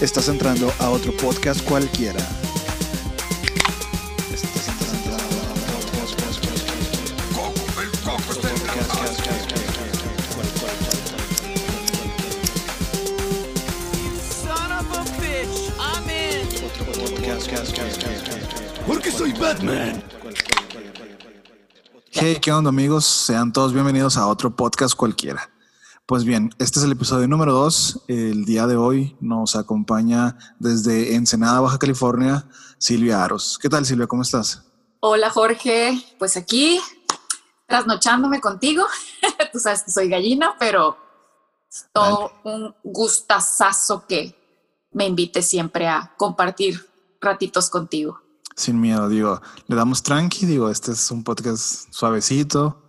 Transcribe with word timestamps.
Estás 0.00 0.28
entrando 0.28 0.72
a 0.80 0.90
otro 0.90 1.12
podcast 1.16 1.62
cualquiera. 1.62 2.20
Porque 18.86 19.10
soy 19.10 19.32
Batman. 19.32 20.02
Hey, 22.10 22.38
¿qué 22.40 22.52
onda 22.52 22.68
amigos? 22.68 23.04
Sean 23.04 23.52
todos 23.52 23.72
bienvenidos 23.72 24.16
a 24.16 24.26
otro 24.26 24.54
podcast 24.54 24.94
cualquiera. 24.94 25.53
Pues 26.06 26.26
bien, 26.26 26.50
este 26.58 26.78
es 26.78 26.84
el 26.84 26.92
episodio 26.92 27.26
número 27.28 27.54
2. 27.54 28.04
El 28.08 28.44
día 28.44 28.66
de 28.66 28.76
hoy 28.76 29.16
nos 29.20 29.56
acompaña 29.56 30.36
desde 30.58 31.14
Ensenada, 31.14 31.60
Baja 31.60 31.78
California, 31.78 32.46
Silvia 32.76 33.24
Aros. 33.24 33.58
¿Qué 33.58 33.70
tal 33.70 33.86
Silvia? 33.86 34.06
¿Cómo 34.06 34.20
estás? 34.20 34.64
Hola 35.00 35.30
Jorge, 35.30 35.98
pues 36.18 36.36
aquí 36.36 36.78
trasnochándome 37.66 38.42
contigo. 38.42 38.84
Tú 39.52 39.58
sabes 39.58 39.84
que 39.84 39.92
soy 39.92 40.10
gallina, 40.10 40.56
pero 40.58 40.98
es 41.70 41.86
todo 41.90 42.32
un 42.44 42.74
gustazazo 42.84 44.06
que 44.06 44.36
me 44.92 45.06
invite 45.06 45.40
siempre 45.40 45.88
a 45.88 46.12
compartir 46.18 46.86
ratitos 47.18 47.70
contigo. 47.70 48.20
Sin 48.54 48.78
miedo, 48.78 49.08
digo, 49.08 49.40
le 49.68 49.74
damos 49.74 50.02
tranqui, 50.02 50.44
digo, 50.44 50.68
este 50.68 50.92
es 50.92 51.10
un 51.10 51.24
podcast 51.24 51.90
suavecito. 51.90 52.82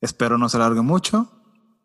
Espero 0.00 0.38
no 0.38 0.48
se 0.48 0.56
alargue 0.56 0.80
mucho, 0.80 1.33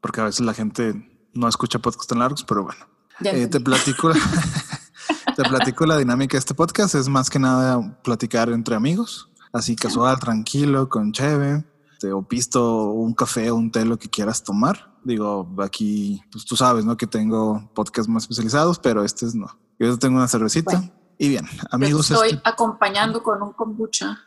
porque 0.01 0.21
a 0.21 0.25
veces 0.25 0.41
la 0.41 0.53
gente 0.53 1.09
no 1.33 1.47
escucha 1.47 1.79
podcasts 1.79 2.07
tan 2.07 2.19
largos, 2.19 2.43
pero 2.43 2.63
bueno. 2.63 2.79
Eh, 3.23 3.47
te 3.47 3.59
platico, 3.59 4.11
te 5.35 5.43
platico 5.43 5.85
la 5.85 5.97
dinámica 5.97 6.33
de 6.33 6.39
este 6.39 6.53
podcast. 6.53 6.95
Es 6.95 7.07
más 7.09 7.29
que 7.29 7.39
nada 7.39 8.01
platicar 8.03 8.49
entre 8.49 8.75
amigos, 8.75 9.29
así 9.53 9.75
casual, 9.75 10.19
tranquilo, 10.19 10.89
con 10.89 11.11
cheve, 11.11 11.65
te, 11.99 12.11
o 12.11 12.21
pisto, 12.21 12.91
un 12.91 13.13
café 13.13 13.51
o 13.51 13.55
un 13.55 13.71
té, 13.71 13.85
lo 13.85 13.97
que 13.97 14.09
quieras 14.09 14.43
tomar. 14.43 14.89
Digo, 15.03 15.49
aquí, 15.63 16.21
pues 16.31 16.45
tú 16.45 16.55
sabes, 16.55 16.85
¿no? 16.85 16.97
Que 16.97 17.07
tengo 17.07 17.69
podcasts 17.73 18.09
más 18.09 18.23
especializados, 18.23 18.79
pero 18.79 19.03
este 19.03 19.25
es 19.25 19.35
no. 19.35 19.47
Yo 19.79 19.97
tengo 19.97 20.17
una 20.17 20.27
cervecita. 20.27 20.77
Bueno. 20.77 20.91
y 21.17 21.29
bien, 21.29 21.45
Te 21.45 21.67
amigos, 21.71 22.11
estoy 22.11 22.31
este- 22.31 22.41
acompañando 22.49 23.23
con 23.23 23.41
un 23.41 23.53
kombucha. 23.53 24.17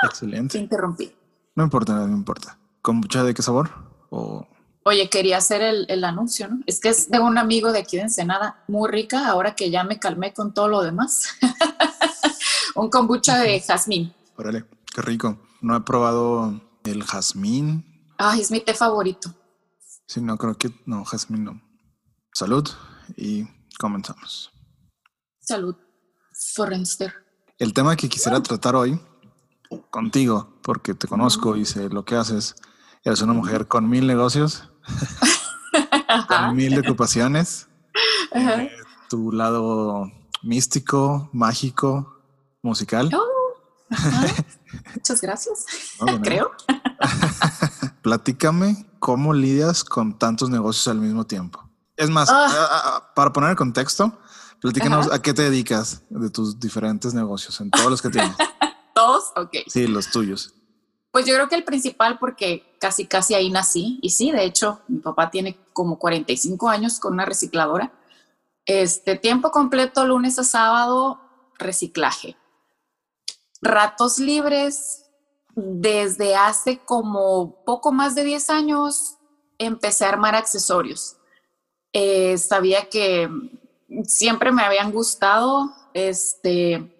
Te 0.00 0.06
excelente. 0.06 0.58
interrumpí. 0.58 1.14
No 1.54 1.64
importa, 1.64 1.94
no 2.06 2.16
importa. 2.16 2.58
¿Kombucha 2.80 3.22
de 3.22 3.34
qué 3.34 3.42
sabor? 3.42 3.70
O 4.10 4.46
Oye, 4.86 5.08
quería 5.08 5.38
hacer 5.38 5.62
el, 5.62 5.86
el 5.88 6.04
anuncio, 6.04 6.48
¿no? 6.48 6.60
Es 6.66 6.78
que 6.78 6.90
es 6.90 7.10
de 7.10 7.18
un 7.18 7.38
amigo 7.38 7.72
de 7.72 7.78
aquí 7.78 7.96
de 7.96 8.02
Ensenada, 8.02 8.62
muy 8.68 8.90
rica, 8.90 9.28
ahora 9.28 9.54
que 9.54 9.70
ya 9.70 9.82
me 9.82 9.98
calmé 9.98 10.34
con 10.34 10.52
todo 10.52 10.68
lo 10.68 10.82
demás. 10.82 11.28
un 12.74 12.90
kombucha 12.90 13.38
de 13.38 13.60
jazmín. 13.60 14.14
órale, 14.36 14.64
qué 14.94 15.00
rico. 15.00 15.38
No 15.62 15.74
he 15.74 15.80
probado 15.80 16.60
el 16.84 17.02
jazmín. 17.02 18.12
Ay, 18.18 18.42
es 18.42 18.50
mi 18.50 18.60
té 18.60 18.74
favorito. 18.74 19.34
Sí, 20.06 20.20
no 20.20 20.36
creo 20.36 20.56
que 20.58 20.70
no, 20.84 21.04
jazmín 21.04 21.44
no. 21.44 21.62
Salud 22.34 22.68
y 23.16 23.46
comenzamos. 23.78 24.50
Salud, 25.40 25.76
Forrenster. 26.54 27.14
El 27.58 27.72
tema 27.72 27.96
que 27.96 28.08
quisiera 28.08 28.42
tratar 28.42 28.76
hoy 28.76 29.00
contigo, 29.90 30.58
porque 30.62 30.92
te 30.94 31.08
conozco 31.08 31.56
y 31.56 31.64
sé 31.64 31.88
lo 31.88 32.04
que 32.04 32.16
haces. 32.16 32.54
Eres 33.02 33.22
una 33.22 33.32
mujer 33.32 33.66
con 33.68 33.88
mil 33.88 34.06
negocios. 34.06 34.70
con 36.28 36.56
mil 36.56 36.78
ocupaciones. 36.78 37.68
Eh, 38.32 38.70
tu 39.08 39.32
lado 39.32 40.10
místico, 40.42 41.28
mágico, 41.32 42.20
musical. 42.62 43.10
Oh. 43.14 43.24
Muchas 44.94 45.20
gracias. 45.20 45.66
No. 46.00 46.20
Creo. 46.20 46.50
Platícame 48.02 48.86
cómo 48.98 49.32
lidias 49.32 49.84
con 49.84 50.18
tantos 50.18 50.50
negocios 50.50 50.88
al 50.88 50.98
mismo 50.98 51.24
tiempo. 51.26 51.62
Es 51.96 52.10
más, 52.10 52.28
Ah. 52.30 52.48
ah, 52.50 52.82
ah, 52.84 53.12
para 53.14 53.32
poner 53.32 53.50
el 53.50 53.56
contexto, 53.56 54.18
platícanos 54.60 55.06
Ajá. 55.06 55.16
a 55.16 55.22
qué 55.22 55.32
te 55.32 55.42
dedicas 55.42 56.02
de 56.10 56.28
tus 56.30 56.58
diferentes 56.58 57.14
negocios, 57.14 57.60
en 57.60 57.70
todos 57.70 57.90
los 57.90 58.02
que 58.02 58.10
tienes. 58.10 58.34
Todos, 58.94 59.32
ok. 59.36 59.50
Sí, 59.68 59.86
los 59.86 60.10
tuyos. 60.10 60.54
Pues 61.14 61.26
yo 61.26 61.34
creo 61.34 61.48
que 61.48 61.54
el 61.54 61.62
principal, 61.62 62.18
porque 62.18 62.74
casi, 62.80 63.06
casi 63.06 63.34
ahí 63.34 63.48
nací. 63.48 64.00
Y 64.02 64.10
sí, 64.10 64.32
de 64.32 64.42
hecho, 64.42 64.80
mi 64.88 64.98
papá 64.98 65.30
tiene 65.30 65.56
como 65.72 65.96
45 65.96 66.68
años 66.68 66.98
con 66.98 67.12
una 67.12 67.24
recicladora. 67.24 67.92
Este 68.66 69.14
tiempo 69.14 69.52
completo, 69.52 70.04
lunes 70.04 70.40
a 70.40 70.42
sábado, 70.42 71.20
reciclaje. 71.56 72.36
Ratos 73.62 74.18
libres, 74.18 75.04
desde 75.54 76.34
hace 76.34 76.78
como 76.78 77.62
poco 77.64 77.92
más 77.92 78.16
de 78.16 78.24
10 78.24 78.50
años, 78.50 79.14
empecé 79.58 80.06
a 80.06 80.08
armar 80.08 80.34
accesorios. 80.34 81.16
Eh, 81.92 82.36
sabía 82.38 82.90
que 82.90 83.30
siempre 84.04 84.50
me 84.50 84.64
habían 84.64 84.90
gustado, 84.90 85.72
este, 85.92 86.93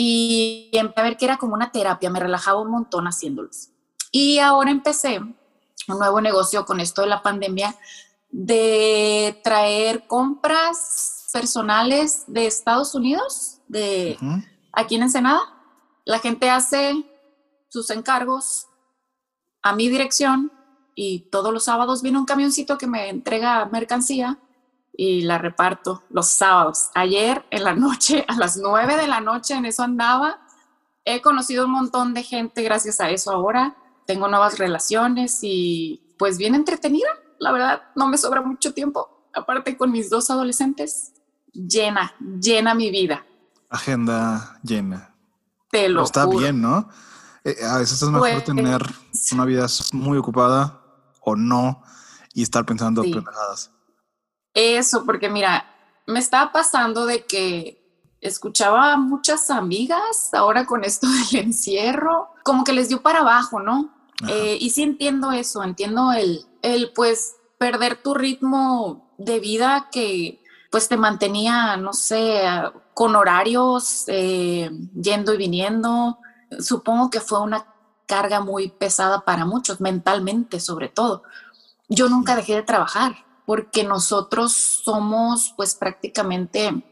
y 0.00 0.70
empecé 0.74 1.00
a 1.00 1.02
ver 1.02 1.16
que 1.16 1.24
era 1.24 1.38
como 1.38 1.54
una 1.54 1.72
terapia, 1.72 2.08
me 2.08 2.20
relajaba 2.20 2.60
un 2.60 2.70
montón 2.70 3.06
haciéndolos. 3.08 3.70
Y 4.12 4.38
ahora 4.38 4.70
empecé 4.70 5.18
un 5.18 5.98
nuevo 5.98 6.20
negocio 6.20 6.64
con 6.64 6.78
esto 6.78 7.02
de 7.02 7.08
la 7.08 7.20
pandemia 7.20 7.74
de 8.30 9.40
traer 9.42 10.06
compras 10.06 11.28
personales 11.32 12.22
de 12.28 12.46
Estados 12.46 12.94
Unidos, 12.94 13.58
de 13.66 14.16
aquí 14.72 14.94
en 14.94 15.02
Ensenada. 15.02 15.40
La 16.04 16.20
gente 16.20 16.48
hace 16.48 17.04
sus 17.68 17.90
encargos 17.90 18.68
a 19.62 19.74
mi 19.74 19.88
dirección 19.88 20.52
y 20.94 21.28
todos 21.30 21.52
los 21.52 21.64
sábados 21.64 22.02
viene 22.02 22.18
un 22.18 22.24
camioncito 22.24 22.78
que 22.78 22.86
me 22.86 23.08
entrega 23.08 23.64
mercancía 23.64 24.38
y 25.00 25.22
la 25.22 25.38
reparto 25.38 26.02
los 26.10 26.26
sábados. 26.28 26.90
Ayer 26.94 27.46
en 27.52 27.62
la 27.62 27.72
noche, 27.72 28.24
a 28.28 28.34
las 28.36 28.56
nueve 28.56 28.96
de 28.96 29.06
la 29.06 29.20
noche, 29.20 29.54
en 29.54 29.64
eso 29.64 29.84
andaba. 29.84 30.40
He 31.04 31.22
conocido 31.22 31.66
un 31.66 31.70
montón 31.70 32.14
de 32.14 32.24
gente 32.24 32.62
gracias 32.64 33.00
a 33.00 33.08
eso 33.08 33.30
ahora. 33.30 33.76
Tengo 34.08 34.26
nuevas 34.28 34.58
relaciones 34.58 35.38
y 35.42 36.02
pues 36.18 36.36
bien 36.36 36.56
entretenida. 36.56 37.08
La 37.38 37.52
verdad, 37.52 37.82
no 37.94 38.08
me 38.08 38.18
sobra 38.18 38.42
mucho 38.42 38.74
tiempo. 38.74 39.28
Aparte 39.32 39.76
con 39.76 39.92
mis 39.92 40.10
dos 40.10 40.30
adolescentes, 40.30 41.12
llena, 41.52 42.12
llena 42.40 42.74
mi 42.74 42.90
vida. 42.90 43.24
Agenda 43.70 44.58
llena. 44.64 45.14
Te 45.70 45.88
lo 45.88 45.94
Pero 46.00 46.04
está 46.06 46.24
juro. 46.24 46.38
bien, 46.38 46.60
¿no? 46.60 46.88
Eh, 47.44 47.54
a 47.64 47.78
veces 47.78 48.02
es 48.02 48.08
mejor 48.08 48.30
Pues- 48.30 48.44
tener 48.44 48.82
una 49.32 49.44
vida 49.44 49.66
muy 49.92 50.18
ocupada 50.18 50.82
o 51.20 51.36
no 51.36 51.82
y 52.34 52.42
estar 52.42 52.66
pensando 52.66 53.04
Sí. 53.04 53.12
pendejadas. 53.14 53.70
Eso, 54.60 55.04
porque 55.04 55.28
mira, 55.28 55.72
me 56.04 56.18
estaba 56.18 56.50
pasando 56.50 57.06
de 57.06 57.24
que 57.24 57.80
escuchaba 58.20 58.94
a 58.94 58.96
muchas 58.96 59.50
amigas 59.50 60.34
ahora 60.34 60.66
con 60.66 60.82
esto 60.82 61.06
del 61.30 61.44
encierro, 61.44 62.30
como 62.42 62.64
que 62.64 62.72
les 62.72 62.88
dio 62.88 63.00
para 63.00 63.20
abajo, 63.20 63.60
¿no? 63.60 63.94
Eh, 64.28 64.58
y 64.60 64.70
sí 64.70 64.82
entiendo 64.82 65.30
eso, 65.30 65.62
entiendo 65.62 66.10
el, 66.10 66.44
el 66.62 66.92
pues 66.92 67.36
perder 67.56 68.02
tu 68.02 68.14
ritmo 68.14 69.14
de 69.16 69.38
vida 69.38 69.90
que 69.92 70.42
pues 70.72 70.88
te 70.88 70.96
mantenía, 70.96 71.76
no 71.76 71.92
sé, 71.92 72.42
con 72.94 73.14
horarios, 73.14 74.06
eh, 74.08 74.72
yendo 75.00 75.34
y 75.34 75.36
viniendo. 75.36 76.18
Supongo 76.58 77.10
que 77.10 77.20
fue 77.20 77.40
una 77.40 77.64
carga 78.06 78.40
muy 78.40 78.70
pesada 78.70 79.24
para 79.24 79.44
muchos, 79.44 79.80
mentalmente 79.80 80.58
sobre 80.58 80.88
todo. 80.88 81.22
Yo 81.88 82.08
nunca 82.08 82.34
dejé 82.34 82.56
de 82.56 82.62
trabajar 82.64 83.27
porque 83.48 83.82
nosotros 83.82 84.52
somos 84.52 85.54
pues 85.56 85.74
prácticamente 85.74 86.84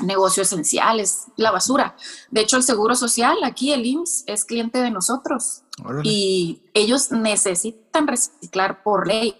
negocio 0.00 0.42
esenciales, 0.42 1.26
la 1.36 1.52
basura. 1.52 1.94
De 2.32 2.40
hecho, 2.40 2.56
el 2.56 2.64
Seguro 2.64 2.96
Social, 2.96 3.38
aquí 3.44 3.72
el 3.72 3.86
IMSS, 3.86 4.24
es 4.26 4.44
cliente 4.44 4.80
de 4.80 4.90
nosotros 4.90 5.62
Órale. 5.84 6.02
y 6.04 6.68
ellos 6.74 7.12
necesitan 7.12 8.08
reciclar 8.08 8.82
por 8.82 9.06
ley. 9.06 9.36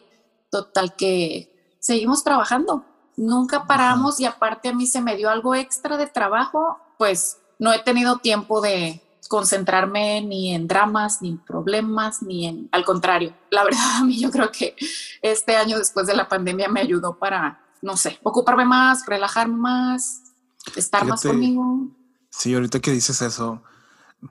Total 0.49 0.95
que 0.95 1.75
seguimos 1.81 2.23
trabajando, 2.23 2.85
nunca 3.17 3.67
paramos 3.67 4.21
y 4.21 4.27
aparte 4.27 4.69
a 4.69 4.73
mí 4.73 4.87
se 4.87 5.01
me 5.01 5.17
dio 5.17 5.29
algo 5.29 5.57
extra 5.57 5.97
de 5.97 6.07
trabajo, 6.07 6.79
pues 6.99 7.39
no 7.59 7.73
he 7.73 7.81
tenido 7.81 8.19
tiempo 8.19 8.61
de 8.61 9.03
concentrarme 9.31 10.21
ni 10.23 10.53
en 10.53 10.67
dramas, 10.67 11.23
ni 11.23 11.29
en 11.29 11.39
problemas, 11.39 12.21
ni 12.21 12.49
en, 12.49 12.69
al 12.73 12.85
contrario, 12.85 13.33
la 13.51 13.63
verdad 13.63 13.99
a 13.99 14.05
mí 14.05 14.21
yo 14.21 14.29
creo 14.29 14.51
que 14.51 14.75
este 15.23 15.55
año 15.55 15.79
después 15.79 16.09
de 16.09 16.17
la 16.17 16.29
pandemia 16.29 16.69
me 16.69 16.81
ayudó 16.81 17.17
para, 17.17 17.65
no 17.81 17.97
sé, 17.97 18.19
ocuparme 18.25 18.65
más, 18.65 19.07
relajarme 19.07 19.57
más, 19.57 20.23
estar 20.75 21.07
más 21.07 21.23
conmigo. 21.23 21.87
Sí, 22.29 22.53
ahorita 22.53 22.81
que 22.81 22.91
dices 22.91 23.23
eso, 23.23 23.63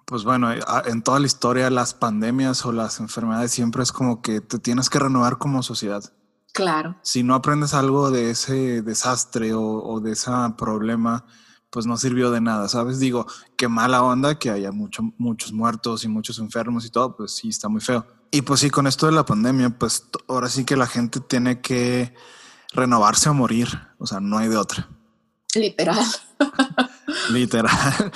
pues 0.03 0.25
bueno, 0.25 0.51
eh, 0.51 0.59
en 0.87 1.01
toda 1.01 1.21
la 1.21 1.27
historia 1.27 1.69
las 1.69 1.93
pandemias 1.93 2.65
o 2.65 2.73
las 2.73 2.99
enfermedades 2.99 3.51
siempre 3.51 3.83
es 3.83 3.93
como 3.93 4.21
que 4.21 4.41
te 4.41 4.59
tienes 4.59 4.89
que 4.89 4.99
renovar 4.99 5.37
como 5.37 5.63
sociedad. 5.63 6.03
Claro. 6.51 6.97
Si 7.03 7.23
no 7.23 7.35
aprendes 7.35 7.73
algo 7.73 8.11
de 8.11 8.31
ese 8.31 8.81
desastre 8.81 9.53
o, 9.53 9.61
o 9.61 10.01
de 10.01 10.11
ese 10.11 10.29
problema, 10.57 11.25
pues 11.69 11.85
no 11.85 11.97
sirvió 11.97 12.31
de 12.31 12.41
nada, 12.41 12.67
¿sabes? 12.67 12.99
Digo, 12.99 13.25
qué 13.55 13.67
mala 13.67 14.03
onda 14.03 14.39
que 14.39 14.49
haya 14.49 14.71
mucho, 14.71 15.03
muchos 15.17 15.51
muertos 15.51 16.03
y 16.03 16.07
muchos 16.07 16.39
enfermos 16.39 16.85
y 16.85 16.89
todo, 16.89 17.15
pues 17.15 17.31
sí, 17.35 17.49
está 17.49 17.69
muy 17.69 17.81
feo. 17.81 18.05
Y 18.31 18.41
pues 18.41 18.59
sí, 18.59 18.69
con 18.69 18.87
esto 18.87 19.05
de 19.05 19.11
la 19.11 19.25
pandemia, 19.25 19.69
pues 19.71 20.05
ahora 20.27 20.49
sí 20.49 20.65
que 20.65 20.75
la 20.75 20.87
gente 20.87 21.19
tiene 21.19 21.61
que 21.61 22.13
renovarse 22.73 23.29
o 23.29 23.33
morir, 23.33 23.67
o 23.97 24.05
sea, 24.07 24.19
no 24.19 24.37
hay 24.37 24.47
de 24.47 24.57
otra. 24.57 24.87
Literal. 25.55 26.05
literal. 27.31 27.71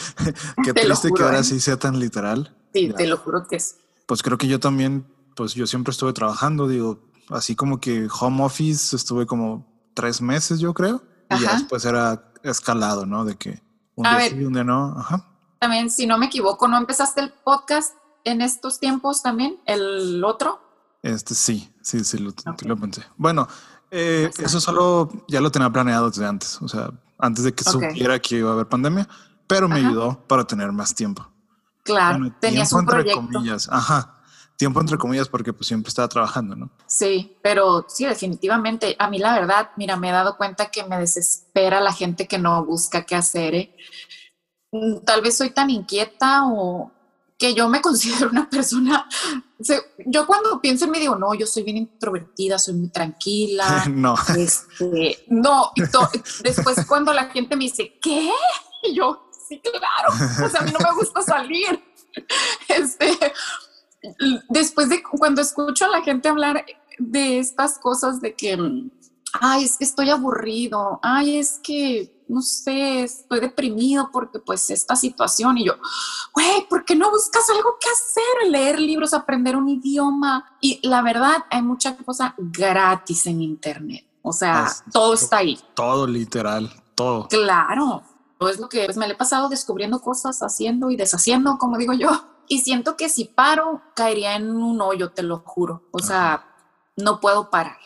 qué 0.63 0.73
Te 0.73 0.81
triste 0.85 1.09
que 1.15 1.23
ahora 1.23 1.39
¿eh? 1.39 1.43
sí 1.43 1.59
sea 1.59 1.77
tan 1.77 1.99
literal. 1.99 2.55
Sí, 2.73 2.87
Ya. 2.89 2.95
te 2.95 3.07
lo 3.07 3.17
juro 3.17 3.47
que 3.47 3.55
es. 3.57 3.77
Pues 4.05 4.21
creo 4.21 4.37
que 4.37 4.47
yo 4.47 4.59
también, 4.59 5.05
pues 5.35 5.53
yo 5.53 5.65
siempre 5.67 5.91
estuve 5.91 6.13
trabajando, 6.13 6.67
digo, 6.67 6.99
así 7.29 7.55
como 7.55 7.79
que 7.79 8.07
home 8.19 8.43
office 8.43 8.95
estuve 8.95 9.25
como 9.25 9.65
tres 9.93 10.21
meses, 10.21 10.59
yo 10.59 10.73
creo, 10.73 11.03
y 11.29 11.39
ya 11.41 11.53
después 11.53 11.85
era 11.85 12.32
escalado, 12.43 13.05
¿no? 13.05 13.25
De 13.25 13.35
que 13.35 13.61
un 13.95 14.05
A 14.05 14.11
día 14.11 14.17
ver. 14.19 14.31
sí, 14.33 14.43
un 14.43 14.53
día 14.53 14.63
no. 14.63 14.95
Ajá. 14.97 15.25
También, 15.59 15.89
si 15.89 16.05
no 16.05 16.17
me 16.17 16.25
equivoco, 16.27 16.67
¿no 16.67 16.77
empezaste 16.77 17.21
el 17.21 17.31
podcast 17.31 17.95
en 18.23 18.41
estos 18.41 18.79
tiempos 18.79 19.21
también? 19.21 19.59
¿El 19.65 20.23
otro? 20.23 20.61
Este 21.01 21.35
sí, 21.35 21.73
sí, 21.81 22.03
sí, 22.03 22.17
lo, 22.17 22.33
pensé. 22.77 23.03
Bueno, 23.17 23.47
eh, 23.91 24.31
eso 24.37 24.59
solo 24.61 25.09
ya 25.27 25.41
lo 25.41 25.51
tenía 25.51 25.69
planeado 25.69 26.09
desde 26.09 26.25
antes, 26.25 26.61
o 26.61 26.67
sea, 26.67 26.89
antes 27.19 27.43
de 27.43 27.53
que 27.53 27.63
supiera 27.63 28.19
que 28.19 28.37
iba 28.37 28.51
a 28.51 28.53
haber 28.53 28.67
pandemia, 28.67 29.07
pero 29.47 29.67
me 29.67 29.79
Ajá. 29.79 29.87
ayudó 29.87 30.27
para 30.27 30.45
tener 30.45 30.71
más 30.71 30.95
tiempo. 30.95 31.29
Claro, 31.83 32.19
Bueno, 32.19 32.35
tenías 32.39 32.69
tiempo 32.69 32.91
un 32.93 32.99
entre 32.99 33.13
comillas, 33.13 33.67
ajá. 33.69 34.21
Tiempo 34.57 34.79
entre 34.79 34.97
comillas 34.97 35.27
porque 35.29 35.51
pues 35.51 35.67
siempre 35.67 35.89
estaba 35.89 36.07
trabajando, 36.07 36.55
¿no? 36.55 36.69
Sí, 36.85 37.35
pero 37.41 37.85
sí, 37.89 38.05
definitivamente. 38.05 38.95
A 38.99 39.09
mí 39.09 39.17
la 39.19 39.33
verdad, 39.33 39.71
mira, 39.77 39.97
me 39.97 40.09
he 40.09 40.11
dado 40.11 40.37
cuenta 40.37 40.69
que 40.71 40.83
me 40.83 40.97
desespera 40.97 41.81
la 41.81 41.91
gente 41.91 42.27
que 42.27 42.37
no 42.37 42.63
busca 42.63 43.05
qué 43.05 43.15
hacer. 43.15 43.55
¿eh? 43.55 43.75
Mm, 44.71 44.99
Tal 45.05 45.21
vez 45.21 45.35
soy 45.37 45.49
tan 45.49 45.69
inquieta 45.69 46.45
o 46.45 46.91
que 47.37 47.53
yo 47.55 47.67
me 47.67 47.81
considero 47.87 48.29
una 48.29 48.47
persona. 48.49 49.07
yo 50.05 50.25
cuando 50.27 50.61
pienso 50.61 50.85
en 50.85 50.91
mí 50.91 50.99
digo, 50.99 51.15
no, 51.15 51.33
yo 51.33 51.45
soy 51.47 51.63
bien 51.63 51.77
introvertida, 51.77 52.57
soy 52.59 52.75
muy 52.75 52.89
tranquila. 52.89 53.85
no, 53.89 54.15
Este, 54.37 55.25
no, 55.27 55.71
y 55.75 55.81
to- 55.87 56.09
después 56.43 56.85
cuando 56.87 57.11
la 57.11 57.25
gente 57.25 57.55
me 57.55 57.65
dice, 57.65 57.97
¿qué? 58.01 58.29
Y 58.83 58.95
yo, 58.95 59.29
sí, 59.47 59.59
claro, 59.61 60.45
o 60.45 60.49
sea, 60.49 60.61
a 60.61 60.63
mí 60.63 60.71
no 60.71 60.79
me 60.79 60.93
gusta 60.95 61.21
salir. 61.21 61.83
Este, 62.67 63.09
después 64.49 64.89
de 64.89 65.01
cuando 65.03 65.41
escucho 65.41 65.85
a 65.85 65.89
la 65.89 66.01
gente 66.01 66.29
hablar 66.29 66.65
de 66.99 67.39
estas 67.39 67.79
cosas 67.79 68.21
de 68.21 68.35
que, 68.35 68.57
ay, 69.39 69.63
es 69.63 69.77
que 69.77 69.83
estoy 69.85 70.09
aburrido, 70.09 70.99
ay, 71.01 71.37
es 71.37 71.59
que, 71.63 72.23
no 72.27 72.41
sé, 72.41 73.03
estoy 73.03 73.39
deprimido 73.39 74.09
porque 74.11 74.39
pues 74.39 74.69
esta 74.69 74.95
situación 74.95 75.57
y 75.57 75.65
yo, 75.65 75.73
güey, 76.33 76.67
¿por 76.69 76.85
qué 76.85 76.95
no 76.95 77.09
buscas 77.11 77.49
algo 77.49 77.77
que 77.79 77.89
hacer? 77.89 78.51
Leer 78.51 78.79
libros, 78.79 79.13
aprender 79.13 79.55
un 79.55 79.69
idioma. 79.69 80.57
Y 80.61 80.79
la 80.87 81.01
verdad, 81.01 81.45
hay 81.49 81.61
mucha 81.61 81.95
cosa 81.97 82.33
gratis 82.37 83.25
en 83.27 83.41
Internet. 83.41 84.05
O 84.21 84.31
sea, 84.33 84.67
Es- 84.67 84.83
todo 84.91 85.13
está 85.15 85.37
ahí. 85.37 85.59
todo 85.73 86.07
literal, 86.07 86.71
todo. 86.95 87.27
Claro. 87.27 88.03
Es 88.49 88.59
lo 88.59 88.67
que 88.67 88.83
pues, 88.85 88.97
me 88.97 89.07
le 89.07 89.13
he 89.13 89.17
pasado 89.17 89.47
descubriendo 89.47 90.01
cosas, 90.01 90.39
haciendo 90.41 90.89
y 90.91 90.97
deshaciendo, 90.97 91.57
como 91.57 91.77
digo 91.77 91.93
yo. 91.93 92.09
Y 92.47 92.59
siento 92.59 92.97
que 92.97 93.09
si 93.09 93.25
paro, 93.25 93.81
caería 93.95 94.35
en 94.35 94.55
un 94.55 94.81
hoyo, 94.81 95.11
te 95.11 95.23
lo 95.23 95.39
juro. 95.39 95.87
O 95.91 95.99
sea, 95.99 96.45
no 96.97 97.19
puedo 97.19 97.49
parar. 97.49 97.77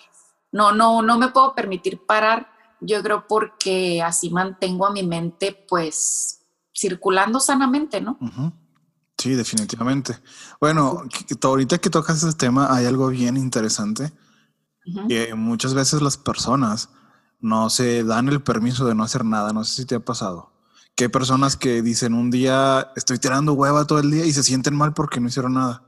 No, 0.52 0.72
no, 0.72 1.02
no 1.02 1.18
me 1.18 1.30
puedo 1.30 1.54
permitir 1.54 2.06
parar. 2.06 2.50
Yo 2.80 3.02
creo 3.02 3.26
porque 3.28 4.02
así 4.02 4.30
mantengo 4.30 4.86
a 4.86 4.92
mi 4.92 5.04
mente, 5.04 5.66
pues, 5.68 6.42
circulando 6.76 7.40
sanamente, 7.40 8.02
¿no? 8.02 8.18
Sí, 9.18 9.34
definitivamente. 9.34 10.20
Bueno, 10.60 11.04
ahorita 11.42 11.80
que 11.80 11.90
tocas 11.90 12.24
ese 12.24 12.38
tema, 12.38 12.74
hay 12.74 12.86
algo 12.86 13.08
bien 13.08 13.36
interesante. 13.38 14.14
Que 15.10 15.34
muchas 15.36 15.74
veces 15.74 16.02
las 16.02 16.18
personas 16.18 16.90
no 17.40 17.70
se 17.70 18.04
dan 18.04 18.30
el 18.30 18.42
permiso 18.42 18.86
de 18.86 18.96
no 18.96 19.04
hacer 19.04 19.26
nada. 19.26 19.52
No 19.54 19.64
sé 19.64 19.82
si 19.82 19.86
te 19.86 19.96
ha 19.96 20.00
pasado. 20.00 20.54
Que 20.98 21.06
hay 21.06 21.10
personas 21.10 21.56
que 21.56 21.82
dicen 21.82 22.14
un 22.14 22.30
día 22.32 22.92
estoy 22.96 23.20
tirando 23.20 23.54
hueva 23.54 23.86
todo 23.86 24.00
el 24.00 24.12
día 24.12 24.26
y 24.26 24.34
se 24.34 24.44
sienten 24.44 24.76
mal 24.76 24.94
porque 24.94 25.20
no 25.22 25.28
hicieron 25.28 25.54
nada. 25.54 25.84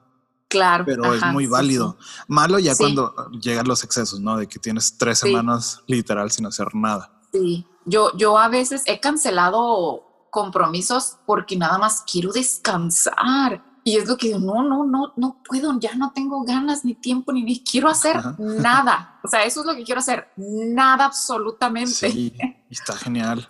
Claro. 0.48 0.84
Pero 0.86 1.14
es 1.14 1.24
muy 1.28 1.46
sí, 1.46 1.50
válido. 1.52 1.98
Malo 2.28 2.58
ya 2.60 2.74
Sí. 2.76 2.84
cuando 2.84 3.14
llegan 3.42 3.68
los 3.68 3.84
excesos, 3.84 4.20
¿no? 4.20 4.38
De 4.38 4.48
que 4.48 4.60
tienes 4.60 4.98
tres 4.98 5.20
Sí. 5.20 5.28
semanas 5.28 5.82
literal 5.88 6.32
sin 6.32 6.46
hacer 6.46 6.74
nada. 6.76 7.12
Sí, 7.34 7.66
yo, 7.86 8.16
yo 8.18 8.38
a 8.38 8.48
veces 8.50 8.84
he 8.86 9.00
cancelado 9.00 10.04
compromisos 10.32 11.18
porque 11.26 11.56
nada 11.58 11.78
más 11.80 12.04
quiero 12.10 12.32
descansar. 12.32 13.64
Y 13.84 13.98
es 13.98 14.08
lo 14.08 14.18
que 14.18 14.28
digo, 14.28 14.40
no, 14.40 14.62
no, 14.64 14.86
no, 14.86 15.14
no 15.18 15.42
puedo, 15.48 15.80
ya 15.80 15.96
no 15.96 16.12
tengo 16.14 16.44
ganas 16.44 16.86
ni 16.86 16.94
tiempo 16.94 17.32
ni, 17.32 17.44
ni 17.44 17.64
quiero 17.64 17.90
hacer 17.90 18.18
Ajá. 18.18 18.36
nada. 18.38 19.20
O 19.24 19.28
sea, 19.28 19.44
eso 19.44 19.62
es 19.62 19.66
lo 19.66 19.74
que 19.76 19.84
quiero 19.84 20.00
hacer, 20.00 20.28
nada 20.38 21.06
absolutamente. 21.06 21.92
Sí, 22.12 22.34
está 22.70 22.96
genial. 22.96 23.50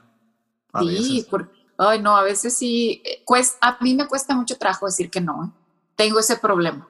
A 0.73 0.81
Sí, 0.81 1.25
porque, 1.29 1.53
ay, 1.77 2.01
no, 2.01 2.15
a 2.15 2.23
veces 2.23 2.55
sí, 2.55 3.01
eh, 3.05 3.21
cuesta, 3.25 3.57
a 3.61 3.77
mí 3.83 3.95
me 3.95 4.07
cuesta 4.07 4.35
mucho 4.35 4.57
trabajo 4.57 4.85
decir 4.85 5.09
que 5.09 5.21
no. 5.21 5.45
¿eh? 5.45 5.49
Tengo 5.95 6.19
ese 6.19 6.37
problema. 6.37 6.87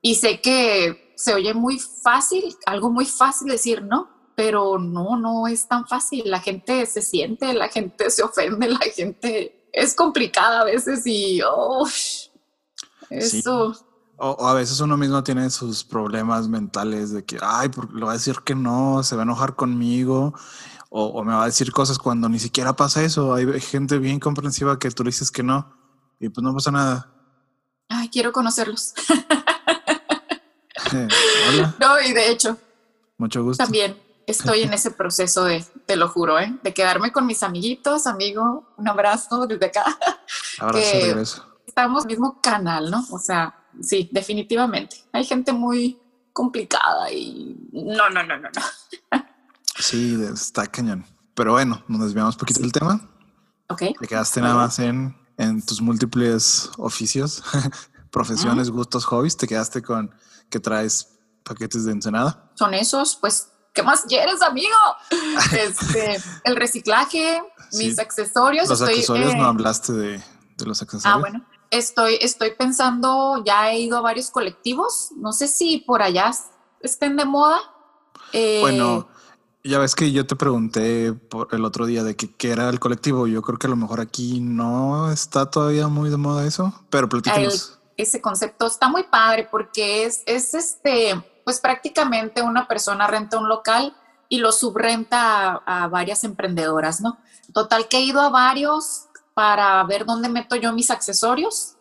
Y 0.00 0.16
sé 0.16 0.40
que 0.40 1.14
se 1.16 1.34
oye 1.34 1.54
muy 1.54 1.78
fácil, 1.78 2.56
algo 2.66 2.90
muy 2.90 3.06
fácil 3.06 3.48
decir 3.48 3.82
no, 3.82 4.08
pero 4.34 4.78
no, 4.78 5.16
no 5.16 5.46
es 5.46 5.68
tan 5.68 5.86
fácil. 5.86 6.24
La 6.26 6.40
gente 6.40 6.84
se 6.86 7.02
siente, 7.02 7.52
la 7.54 7.68
gente 7.68 8.10
se 8.10 8.22
ofende, 8.22 8.68
la 8.68 8.78
gente 8.78 9.68
es 9.72 9.94
complicada 9.94 10.62
a 10.62 10.64
veces 10.64 11.06
y, 11.06 11.40
oh, 11.42 11.86
eso. 13.10 13.74
O, 14.18 14.30
o 14.30 14.46
a 14.46 14.54
veces 14.54 14.78
uno 14.80 14.96
mismo 14.96 15.22
tiene 15.24 15.48
sus 15.50 15.84
problemas 15.84 16.48
mentales 16.48 17.12
de 17.12 17.24
que, 17.24 17.38
ay, 17.40 17.68
porque 17.68 17.94
le 17.94 18.04
va 18.04 18.10
a 18.12 18.14
decir 18.14 18.36
que 18.44 18.54
no, 18.54 19.02
se 19.02 19.16
va 19.16 19.22
a 19.22 19.24
enojar 19.24 19.56
conmigo, 19.56 20.34
o, 20.94 21.06
o 21.06 21.24
me 21.24 21.32
va 21.32 21.44
a 21.44 21.46
decir 21.46 21.72
cosas 21.72 21.98
cuando 21.98 22.28
ni 22.28 22.38
siquiera 22.38 22.74
pasa 22.74 23.02
eso. 23.02 23.32
Hay 23.34 23.60
gente 23.60 23.98
bien 23.98 24.20
comprensiva 24.20 24.78
que 24.78 24.90
tú 24.90 25.02
le 25.04 25.08
dices 25.08 25.30
que 25.30 25.42
no, 25.42 25.74
y 26.20 26.28
pues 26.28 26.44
no 26.44 26.52
pasa 26.54 26.70
nada. 26.70 27.08
Ay, 27.88 28.08
quiero 28.10 28.30
conocerlos. 28.32 28.92
Hola, 30.92 31.74
No, 31.80 32.00
y 32.00 32.12
de 32.12 32.30
hecho, 32.30 32.58
mucho 33.18 33.42
gusto. 33.42 33.62
También 33.64 33.96
estoy 34.26 34.62
en 34.62 34.72
ese 34.74 34.90
proceso 34.90 35.44
de, 35.44 35.64
te 35.86 35.96
lo 35.96 36.08
juro, 36.08 36.38
¿eh? 36.38 36.58
de 36.62 36.74
quedarme 36.74 37.12
con 37.12 37.26
mis 37.26 37.42
amiguitos, 37.42 38.06
amigo, 38.06 38.74
un 38.76 38.88
abrazo 38.88 39.46
desde 39.46 39.66
acá. 39.66 39.84
Abrazo 40.58 40.92
que- 40.92 41.00
regreso. 41.02 41.46
Estamos 41.66 42.04
en 42.04 42.10
el 42.10 42.16
mismo 42.18 42.40
canal, 42.42 42.90
¿no? 42.90 43.02
O 43.10 43.18
sea, 43.18 43.54
sí, 43.80 44.10
definitivamente. 44.12 44.96
Hay 45.12 45.24
gente 45.24 45.52
muy 45.54 45.98
complicada 46.34 47.10
y 47.10 47.56
no, 47.72 48.10
no, 48.10 48.22
no, 48.22 48.36
no, 48.36 48.48
no. 48.50 49.22
Sí, 49.82 50.16
está 50.32 50.66
cañón. 50.66 51.04
Pero 51.34 51.52
bueno, 51.52 51.82
nos 51.88 52.00
desviamos 52.00 52.34
un 52.36 52.38
poquito 52.40 52.60
del 52.60 52.72
tema. 52.72 53.00
Ok. 53.68 53.82
Te 53.98 54.06
quedaste 54.06 54.40
nada 54.40 54.54
más 54.54 54.78
en, 54.78 55.16
en 55.38 55.64
tus 55.64 55.80
múltiples 55.80 56.70
oficios, 56.78 57.42
profesiones, 58.10 58.70
gustos, 58.70 59.04
hobbies. 59.06 59.36
Te 59.36 59.46
quedaste 59.48 59.82
con 59.82 60.14
que 60.50 60.60
traes 60.60 61.18
paquetes 61.44 61.84
de 61.84 61.92
ensenada. 61.92 62.50
Son 62.54 62.74
esos, 62.74 63.16
pues, 63.16 63.48
¿qué 63.72 63.82
más 63.82 64.02
quieres, 64.02 64.42
amigo? 64.42 64.76
Este, 65.52 66.20
el 66.44 66.56
reciclaje, 66.56 67.42
mis 67.72 67.98
accesorios. 67.98 68.68
Los 68.68 68.80
estoy, 68.80 68.94
accesorios, 68.94 69.32
eh, 69.32 69.36
no 69.36 69.46
hablaste 69.46 69.92
de, 69.92 70.22
de 70.58 70.66
los 70.66 70.80
accesorios. 70.82 71.16
Ah, 71.16 71.18
bueno. 71.18 71.44
Estoy, 71.70 72.18
estoy 72.20 72.50
pensando, 72.54 73.42
ya 73.46 73.70
he 73.70 73.80
ido 73.80 73.96
a 73.96 74.02
varios 74.02 74.30
colectivos, 74.30 75.08
no 75.16 75.32
sé 75.32 75.48
si 75.48 75.78
por 75.78 76.02
allá 76.02 76.30
estén 76.80 77.16
de 77.16 77.24
moda. 77.24 77.58
Eh, 78.34 78.58
Bueno, 78.60 79.08
ya 79.64 79.78
ves 79.78 79.94
que 79.94 80.10
yo 80.10 80.26
te 80.26 80.36
pregunté 80.36 81.12
por 81.12 81.48
el 81.52 81.64
otro 81.64 81.86
día 81.86 82.02
de 82.02 82.16
qué 82.16 82.50
era 82.50 82.68
el 82.68 82.80
colectivo. 82.80 83.26
Yo 83.26 83.42
creo 83.42 83.58
que 83.58 83.66
a 83.66 83.70
lo 83.70 83.76
mejor 83.76 84.00
aquí 84.00 84.40
no 84.40 85.10
está 85.12 85.50
todavía 85.50 85.88
muy 85.88 86.10
de 86.10 86.16
moda 86.16 86.46
eso, 86.46 86.74
pero 86.90 87.08
platícanos. 87.08 87.78
ese 87.96 88.20
concepto 88.20 88.66
está 88.66 88.88
muy 88.88 89.04
padre 89.04 89.46
porque 89.50 90.04
es, 90.04 90.22
es 90.26 90.54
este, 90.54 91.14
pues 91.44 91.60
prácticamente 91.60 92.42
una 92.42 92.66
persona 92.66 93.06
renta 93.06 93.38
un 93.38 93.48
local 93.48 93.94
y 94.28 94.38
lo 94.38 94.50
subrenta 94.50 95.62
a, 95.64 95.84
a 95.84 95.88
varias 95.88 96.24
emprendedoras, 96.24 97.00
¿no? 97.00 97.18
Total 97.52 97.86
que 97.88 97.98
he 97.98 98.02
ido 98.02 98.20
a 98.20 98.30
varios 98.30 99.06
para 99.34 99.82
ver 99.84 100.04
dónde 100.04 100.28
meto 100.28 100.56
yo 100.56 100.72
mis 100.72 100.90
accesorios 100.90 101.76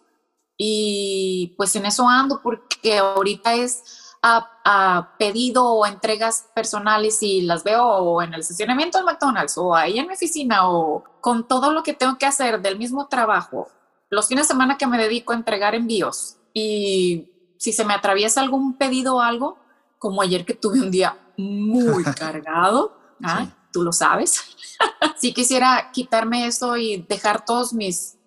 y 0.57 1.55
pues 1.57 1.75
en 1.75 1.85
eso 1.87 2.07
ando 2.07 2.41
porque 2.41 2.99
ahorita 2.99 3.55
es 3.55 4.00
a, 4.21 4.49
a 4.63 5.17
pedido 5.17 5.65
o 5.65 5.85
entregas 5.85 6.47
personales 6.53 7.21
y 7.23 7.41
las 7.41 7.63
veo 7.63 8.21
en 8.21 8.33
el 8.33 8.41
estacionamiento 8.41 8.97
del 8.97 9.05
McDonald's 9.05 9.57
o 9.57 9.75
ahí 9.75 9.97
en 9.97 10.07
mi 10.07 10.13
oficina 10.13 10.69
o 10.69 11.03
con 11.21 11.47
todo 11.47 11.71
lo 11.71 11.83
que 11.83 11.93
tengo 11.93 12.17
que 12.17 12.25
hacer 12.25 12.61
del 12.61 12.77
mismo 12.77 13.07
trabajo 13.07 13.67
los 14.11 14.27
fines 14.27 14.45
de 14.45 14.53
semana 14.53 14.77
que 14.77 14.85
me 14.85 14.97
dedico 14.97 15.33
a 15.33 15.37
entregar 15.37 15.73
envíos 15.73 16.35
y 16.53 17.29
si 17.57 17.71
se 17.71 17.85
me 17.85 17.93
atraviesa 17.93 18.41
algún 18.41 18.77
pedido 18.77 19.15
o 19.15 19.21
algo, 19.21 19.57
como 19.97 20.21
ayer 20.21 20.45
que 20.45 20.53
tuve 20.53 20.81
un 20.81 20.91
día 20.91 21.17
muy 21.37 22.03
cargado. 22.19 22.97
¿ah? 23.23 23.45
Sí. 23.45 23.51
Tú 23.71 23.83
lo 23.83 23.93
sabes. 23.93 24.43
sí 25.17 25.33
quisiera 25.33 25.91
quitarme 25.93 26.45
eso 26.45 26.75
y 26.75 27.05
dejar 27.07 27.45
todos 27.45 27.73
mis 27.73 28.17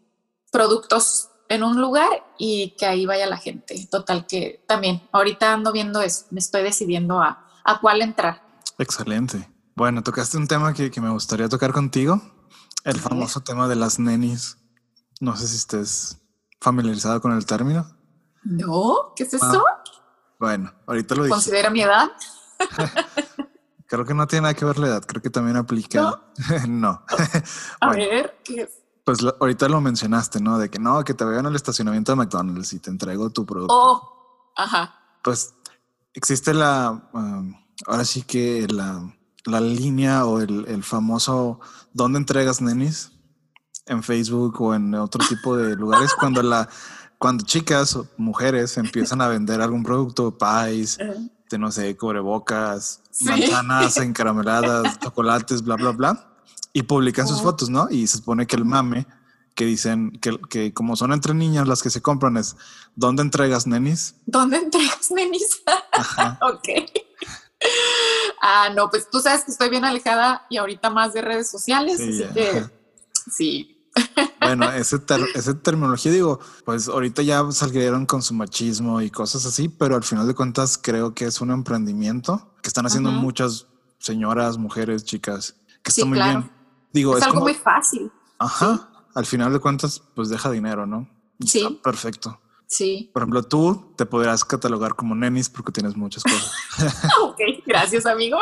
productos 0.51 1.29
en 1.55 1.63
un 1.63 1.81
lugar 1.81 2.11
y 2.39 2.75
que 2.79 2.87
ahí 2.87 3.07
vaya 3.07 3.27
la 3.27 3.37
gente. 3.39 3.87
Total 3.91 4.27
que 4.27 4.63
también 4.67 5.03
ahorita 5.13 5.53
ando 5.53 5.73
viendo 5.73 6.03
eso. 6.03 6.27
Me 6.31 6.41
estoy 6.41 6.63
decidiendo 6.63 7.21
a, 7.23 7.47
a 7.65 7.81
cuál 7.81 8.03
entrar. 8.03 8.43
Excelente. 8.79 9.49
Bueno, 9.77 10.03
tocaste 10.03 10.37
un 10.37 10.47
tema 10.47 10.73
que, 10.75 10.91
que 10.91 11.01
me 11.01 11.11
gustaría 11.11 11.49
tocar 11.49 11.73
contigo, 11.73 12.21
el 12.85 13.01
famoso 13.01 13.41
tema 13.43 13.67
de 13.69 13.77
las 13.77 13.99
nenis. 13.99 14.59
No 15.21 15.37
sé 15.37 15.47
si 15.49 15.57
estés 15.57 16.19
familiarizado 16.61 17.21
con 17.21 17.33
el 17.33 17.47
término. 17.47 17.87
No, 18.45 19.13
¿qué 19.17 19.25
es 19.25 19.35
Ah, 19.35 19.49
eso? 19.51 19.65
Bueno, 20.39 20.73
ahorita 20.87 21.15
lo 21.15 21.23
dije. 21.25 21.33
Considera 21.33 21.71
mi 21.71 21.83
edad. 21.83 22.11
Creo 23.87 24.05
que 24.05 24.15
no 24.15 24.27
tiene 24.27 24.43
nada 24.43 24.55
que 24.55 24.65
ver 24.65 24.79
la 24.79 24.87
edad, 24.89 25.05
creo 25.07 25.23
que 25.23 25.31
también 25.31 25.57
aplica. 25.57 26.21
No. 26.69 27.03
A 27.81 27.87
Bueno. 27.87 28.05
ver, 28.11 28.39
¿qué 28.45 28.63
es? 28.63 28.71
Pues 29.05 29.21
lo- 29.23 29.37
ahorita 29.41 29.69
lo 29.69 29.81
mencionaste, 29.81 30.41
¿no? 30.41 30.59
De 30.59 30.71
que 30.71 30.79
no, 30.79 31.05
que 31.05 31.15
te 31.15 31.25
veo 31.25 31.39
en 31.39 31.47
el 31.47 31.55
estacionamiento 31.57 32.13
de 32.13 32.17
McDonald's 32.17 32.73
y 32.73 32.79
te 32.79 32.91
entrego 32.91 33.31
tu 33.31 33.45
producto. 33.45 33.75
Oh, 33.75 34.53
ajá. 34.57 34.95
Pues 35.23 35.55
existe 36.15 36.55
la, 36.55 37.09
um, 37.13 37.55
ahora 37.87 38.05
sí 38.05 38.23
que 38.23 38.67
la, 38.69 39.15
la 39.45 39.61
línea 39.61 40.25
o 40.25 40.41
el, 40.41 40.65
el 40.69 40.83
famoso 40.83 41.61
¿dónde 41.93 42.19
entregas 42.19 42.61
nenis? 42.63 43.11
En 43.87 44.03
Facebook 44.03 44.59
o 44.63 44.75
en 44.75 44.95
otro 44.95 45.23
tipo 45.29 45.57
de 45.57 45.77
lugares 45.77 46.15
cuando 46.19 46.43
la 46.43 46.69
cuando 47.19 47.45
chicas 47.45 47.97
o 47.97 48.07
mujeres 48.19 48.77
empiezan 48.79 49.21
a 49.21 49.29
vender 49.29 49.61
algún 49.61 49.83
producto, 49.83 50.37
pies, 50.39 50.99
de 51.51 51.59
no 51.59 51.71
sé, 51.71 51.95
cubrebocas, 51.97 53.03
Sí. 53.11 53.27
manzanas 53.27 53.97
encarameladas, 53.99 54.99
chocolates, 54.99 55.63
bla, 55.63 55.77
bla, 55.77 55.91
bla, 55.93 56.34
y 56.75 56.83
publican 56.83 57.27
sus 57.27 57.41
fotos, 57.41 57.71
¿no? 57.71 57.89
Y 57.89 58.07
se 58.07 58.19
supone 58.19 58.47
que 58.47 58.57
el 58.57 58.67
mame 58.67 59.07
que 59.55 59.65
dicen 59.65 60.11
que, 60.21 60.37
que 60.51 60.75
como 60.75 60.97
son 60.97 61.13
entre 61.13 61.33
niñas 61.33 61.69
las 61.69 61.83
que 61.83 61.89
se 61.89 62.03
compran 62.03 62.37
es 62.37 62.57
¿dónde 62.97 63.23
entregas 63.23 63.67
nenis? 63.67 64.17
¿Dónde 64.27 64.59
entregas 64.59 65.11
nenis? 65.13 65.63
ok. 66.43 66.69
Ah, 68.43 68.71
no, 68.75 68.91
pues 68.91 69.09
tú 69.09 69.21
sabes 69.21 69.45
que 69.45 69.53
estoy 69.53 69.71
bien 69.71 69.85
alejada 69.85 70.45
y 70.51 70.57
ahorita 70.57 70.91
más 70.91 71.15
de 71.15 71.23
redes 71.23 71.49
sociales, 71.49 71.99
Sí, 71.99 72.23
así 72.23 72.35
que 72.35 72.67
sí. 73.31 73.71
Bueno, 74.41 74.71
ese 74.73 75.01
esa 75.35 75.55
terminología, 75.63 76.11
digo, 76.11 76.41
pues 76.65 76.89
ahorita 76.89 77.23
ya 77.23 77.51
salieron 77.53 78.07
con 78.07 78.21
su 78.21 78.35
machismo 78.35 79.01
y 79.01 79.11
cosas 79.11 79.47
así, 79.47 79.69
pero 79.69 79.95
al 79.95 80.03
final 80.03 80.27
de 80.27 80.35
cuentas 80.35 80.77
creo 80.77 81.15
que 81.15 81.27
es 81.27 81.41
un 81.41 81.53
emprendimiento 81.53 82.55
que 82.61 82.69
están 82.69 82.87
haciendo 82.87 83.13
muchas 83.13 83.69
señoras, 83.99 84.59
mujeres, 84.59 85.05
chicas, 85.05 85.55
que 85.83 85.93
Sí, 85.93 86.01
está 86.01 86.09
muy 86.09 86.19
claro. 86.19 86.41
bien. 86.41 86.54
Digo, 86.95 87.13
es, 87.13 87.19
es, 87.19 87.25
algo 87.25 87.35
como, 87.41 87.47
muy 87.47 87.55
fácil. 87.55 88.11
ajá, 88.39 88.89
al 89.15 89.27
final 89.27 89.53
de 89.53 89.59
cuentas, 89.59 90.01
pues 90.15 90.31
deja 90.31 90.51
dinero, 90.51 90.87
¿no? 90.87 91.07
Y 91.39 91.47
Sí. 91.49 91.59
está 91.59 91.83
perfecto. 91.83 92.41
Sí. 92.67 93.11
Por 93.13 93.23
ejemplo, 93.23 93.43
tú 93.43 93.93
te 93.97 94.07
podrías 94.07 94.45
catalogar 94.45 94.95
como 94.95 95.15
nenis 95.15 95.51
porque 95.51 95.71
tienes 95.73 95.97
muchas 95.97 96.23
cosas. 96.23 96.53
ok, 97.23 97.39
gracias, 97.67 98.07
amigo. 98.07 98.39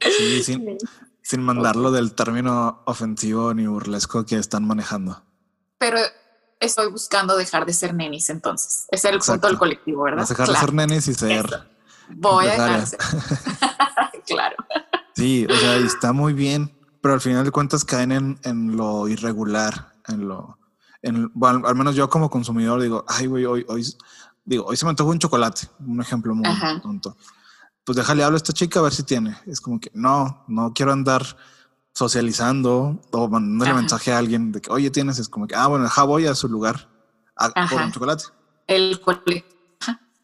Sí, 0.00 0.42
sin, 0.42 0.78
sin 1.22 1.42
mandarlo 1.42 1.92
del 1.92 2.14
término 2.14 2.82
ofensivo 2.86 3.52
ni 3.54 3.66
burlesco 3.66 4.24
que 4.24 4.36
están 4.36 4.64
manejando. 4.66 5.22
Pero 5.78 5.98
estoy 6.58 6.90
buscando 6.90 7.36
dejar 7.36 7.66
de 7.66 7.72
ser 7.74 7.94
nenis 7.94 8.30
entonces. 8.30 8.86
Ese 8.90 9.08
es 9.08 9.12
el 9.12 9.16
Exacto. 9.16 9.32
punto 9.32 9.46
del 9.48 9.58
colectivo, 9.58 10.02
¿verdad? 10.04 10.20
Vas 10.20 10.30
a 10.30 10.34
dejar 10.34 10.48
de 10.48 10.56
ser 10.60 10.72
nenis 10.74 11.08
y 11.08 11.14
ser 11.14 11.46
Eso. 11.46 11.64
Voy 12.10 12.46
a 12.46 12.50
dejar 12.52 12.80
de 12.80 12.86
ser. 12.86 12.98
claro. 14.26 14.56
Sí, 15.14 15.46
o 15.48 15.54
sea, 15.54 15.76
está 15.76 16.12
muy 16.12 16.32
bien, 16.32 16.74
pero 17.00 17.14
al 17.14 17.20
final 17.20 17.44
de 17.44 17.50
cuentas 17.50 17.84
caen 17.84 18.12
en, 18.12 18.38
en 18.44 18.76
lo 18.76 19.08
irregular, 19.08 19.94
en 20.08 20.28
lo, 20.28 20.58
en, 21.02 21.30
bueno, 21.34 21.66
al 21.66 21.74
menos 21.74 21.94
yo 21.94 22.08
como 22.08 22.30
consumidor 22.30 22.80
digo, 22.80 23.04
ay, 23.08 23.26
güey, 23.26 23.44
hoy, 23.44 23.64
hoy, 23.68 23.84
digo, 24.44 24.66
hoy 24.66 24.76
se 24.76 24.84
me 24.84 24.90
antojó 24.90 25.10
un 25.10 25.18
chocolate, 25.18 25.68
un 25.86 26.00
ejemplo 26.00 26.34
muy 26.34 26.46
Ajá. 26.46 26.80
tonto. 26.80 27.16
Pues 27.84 27.96
déjale 27.96 28.22
hablo 28.22 28.36
a 28.36 28.38
esta 28.38 28.52
chica 28.52 28.78
a 28.80 28.82
ver 28.82 28.92
si 28.92 29.02
tiene. 29.02 29.36
Es 29.46 29.60
como 29.60 29.80
que 29.80 29.90
no, 29.94 30.44
no 30.48 30.72
quiero 30.74 30.92
andar 30.92 31.24
socializando 31.94 33.00
o 33.10 33.28
mandándole 33.28 33.70
Ajá. 33.70 33.80
mensaje 33.80 34.12
a 34.12 34.18
alguien 34.18 34.52
de 34.52 34.60
que, 34.60 34.70
oye, 34.70 34.90
tienes, 34.90 35.18
es 35.18 35.28
como 35.28 35.46
que, 35.46 35.54
ah, 35.54 35.66
bueno, 35.66 35.88
ja, 35.88 36.02
voy 36.04 36.26
a 36.26 36.34
su 36.34 36.48
lugar 36.48 36.88
a, 37.36 37.50
por 37.68 37.80
un 37.80 37.92
chocolate. 37.92 38.24
El 38.66 39.00
colectivo. 39.00 39.59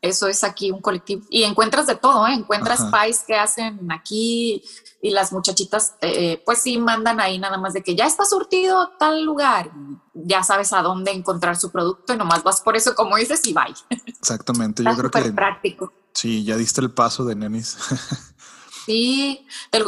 Eso 0.02 0.28
es 0.28 0.44
aquí 0.44 0.70
un 0.70 0.80
colectivo. 0.80 1.22
Y 1.30 1.44
encuentras 1.44 1.86
de 1.86 1.96
todo, 1.96 2.26
¿eh? 2.26 2.34
Encuentras 2.34 2.80
Ajá. 2.80 3.02
pies 3.04 3.24
que 3.26 3.34
hacen 3.34 3.90
aquí 3.90 4.62
y 5.02 5.10
las 5.10 5.32
muchachitas, 5.32 5.94
eh, 6.00 6.42
pues 6.44 6.60
sí, 6.62 6.78
mandan 6.78 7.20
ahí 7.20 7.38
nada 7.38 7.58
más 7.58 7.72
de 7.72 7.82
que 7.82 7.94
ya 7.94 8.06
está 8.06 8.24
surtido 8.24 8.92
tal 8.98 9.24
lugar. 9.24 9.70
Ya 10.14 10.42
sabes 10.42 10.72
a 10.72 10.82
dónde 10.82 11.12
encontrar 11.12 11.56
su 11.56 11.70
producto 11.70 12.14
y 12.14 12.16
nomás 12.16 12.42
vas 12.42 12.60
por 12.60 12.76
eso, 12.76 12.94
como 12.94 13.16
dices, 13.16 13.46
y 13.46 13.52
bye. 13.52 13.74
Exactamente, 14.06 14.82
yo 14.84 14.96
creo 14.96 15.10
que 15.10 15.32
práctico. 15.32 15.92
sí, 16.12 16.44
ya 16.44 16.56
diste 16.56 16.80
el 16.80 16.90
paso 16.90 17.24
de 17.24 17.34
nenis. 17.34 17.76
Sí, 18.86 19.44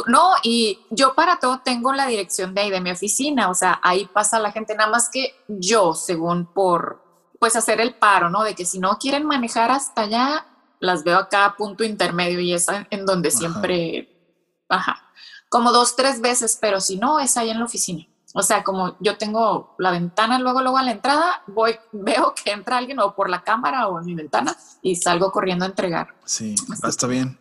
no, 0.07 0.33
y 0.43 0.77
yo 0.89 1.15
para 1.15 1.39
todo 1.39 1.61
tengo 1.63 1.93
la 1.93 2.05
dirección 2.05 2.53
de 2.53 2.61
ahí, 2.61 2.69
de 2.69 2.81
mi 2.81 2.91
oficina, 2.91 3.49
o 3.49 3.55
sea, 3.55 3.79
ahí 3.81 4.09
pasa 4.13 4.39
la 4.39 4.51
gente, 4.51 4.75
nada 4.75 4.91
más 4.91 5.09
que 5.09 5.35
yo, 5.47 5.93
según 5.93 6.45
por, 6.47 7.01
pues 7.39 7.55
hacer 7.55 7.79
el 7.81 7.95
paro, 7.95 8.29
¿no? 8.29 8.43
De 8.43 8.53
que 8.55 8.65
si 8.65 8.79
no 8.79 8.97
quieren 8.97 9.25
manejar 9.25 9.71
hasta 9.71 10.01
allá, 10.03 10.45
las 10.79 11.03
veo 11.03 11.17
acá 11.17 11.45
a 11.45 11.55
punto 11.55 11.83
intermedio 11.83 12.39
y 12.39 12.53
es 12.53 12.67
en 12.89 13.05
donde 13.05 13.29
Ajá. 13.29 13.37
siempre, 13.37 14.33
ajá, 14.69 15.01
como 15.49 15.71
dos, 15.71 15.95
tres 15.95 16.21
veces, 16.21 16.57
pero 16.61 16.79
si 16.79 16.97
no, 16.97 17.19
es 17.19 17.35
ahí 17.37 17.49
en 17.49 17.59
la 17.59 17.65
oficina. 17.65 18.05
O 18.35 18.43
sea, 18.43 18.63
como 18.63 18.95
yo 18.99 19.17
tengo 19.17 19.73
la 19.79 19.89
ventana 19.89 20.37
luego, 20.37 20.61
luego 20.61 20.77
a 20.77 20.83
la 20.83 20.91
entrada, 20.91 21.41
voy, 21.47 21.75
veo 21.91 22.33
que 22.35 22.51
entra 22.51 22.77
alguien 22.77 22.99
o 22.99 23.15
por 23.15 23.29
la 23.29 23.43
cámara 23.43 23.87
o 23.87 23.99
en 23.99 24.05
mi 24.05 24.13
ventana 24.15 24.55
y 24.81 24.95
salgo 24.95 25.31
corriendo 25.31 25.65
a 25.65 25.69
entregar. 25.69 26.15
Sí, 26.25 26.53
Así 26.71 26.87
está 26.87 27.07
bien. 27.07 27.39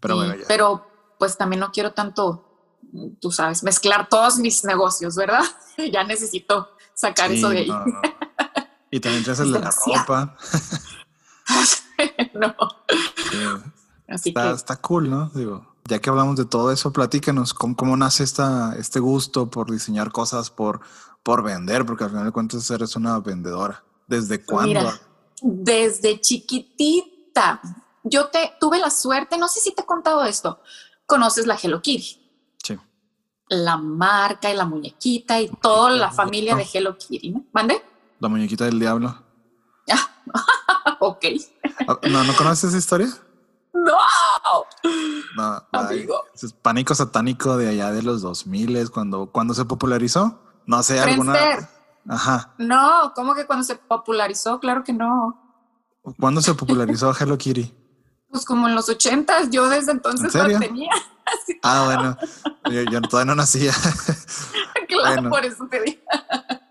Pero 0.00 0.14
Sí, 0.14 0.18
bueno, 0.20 0.34
ya. 0.36 0.44
pero 0.48 0.86
pues 1.18 1.36
también 1.36 1.60
no 1.60 1.70
quiero 1.72 1.92
tanto, 1.92 2.44
tú 3.20 3.30
sabes, 3.30 3.62
mezclar 3.62 4.08
todos 4.08 4.38
mis 4.38 4.64
negocios, 4.64 5.16
¿verdad? 5.16 5.42
ya 5.92 6.02
necesito 6.04 6.70
sacar 6.94 7.30
Sí, 7.30 7.36
eso 7.38 7.48
de 7.50 7.58
ahí. 7.58 7.68
no, 7.68 7.84
no. 7.84 8.00
Y 8.90 9.00
también 9.00 9.24
el 9.26 9.52
de 9.52 9.58
la 9.58 9.70
ropa. 9.70 10.36
no, 12.34 12.54
Sí, 13.30 13.38
así 14.08 14.28
está, 14.30 14.42
que 14.48 14.50
está 14.54 14.76
cool, 14.76 15.10
¿no? 15.10 15.30
Digo, 15.34 15.74
ya 15.84 15.98
que 16.00 16.10
hablamos 16.10 16.36
de 16.36 16.44
todo 16.44 16.70
eso, 16.72 16.92
platícanos 16.92 17.54
cómo, 17.54 17.76
cómo 17.76 17.96
nace 17.96 18.24
esta, 18.24 18.74
este 18.78 19.00
gusto 19.00 19.50
por 19.50 19.70
diseñar 19.70 20.12
cosas, 20.12 20.50
por, 20.50 20.80
por 21.22 21.42
vender, 21.42 21.84
porque 21.84 22.04
al 22.04 22.10
final 22.10 22.26
de 22.26 22.32
cuentas 22.32 22.70
eres 22.70 22.96
una 22.96 23.18
vendedora. 23.20 23.84
¿Desde 24.06 24.44
cuándo? 24.44 24.68
Mira, 24.68 25.00
desde 25.42 26.20
chiquitita, 26.20 27.60
yo 28.04 28.28
te 28.28 28.52
tuve 28.60 28.78
la 28.78 28.90
suerte, 28.90 29.36
no 29.36 29.48
sé 29.48 29.60
si 29.60 29.74
te 29.74 29.82
he 29.82 29.86
contado 29.86 30.24
esto, 30.24 30.60
conoces 31.06 31.46
la 31.46 31.58
Hello 31.60 31.82
Kitty, 31.82 32.22
Sí. 32.62 32.78
la 33.48 33.76
marca 33.76 34.50
y 34.50 34.56
la 34.56 34.64
muñequita 34.64 35.40
y 35.40 35.48
toda 35.48 35.90
la 35.90 36.10
familia 36.12 36.54
de 36.54 36.66
Hello 36.72 36.96
Kitty, 36.96 37.30
¿no? 37.30 37.44
¿Mande? 37.52 37.82
La 38.18 38.28
muñequita 38.28 38.64
del 38.64 38.78
diablo. 38.80 39.14
ok. 41.00 41.24
Ah, 41.88 41.98
¿No, 42.10 42.24
¿no 42.24 42.34
conoces 42.36 42.70
esa 42.70 42.78
historia? 42.78 43.08
No, 43.72 43.96
No, 45.36 45.62
Amigo. 45.72 46.22
es 46.34 46.52
pánico 46.54 46.94
satánico 46.94 47.56
de 47.56 47.68
allá 47.68 47.92
de 47.92 48.02
los 48.02 48.22
2000 48.22 48.90
cuando, 48.90 49.30
cuando 49.30 49.54
se 49.54 49.64
popularizó. 49.64 50.40
No 50.66 50.82
sé, 50.82 50.98
alguna. 50.98 51.34
Friendster. 51.34 51.68
Ajá. 52.08 52.54
No, 52.58 53.12
¿cómo 53.14 53.34
que 53.34 53.46
cuando 53.46 53.64
se 53.64 53.76
popularizó? 53.76 54.58
Claro 54.60 54.82
que 54.82 54.92
no. 54.92 55.42
¿Cuándo 56.18 56.40
se 56.40 56.54
popularizó 56.54 57.12
Hello 57.18 57.36
Kitty? 57.36 57.74
Pues 58.30 58.44
como 58.44 58.68
en 58.68 58.74
los 58.74 58.88
ochentas, 58.88 59.50
yo 59.50 59.68
desde 59.68 59.92
entonces 59.92 60.34
¿En 60.34 60.52
la 60.52 60.58
tenía. 60.58 60.90
Ah, 61.64 61.82
bueno, 61.86 62.16
yo, 62.72 62.82
yo 62.88 63.00
todavía 63.02 63.30
no 63.32 63.34
nacía. 63.34 63.72
claro, 64.88 65.14
Bueno. 65.22 65.30
por 65.30 65.44
eso 65.44 65.66
te 65.68 65.82
digo. 65.82 66.00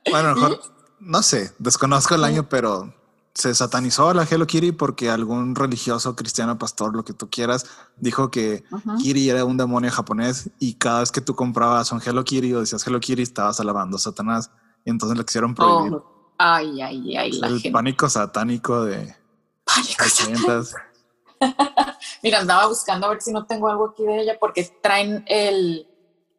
Bueno, 0.09 0.33
mejor, 0.33 0.61
no 1.05 1.21
sé, 1.24 1.53
desconozco 1.59 2.15
el 2.15 2.24
año, 2.24 2.50
pero 2.50 2.93
se 3.33 3.53
satanizó 3.53 4.09
a 4.09 4.13
la 4.13 4.24
Hello 4.24 4.47
Kitty 4.47 4.71
porque 4.71 5.09
algún 5.09 5.55
religioso, 5.55 6.15
cristiano, 6.15 6.57
pastor, 6.57 6.95
lo 6.95 7.03
que 7.03 7.13
tú 7.13 7.29
quieras, 7.29 7.65
dijo 7.97 8.31
que 8.31 8.63
Ujú. 8.71 8.95
Kitty 8.97 9.29
era 9.29 9.45
un 9.45 9.57
demonio 9.57 9.91
japonés 9.91 10.50
y 10.59 10.75
cada 10.75 11.01
vez 11.01 11.12
que 11.12 11.21
tú 11.21 11.35
comprabas 11.35 11.91
un 11.91 12.01
Hello 12.03 12.24
Kitty 12.24 12.53
o 12.53 12.62
decías 12.62 12.85
Hello 12.88 13.00
Kitty, 13.00 13.21
estabas 13.21 13.59
alabando 13.59 13.97
a 13.97 14.00
Satanás 14.00 14.50
y 14.83 14.89
entonces 14.89 15.17
le 15.17 15.25
quisieron 15.25 15.53
prohibir. 15.53 15.93
Oh, 15.93 16.33
ay, 16.38 16.81
ay, 16.81 17.17
ay, 17.17 17.31
la 17.33 17.47
el 17.47 17.59
gente. 17.59 17.71
pánico 17.71 18.09
satánico 18.09 18.83
de 18.85 19.15
Pánico. 19.65 20.03
80 20.05 20.63
Mira, 22.24 22.39
andaba 22.39 22.67
buscando 22.67 23.07
a 23.07 23.09
ver 23.09 23.21
si 23.21 23.31
no 23.31 23.45
tengo 23.45 23.67
algo 23.67 23.89
aquí 23.89 24.03
de 24.03 24.21
ella 24.21 24.38
porque 24.39 24.63
traen 24.81 25.24
el, 25.27 25.88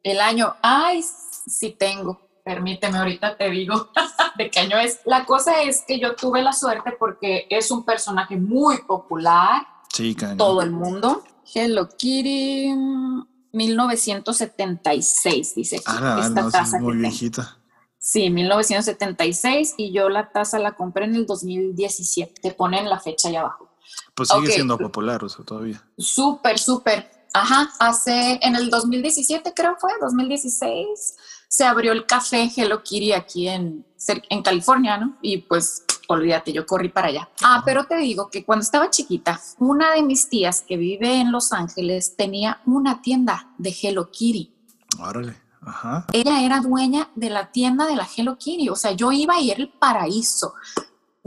el 0.03 0.19
año. 0.19 0.55
Ay, 0.61 1.03
sí 1.03 1.75
tengo. 1.77 2.26
Permíteme, 2.47 2.97
ahorita 2.97 3.35
te 3.35 3.49
digo 3.49 3.89
de 4.37 4.49
qué 4.49 4.61
año 4.61 4.77
es. 4.79 5.01
La 5.03 5.25
cosa 5.25 5.61
es 5.63 5.83
que 5.85 5.99
yo 5.99 6.15
tuve 6.15 6.41
la 6.41 6.53
suerte 6.53 6.93
porque 6.97 7.45
es 7.49 7.71
un 7.71 7.83
personaje 7.83 8.37
muy 8.37 8.77
popular 8.83 9.67
Sí, 9.93 10.15
cañón. 10.15 10.37
todo 10.37 10.61
el 10.61 10.71
mundo. 10.71 11.23
Hello 11.53 11.89
Kitty 11.89 12.71
mm, 12.73 13.27
1976, 13.51 15.55
dice 15.55 15.75
aquí, 15.77 15.83
Ah, 15.87 16.21
esta 16.23 16.41
no, 16.41 16.49
taza 16.51 16.77
es 16.77 16.81
muy 16.81 16.93
tengo. 16.93 17.01
viejita. 17.09 17.57
Sí, 17.99 18.29
1976 18.29 19.73
y 19.75 19.91
yo 19.91 20.07
la 20.07 20.31
taza 20.31 20.57
la 20.59 20.73
compré 20.75 21.03
en 21.03 21.15
el 21.15 21.25
2017. 21.25 22.33
Te 22.41 22.51
ponen 22.51 22.89
la 22.89 23.01
fecha 23.01 23.27
ahí 23.27 23.35
abajo. 23.35 23.67
Pues 24.15 24.29
sigue 24.29 24.51
siendo 24.51 24.77
popular, 24.77 25.21
o 25.21 25.27
sea, 25.27 25.43
todavía. 25.43 25.83
Súper, 25.97 26.59
súper. 26.59 27.11
Ajá, 27.33 27.69
hace 27.79 28.39
en 28.41 28.55
el 28.55 28.69
2017 28.69 29.53
creo 29.53 29.75
fue, 29.77 29.91
2016, 29.99 31.17
se 31.47 31.65
abrió 31.65 31.91
el 31.91 32.05
café 32.05 32.51
Hello 32.55 32.83
Kitty 32.83 33.13
aquí 33.13 33.47
en, 33.47 33.85
en 34.29 34.41
California, 34.41 34.97
¿no? 34.97 35.17
Y 35.21 35.37
pues 35.39 35.83
olvídate, 36.07 36.53
yo 36.53 36.65
corrí 36.65 36.89
para 36.89 37.07
allá. 37.07 37.29
Ah, 37.43 37.61
pero 37.65 37.85
te 37.85 37.97
digo 37.97 38.29
que 38.29 38.43
cuando 38.43 38.63
estaba 38.63 38.89
chiquita, 38.89 39.39
una 39.59 39.91
de 39.91 40.03
mis 40.03 40.29
tías 40.29 40.61
que 40.61 40.77
vive 40.77 41.19
en 41.19 41.31
Los 41.31 41.51
Ángeles 41.51 42.15
tenía 42.15 42.61
una 42.65 43.01
tienda 43.01 43.51
de 43.57 43.75
Hello 43.81 44.09
Kitty. 44.11 44.53
Órale. 44.99 45.35
Ajá. 45.61 46.05
Ella 46.13 46.43
era 46.43 46.61
dueña 46.61 47.09
de 47.15 47.29
la 47.29 47.51
tienda 47.51 47.87
de 47.87 47.95
la 47.95 48.07
Hello 48.15 48.37
Kitty, 48.37 48.69
o 48.69 48.75
sea, 48.75 48.91
yo 48.91 49.11
iba 49.11 49.39
y 49.39 49.51
era 49.51 49.61
el 49.61 49.69
paraíso. 49.69 50.53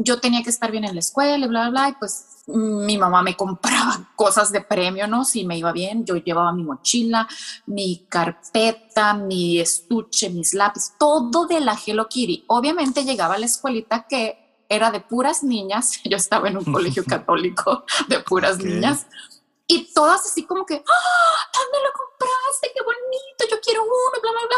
Yo 0.03 0.19
tenía 0.19 0.43
que 0.43 0.51
estar 0.51 0.71
bien 0.71 0.85
en 0.85 0.95
la 0.95 1.01
escuela 1.01 1.45
y 1.45 1.49
bla, 1.49 1.69
bla, 1.69 1.71
bla, 1.71 1.89
y 1.91 1.93
pues 1.93 2.43
mm, 2.47 2.87
mi 2.87 2.97
mamá 2.97 3.23
me 3.23 3.37
compraba 3.37 4.13
cosas 4.17 4.51
de 4.51 4.63
premio, 4.63 5.07
¿no? 5.07 5.25
Si 5.25 5.45
me 5.45 5.59
iba 5.59 5.73
bien, 5.73 6.05
yo 6.05 6.17
llevaba 6.17 6.53
mi 6.53 6.63
mochila, 6.65 7.29
mi 7.67 8.07
carpeta, 8.09 9.15
mi 9.15 9.61
estuche, 9.61 10.31
mis 10.31 10.55
lápices, 10.55 10.95
todo 10.99 11.47
de 11.47 11.61
la 11.61 11.77
Hello 11.85 12.09
Kitty. 12.09 12.45
Obviamente 12.49 13.05
llegaba 13.05 13.35
a 13.35 13.39
la 13.39 13.47
escuelita 13.47 14.07
que 14.09 14.65
era 14.69 14.91
de 14.91 15.01
puras 15.01 15.43
niñas, 15.43 16.01
yo 16.05 16.17
estaba 16.17 16.49
en 16.49 16.57
un 16.57 16.65
colegio 16.65 17.05
católico 17.09 17.85
de 18.09 18.21
puras 18.21 18.57
Ok. 18.57 18.65
niñas, 18.65 19.07
y 19.67 19.93
todas 19.93 20.25
así 20.27 20.45
como 20.47 20.65
que, 20.67 20.75
¡Ah! 20.75 21.51
¿dónde 21.55 21.79
lo 21.87 21.93
compraste? 21.93 22.73
¡Qué 22.75 22.83
bonito! 22.83 23.45
Yo 23.51 23.61
quiero 23.61 23.83
uno, 23.85 24.21
bla, 24.21 24.31
bla, 24.33 24.41
bla. 24.49 24.57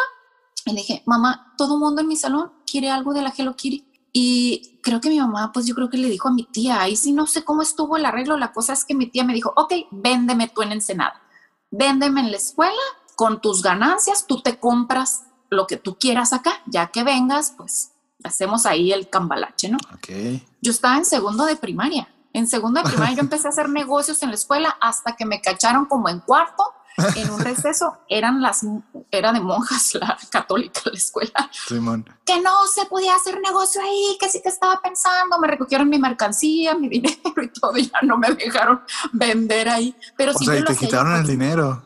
Y 0.65 0.71
le 0.71 0.77
dije, 0.77 1.03
mamá, 1.07 1.53
todo 1.59 1.77
mundo 1.77 2.01
en 2.01 2.09
mi 2.09 2.17
salón 2.17 2.53
quiere 2.65 2.89
algo 2.91 3.13
de 3.13 3.21
la 3.21 3.33
Hello 3.37 3.55
Kitty. 3.55 3.92
Y 4.13 4.79
creo 4.83 5.01
que 5.01 5.09
mi 5.09 5.19
mamá, 5.19 5.53
pues 5.53 5.67
yo 5.67 5.75
creo 5.75 5.89
que 5.89 5.97
le 5.97 6.11
dijo 6.11 6.29
a 6.29 6.33
mi 6.33 6.45
tía, 6.45 6.81
ahí 6.83 6.97
sí 6.97 7.13
no 7.13 7.27
sé 7.27 7.45
cómo 7.45 7.63
estuvo 7.63 7.97
el 7.97 8.05
arreglo. 8.05 8.37
La 8.37 8.53
cosa 8.53 8.75
es 8.75 8.85
que 8.85 8.95
mi 8.95 9.07
tía 9.07 9.25
me 9.25 9.33
dijo, 9.33 9.53
ok, 9.57 9.73
véndeme 9.91 10.49
tú 10.49 10.63
en 10.63 10.73
Ensenada. 10.73 11.23
Véndeme 11.71 12.21
en 12.21 12.31
la 12.31 12.37
escuela, 12.37 12.83
con 13.17 13.41
tus 13.41 13.63
ganancias, 13.63 14.27
tú 14.27 14.43
te 14.43 14.59
compras 14.59 15.23
lo 15.49 15.67
que 15.67 15.77
tú 15.77 15.97
quieras 15.99 16.33
acá. 16.33 16.63
Ya 16.67 16.89
que 16.89 17.05
vengas, 17.05 17.55
pues 17.57 17.93
hacemos 18.23 18.67
ahí 18.67 18.93
el 18.93 19.09
cambalache, 19.09 19.69
¿no? 19.69 19.79
Ok. 19.95 20.09
Yo 20.61 20.71
estaba 20.71 20.97
en 20.97 21.05
segundo 21.05 21.45
de 21.47 21.57
primaria. 21.57 22.09
En 22.35 22.47
segundo 22.47 22.83
de 22.83 22.89
primaria 22.89 23.17
yo 23.17 23.21
empecé 23.23 23.47
a 23.47 23.51
hacer 23.51 23.69
negocios 23.69 24.23
en 24.23 24.31
la 24.31 24.35
escuela 24.35 24.77
hasta 24.81 25.17
que 25.17 25.25
me 25.25 25.41
cacharon 25.41 25.87
como 25.87 26.09
en 26.09 26.21
cuarto. 26.21 26.65
En 27.17 27.31
un 27.31 27.41
receso 27.41 27.99
eran 28.09 28.43
las 28.43 28.61
era 29.11 29.33
de 29.33 29.41
monjas 29.41 29.95
la 29.95 30.17
católica 30.31 30.81
la 30.85 30.93
escuela 30.93 31.51
Simón. 31.67 32.05
que 32.25 32.41
no 32.41 32.67
se 32.73 32.85
podía 32.87 33.15
hacer 33.15 33.41
negocio 33.41 33.81
ahí, 33.83 34.17
que 34.21 34.29
sí 34.29 34.41
que 34.43 34.49
estaba 34.51 34.81
pensando, 34.83 35.39
me 35.39 35.49
recogieron 35.49 35.89
mi 35.89 35.99
mercancía, 35.99 36.75
mi 36.75 36.89
dinero 36.89 37.17
y 37.43 37.49
todo, 37.49 37.77
y 37.79 37.87
ya 37.91 37.99
no 38.03 38.17
me 38.19 38.31
dejaron 38.35 38.83
vender 39.13 39.69
ahí. 39.69 39.97
Pero 40.17 40.33
O 40.33 40.39
sí 40.39 40.45
sea, 40.45 40.59
y 40.59 40.65
te 40.65 40.77
quitaron 40.77 41.15
el 41.17 41.27
dinero. 41.27 41.83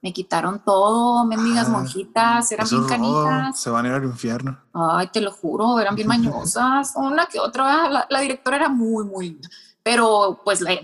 Me 0.00 0.12
quitaron 0.12 0.62
todo, 0.64 1.24
mendigas 1.24 1.66
Ah, 1.66 1.70
monjitas, 1.70 2.52
eran 2.52 2.68
bien 2.70 2.84
canitas. 2.86 3.60
Se 3.60 3.68
van 3.68 3.84
a 3.84 3.88
ir 3.88 3.94
al 3.94 4.04
infierno. 4.04 4.56
Ay, 4.72 5.08
te 5.08 5.20
lo 5.20 5.32
juro, 5.32 5.80
eran 5.80 5.96
bien 5.96 6.06
mañosas. 6.08 6.92
Una 6.94 7.26
que 7.26 7.40
otra, 7.40 7.88
la, 7.88 8.06
la 8.08 8.20
directora 8.20 8.56
era 8.58 8.68
muy, 8.68 9.04
muy 9.04 9.30
linda. 9.30 9.48
Pero 9.88 10.42
pues 10.44 10.60
la 10.60 10.78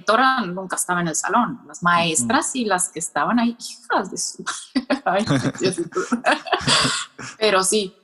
nunca 0.46 0.76
estaba 0.76 1.02
en 1.02 1.08
el 1.08 1.14
salón. 1.14 1.60
Las 1.66 1.82
maestras 1.82 2.56
y 2.56 2.64
las 2.64 2.88
que 2.88 3.00
estaban 3.00 3.38
ahí, 3.38 3.54
hijas 3.60 4.10
de 4.10 4.16
su... 4.16 4.42
Ay. 5.04 5.26
Pero 7.38 7.62
sí, 7.62 7.94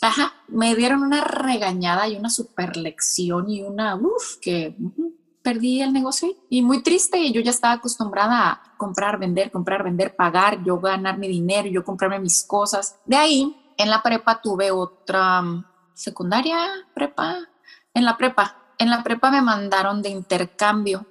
ajá, 0.00 0.32
me 0.48 0.74
dieron 0.74 1.02
una 1.02 1.22
regañada 1.22 2.08
y 2.08 2.16
una 2.16 2.30
super 2.30 2.74
lección 2.78 3.50
y 3.50 3.64
una, 3.64 3.96
uff, 3.96 4.38
que 4.40 4.74
perdí 5.42 5.82
el 5.82 5.92
negocio 5.92 6.30
y 6.48 6.62
muy 6.62 6.82
triste. 6.82 7.18
Y 7.18 7.34
yo 7.34 7.42
ya 7.42 7.50
estaba 7.50 7.74
acostumbrada 7.74 8.50
a 8.50 8.76
comprar, 8.78 9.18
vender, 9.18 9.50
comprar, 9.50 9.84
vender, 9.84 10.16
pagar, 10.16 10.64
yo 10.64 10.80
ganar 10.80 11.18
mi 11.18 11.28
dinero, 11.28 11.68
yo 11.68 11.84
comprarme 11.84 12.18
mis 12.18 12.42
cosas. 12.44 12.98
De 13.04 13.16
ahí, 13.16 13.74
en 13.76 13.90
la 13.90 14.02
prepa 14.02 14.40
tuve 14.40 14.70
otra 14.70 15.42
mm, 15.42 15.66
secundaria, 15.92 16.66
prepa, 16.94 17.40
en 17.92 18.06
la 18.06 18.16
prepa. 18.16 18.62
En 18.78 18.90
la 18.90 19.02
prepa 19.02 19.30
me 19.30 19.42
mandaron 19.42 20.02
de 20.02 20.10
intercambio 20.10 21.06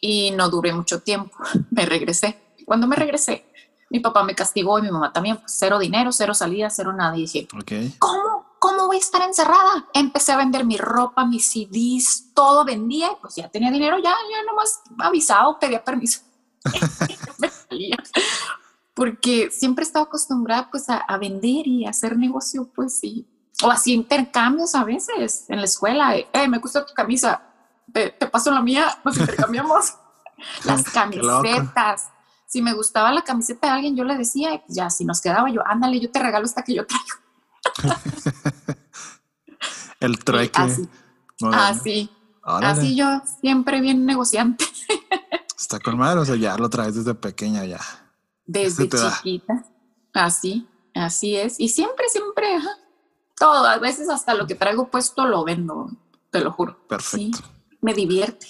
y 0.00 0.30
no 0.30 0.48
duré 0.48 0.72
mucho 0.72 1.00
tiempo. 1.00 1.36
Me 1.70 1.84
regresé. 1.86 2.38
Cuando 2.64 2.86
me 2.86 2.94
regresé, 2.94 3.44
mi 3.90 3.98
papá 3.98 4.22
me 4.22 4.34
castigó 4.36 4.78
y 4.78 4.82
mi 4.82 4.90
mamá 4.90 5.12
también. 5.12 5.36
Pues, 5.38 5.52
cero 5.58 5.78
dinero, 5.78 6.12
cero 6.12 6.34
salida, 6.34 6.70
cero 6.70 6.92
nada. 6.92 7.16
Y 7.16 7.22
dije, 7.22 7.48
Ok. 7.58 7.96
¿cómo? 7.98 8.46
¿Cómo 8.60 8.86
voy 8.86 8.96
a 8.96 9.00
estar 9.00 9.22
encerrada? 9.22 9.88
Empecé 9.94 10.32
a 10.32 10.36
vender 10.36 10.64
mi 10.66 10.76
ropa, 10.76 11.24
mis 11.24 11.46
CDs, 11.50 12.32
todo 12.34 12.64
vendía 12.64 13.06
y 13.10 13.16
pues 13.20 13.34
ya 13.34 13.48
tenía 13.48 13.70
dinero, 13.70 13.96
ya, 13.96 14.10
ya 14.10 14.44
nomás 14.46 14.82
avisado, 14.98 15.58
pedía 15.58 15.82
permiso. 15.82 16.20
Me 17.38 17.48
salía. 17.48 17.96
Porque 18.94 19.50
siempre 19.50 19.82
estaba 19.82 20.04
acostumbrada 20.04 20.68
pues 20.70 20.90
a, 20.90 20.98
a 20.98 21.16
vender 21.16 21.66
y 21.66 21.86
a 21.86 21.90
hacer 21.90 22.16
negocio, 22.18 22.70
pues 22.74 23.02
y 23.02 23.26
o 23.62 23.70
así 23.70 23.92
intercambios 23.92 24.74
a 24.74 24.84
veces 24.84 25.44
en 25.48 25.58
la 25.58 25.64
escuela. 25.64 26.16
Eh, 26.16 26.28
"Eh, 26.32 26.48
me 26.48 26.58
gusta 26.58 26.84
tu 26.86 26.94
camisa, 26.94 27.42
te, 27.92 28.10
te 28.10 28.26
paso 28.26 28.50
la 28.50 28.62
mía, 28.62 28.98
nos 29.04 29.16
intercambiamos 29.16 29.94
las 30.64 30.84
camisetas. 30.84 32.08
Si 32.46 32.62
me 32.62 32.72
gustaba 32.72 33.12
la 33.12 33.22
camiseta 33.22 33.68
de 33.68 33.72
alguien, 33.74 33.96
yo 33.96 34.02
le 34.04 34.16
decía, 34.16 34.62
ya 34.68 34.90
si 34.90 35.04
nos 35.04 35.20
quedaba 35.20 35.48
yo, 35.50 35.60
ándale, 35.66 36.00
yo 36.00 36.10
te 36.10 36.18
regalo 36.18 36.44
esta 36.46 36.62
que 36.62 36.74
yo 36.74 36.84
traigo. 36.86 38.00
El 40.00 40.18
trueque. 40.24 40.60
así, 41.52 42.10
así, 42.42 42.96
yo 42.96 43.22
siempre 43.40 43.80
bien 43.80 44.06
negociante 44.06 44.64
Está 45.56 45.78
con 45.78 45.98
madre, 45.98 46.20
o 46.20 46.24
sea, 46.24 46.36
ya 46.36 46.56
lo 46.56 46.68
traes 46.70 46.94
desde 46.96 47.14
pequeña 47.14 47.64
ya. 47.66 47.80
desde 48.46 48.88
da. 48.88 49.14
chiquita. 49.16 49.64
Así, 50.14 50.66
así 50.94 51.36
es. 51.36 51.60
Y 51.60 51.68
siempre, 51.68 52.08
siempre, 52.08 52.56
ajá, 52.56 52.70
todo, 53.40 53.66
a 53.66 53.78
veces 53.78 54.10
hasta 54.10 54.34
lo 54.34 54.46
que 54.46 54.54
traigo 54.54 54.88
puesto 54.90 55.26
lo 55.26 55.42
vendo, 55.44 55.90
te 56.30 56.40
lo 56.40 56.52
juro. 56.52 56.78
Perfecto. 56.86 57.38
Sí, 57.38 57.44
me 57.80 57.94
divierte. 57.94 58.46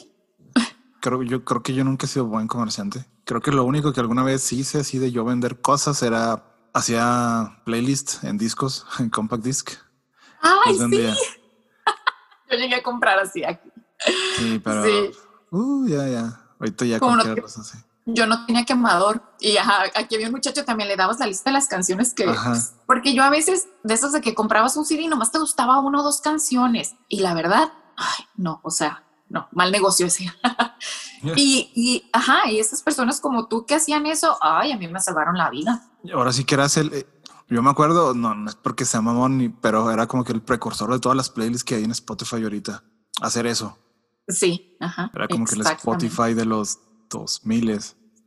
Creo, 1.00 1.22
yo 1.22 1.44
creo 1.44 1.62
que 1.62 1.72
yo 1.72 1.85
nunca 1.85 2.05
he 2.07 2.09
sido 2.09 2.26
buen 2.26 2.48
comerciante. 2.48 3.07
Creo 3.24 3.40
que 3.40 3.53
lo 3.53 3.62
único 3.64 3.92
que 3.92 4.00
alguna 4.00 4.24
vez 4.24 4.53
hice 4.53 4.81
así 4.81 4.98
de 4.98 5.12
yo 5.12 5.24
vender 5.24 5.61
cosas 5.61 6.03
era 6.03 6.44
hacía 6.74 7.62
playlist 7.64 8.24
en 8.24 8.37
discos, 8.37 8.85
en 8.98 9.09
compact 9.11 9.44
disc. 9.44 9.70
Ay, 10.42 10.74
sí, 10.76 10.81
yo 12.50 12.57
llegué 12.59 12.74
a 12.74 12.83
comprar 12.83 13.18
así 13.20 13.44
aquí. 13.44 13.70
Sí, 14.37 14.61
pero 14.62 14.85
Sí. 14.85 15.11
uh, 15.53 15.87
ya, 15.87 16.09
ya. 16.09 16.40
Ahorita 16.59 16.85
ya 16.85 16.98
cualquier 16.98 17.40
cosa 17.40 17.61
así. 17.61 17.79
Yo 18.06 18.26
no 18.26 18.46
tenía 18.46 18.64
quemador 18.64 19.22
y 19.40 19.56
ajá, 19.56 19.84
aquí 19.94 20.14
había 20.14 20.28
un 20.28 20.32
muchacho 20.32 20.64
también 20.64 20.88
le 20.88 20.96
dabas 20.96 21.18
la 21.20 21.26
lista 21.26 21.50
de 21.50 21.54
las 21.54 21.68
canciones 21.68 22.14
que 22.14 22.24
Ajá. 22.24 22.54
porque 22.86 23.14
yo 23.14 23.22
a 23.22 23.30
veces 23.30 23.68
de 23.84 23.94
esos 23.94 24.12
de 24.12 24.20
que 24.20 24.34
comprabas 24.34 24.76
un 24.76 24.84
CD 24.84 25.06
nomás 25.06 25.30
te 25.30 25.38
gustaba 25.38 25.78
una 25.80 26.00
o 26.00 26.02
dos 26.02 26.20
canciones 26.20 26.94
y 27.08 27.20
la 27.20 27.34
verdad, 27.34 27.72
ay, 27.96 28.24
no, 28.36 28.60
o 28.64 28.70
sea, 28.70 29.04
no, 29.28 29.48
mal 29.52 29.70
negocio 29.70 30.06
ese. 30.06 30.32
y, 31.36 31.70
y 31.74 32.10
ajá, 32.12 32.50
y 32.50 32.58
esas 32.58 32.82
personas 32.82 33.20
como 33.20 33.46
tú 33.46 33.64
que 33.66 33.74
hacían 33.76 34.06
eso, 34.06 34.36
ay, 34.40 34.72
a 34.72 34.76
mí 34.78 34.88
me 34.88 34.98
salvaron 35.00 35.36
la 35.36 35.50
vida. 35.50 35.88
Y 36.02 36.10
Ahora 36.12 36.32
sí 36.32 36.44
que 36.44 36.54
eras 36.56 36.76
el. 36.78 36.92
eh, 36.92 37.06
yo 37.48 37.62
me 37.62 37.70
acuerdo, 37.70 38.14
no, 38.14 38.34
no 38.34 38.48
es 38.48 38.56
porque 38.56 38.84
sea 38.84 39.00
mamón, 39.00 39.56
pero 39.60 39.90
era 39.90 40.06
como 40.06 40.24
que 40.24 40.32
el 40.32 40.40
precursor 40.42 40.90
de 40.92 41.00
todas 41.00 41.16
las 41.16 41.30
playlists 41.30 41.64
que 41.64 41.74
hay 41.76 41.84
en 41.84 41.90
Spotify 41.90 42.42
ahorita. 42.42 42.82
Hacer 43.20 43.46
eso. 43.46 43.76
Sí, 44.28 44.76
ajá. 44.80 45.10
Era 45.14 45.28
como 45.28 45.44
que 45.44 45.56
el. 45.56 45.60
Spotify 45.62 46.34
de 46.34 46.44
los 46.44 46.78
2000 47.10 47.80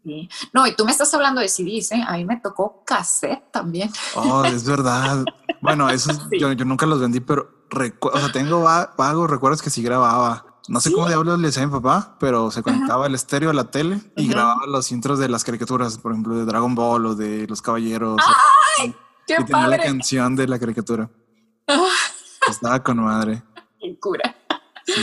Sí. 0.03 0.29
No, 0.51 0.67
y 0.67 0.75
tú 0.75 0.83
me 0.83 0.91
estás 0.91 1.13
hablando 1.13 1.39
de 1.39 1.47
CDs, 1.47 1.93
¿eh? 1.93 2.03
A 2.05 2.17
mí 2.17 2.25
me 2.25 2.35
tocó 2.41 2.83
cassette 2.85 3.49
también. 3.53 3.89
Oh, 4.15 4.43
es 4.43 4.65
verdad. 4.65 5.23
Bueno, 5.61 5.89
eso 5.89 6.11
Sí. 6.29 6.39
yo, 6.39 6.51
yo 6.51 6.65
nunca 6.65 6.85
los 6.85 6.99
vendí, 6.99 7.21
pero 7.21 7.67
o 8.01 8.19
sea, 8.19 8.31
tengo 8.33 8.61
va- 8.61 8.93
vagos 8.97 9.29
recuerdos 9.29 9.61
que 9.61 9.69
sí 9.69 9.81
grababa. 9.81 10.45
No 10.67 10.81
sé 10.81 10.89
Sí. 10.89 10.95
cómo 10.95 11.07
diablos 11.07 11.39
le 11.39 11.47
decía 11.47 11.63
a 11.63 11.67
mi 11.67 11.71
papá, 11.71 12.17
pero 12.19 12.51
se 12.51 12.61
conectaba 12.63 13.07
el 13.07 13.15
estéreo 13.15 13.49
a 13.49 13.53
la 13.53 13.71
tele 13.71 14.01
y 14.17 14.27
grababa 14.27 14.65
los 14.67 14.91
intros 14.91 15.19
de 15.19 15.29
las 15.29 15.43
caricaturas, 15.45 15.97
por 15.97 16.11
ejemplo, 16.11 16.35
de 16.35 16.43
Dragon 16.45 16.75
Ball 16.75 17.05
o 17.05 17.15
de 17.15 17.47
Los 17.47 17.61
Caballeros. 17.61 18.21
¡Qué 19.25 19.35
y 19.39 19.45
tenía 19.45 19.61
la 19.67 19.77
padre! 19.77 19.83
canción 19.83 20.35
de 20.35 20.47
la 20.49 20.59
caricatura. 20.59 21.09
Estaba 22.49 22.83
con 22.83 22.97
madre. 23.01 23.41
¡Qué 23.79 23.97
cura! 23.99 24.35
Sí. 24.85 24.93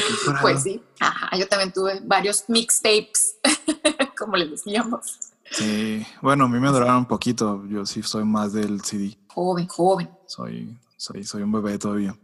Pues 0.42 0.62
sí, 0.62 0.82
ajá, 1.00 1.34
yo 1.38 1.48
también 1.48 1.72
tuve 1.72 2.00
varios 2.04 2.44
mixtapes, 2.48 3.36
como 4.18 4.36
le 4.36 4.48
decíamos. 4.48 5.18
Sí, 5.50 6.06
bueno, 6.22 6.44
a 6.44 6.48
mí 6.48 6.58
me 6.60 6.68
duraron 6.68 6.96
un 6.98 7.06
poquito. 7.06 7.64
Yo 7.66 7.84
sí 7.86 8.02
soy 8.02 8.24
más 8.24 8.52
del 8.52 8.80
CD. 8.82 9.18
Joven, 9.34 9.66
joven. 9.66 10.10
Soy, 10.26 10.78
soy, 10.96 11.24
soy 11.24 11.42
un 11.42 11.52
bebé 11.52 11.78
todavía. 11.78 12.16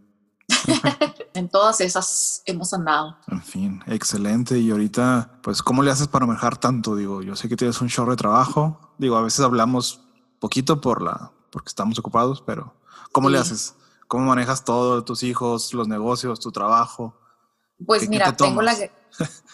en 1.34 1.48
todas 1.48 1.80
esas 1.80 2.42
hemos 2.46 2.72
andado. 2.72 3.16
En 3.28 3.42
fin, 3.42 3.82
excelente. 3.86 4.58
Y 4.58 4.70
ahorita, 4.70 5.38
pues, 5.42 5.62
¿cómo 5.62 5.82
le 5.82 5.90
haces 5.90 6.08
para 6.08 6.26
manejar 6.26 6.56
tanto? 6.56 6.94
Digo, 6.94 7.22
yo 7.22 7.34
sé 7.36 7.48
que 7.48 7.56
tienes 7.56 7.80
un 7.80 7.88
chorro 7.88 8.12
de 8.12 8.16
trabajo. 8.16 8.94
Digo, 8.98 9.16
a 9.16 9.22
veces 9.22 9.40
hablamos 9.40 10.00
poquito 10.38 10.80
por 10.80 11.02
la, 11.02 11.32
porque 11.50 11.68
estamos 11.68 11.98
ocupados, 11.98 12.42
pero 12.46 12.74
¿cómo 13.12 13.28
le 13.28 13.38
haces? 13.38 13.74
¿Cómo 14.08 14.26
manejas 14.26 14.64
todo, 14.64 15.02
tus 15.02 15.22
hijos, 15.24 15.74
los 15.74 15.88
negocios, 15.88 16.38
tu 16.38 16.52
trabajo? 16.52 17.18
Pues 17.84 18.00
¿Qué- 18.02 18.06
qué 18.06 18.10
mira, 18.10 18.26
te 18.32 18.44
tengo 18.44 18.62
la? 18.62 18.72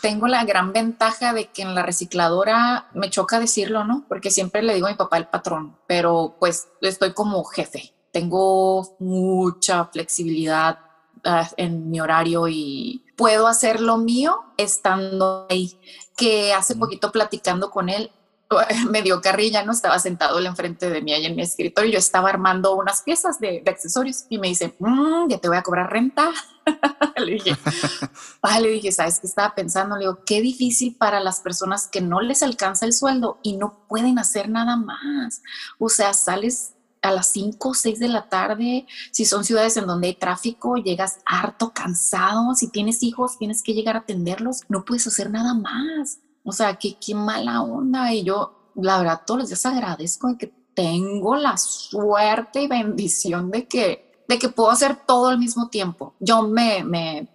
Tengo 0.00 0.26
la 0.26 0.44
gran 0.44 0.72
ventaja 0.72 1.32
de 1.32 1.46
que 1.46 1.62
en 1.62 1.74
la 1.74 1.82
recicladora 1.82 2.88
me 2.94 3.10
choca 3.10 3.40
decirlo, 3.40 3.84
¿no? 3.84 4.04
Porque 4.08 4.30
siempre 4.30 4.62
le 4.62 4.74
digo 4.74 4.86
a 4.86 4.90
mi 4.90 4.96
papá 4.96 5.16
el 5.16 5.28
patrón, 5.28 5.76
pero 5.86 6.36
pues 6.38 6.68
estoy 6.80 7.12
como 7.12 7.44
jefe. 7.44 7.94
Tengo 8.10 8.96
mucha 8.98 9.86
flexibilidad 9.86 10.80
ah, 11.24 11.48
en 11.56 11.90
mi 11.90 12.00
horario 12.00 12.48
y 12.48 13.04
puedo 13.16 13.46
hacer 13.46 13.80
lo 13.80 13.96
mío 13.96 14.42
estando 14.56 15.46
ahí. 15.48 15.78
Que 16.16 16.52
hace 16.52 16.76
poquito 16.76 17.10
platicando 17.10 17.70
con 17.70 17.88
él, 17.88 18.10
me 18.90 19.02
dio 19.02 19.20
carrilla, 19.20 19.64
¿no? 19.64 19.72
Estaba 19.72 19.98
sentado 19.98 20.38
él 20.38 20.46
enfrente 20.46 20.90
de 20.90 21.02
mí 21.02 21.12
ahí 21.12 21.26
en 21.26 21.36
mi 21.36 21.42
escritorio 21.42 21.92
yo 21.92 21.98
estaba 21.98 22.28
armando 22.28 22.74
unas 22.74 23.02
piezas 23.02 23.38
de, 23.40 23.62
de 23.64 23.70
accesorios 23.70 24.24
y 24.28 24.38
me 24.38 24.48
dice, 24.48 24.74
"Mm, 24.78 25.28
ya 25.28 25.38
te 25.38 25.48
voy 25.48 25.56
a 25.56 25.62
cobrar 25.62 25.90
renta. 25.90 26.30
le 27.16 27.32
dije, 27.32 27.56
Ah, 28.42 28.60
le 28.60 28.68
dije, 28.70 28.92
¿sabes 28.92 29.20
qué 29.20 29.26
estaba 29.26 29.54
pensando? 29.54 29.96
Le 29.96 30.02
digo, 30.02 30.20
qué 30.24 30.40
difícil 30.40 30.96
para 30.96 31.20
las 31.20 31.40
personas 31.40 31.88
que 31.88 32.00
no 32.00 32.20
les 32.20 32.42
alcanza 32.42 32.86
el 32.86 32.92
sueldo 32.92 33.38
y 33.42 33.56
no 33.56 33.86
pueden 33.88 34.18
hacer 34.18 34.48
nada 34.48 34.76
más. 34.76 35.42
O 35.78 35.88
sea, 35.88 36.14
sales 36.14 36.74
a 37.02 37.10
las 37.10 37.26
5 37.28 37.68
o 37.68 37.74
6 37.74 37.98
de 37.98 38.08
la 38.08 38.28
tarde, 38.28 38.86
si 39.10 39.24
son 39.24 39.44
ciudades 39.44 39.76
en 39.76 39.86
donde 39.86 40.08
hay 40.08 40.14
tráfico, 40.14 40.76
llegas 40.76 41.18
harto, 41.26 41.72
cansado, 41.72 42.54
si 42.54 42.68
tienes 42.68 43.02
hijos, 43.02 43.38
tienes 43.38 43.62
que 43.62 43.74
llegar 43.74 43.96
a 43.96 44.00
atenderlos, 44.00 44.60
no 44.68 44.84
puedes 44.84 45.06
hacer 45.06 45.30
nada 45.30 45.52
más. 45.52 46.18
O 46.44 46.52
sea, 46.52 46.76
qué, 46.76 46.96
qué 46.98 47.14
mala 47.14 47.62
onda. 47.62 48.12
Y 48.12 48.24
yo, 48.24 48.72
la 48.76 48.98
verdad, 48.98 49.22
todos 49.26 49.40
los 49.40 49.48
días 49.48 49.66
agradezco 49.66 50.28
de 50.28 50.38
que 50.38 50.55
tengo 50.74 51.37
la 51.37 51.57
suerte 51.57 52.62
y 52.62 52.68
bendición 52.68 53.50
de 53.50 53.68
que, 53.68 54.24
de 54.28 54.38
que 54.38 54.48
puedo 54.48 54.70
hacer 54.70 54.96
todo 55.07 55.28
al 55.28 55.38
mismo 55.38 55.68
tiempo. 55.68 56.14
Yo 56.18 56.42
me, 56.42 56.83
me 56.83 57.28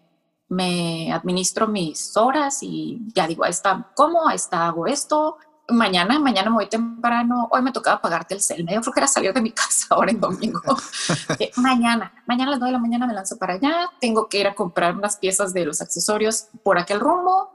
me 0.50 1.12
administro 1.12 1.68
mis 1.68 2.16
horas 2.16 2.60
y 2.62 3.00
ya 3.14 3.28
digo, 3.28 3.44
ahí 3.44 3.52
está, 3.52 3.92
¿cómo? 3.96 4.28
Ahí 4.28 4.36
está, 4.36 4.66
hago 4.68 4.88
esto. 4.88 5.38
Mañana, 5.70 6.18
mañana 6.20 6.50
me 6.50 6.56
voy 6.56 6.70
temprano. 6.70 7.50
Hoy 7.52 7.62
me 7.62 7.74
tocaba 7.74 8.02
pagarte 8.02 8.34
el 8.34 8.42
cel. 8.42 8.64
Me 8.64 8.72
dio 8.72 8.82
flojera 8.82 9.08
salir 9.08 9.34
de 9.34 9.42
mi 9.42 9.52
casa 9.54 9.88
ahora 9.90 10.12
en 10.12 10.20
domingo. 10.20 10.62
Eh, 11.40 11.52
mañana, 11.58 12.12
mañana 12.26 12.50
a 12.50 12.52
las 12.52 12.60
9 12.60 12.70
de 12.70 12.72
la 12.72 12.80
mañana 12.80 13.06
me 13.06 13.14
lanzo 13.14 13.38
para 13.38 13.54
allá. 13.56 13.90
Tengo 14.00 14.28
que 14.28 14.40
ir 14.40 14.48
a 14.48 14.56
comprar 14.56 14.96
unas 14.96 15.18
piezas 15.18 15.54
de 15.54 15.66
los 15.66 15.82
accesorios 15.82 16.48
por 16.64 16.80
aquel 16.80 17.00
rumbo. 17.00 17.52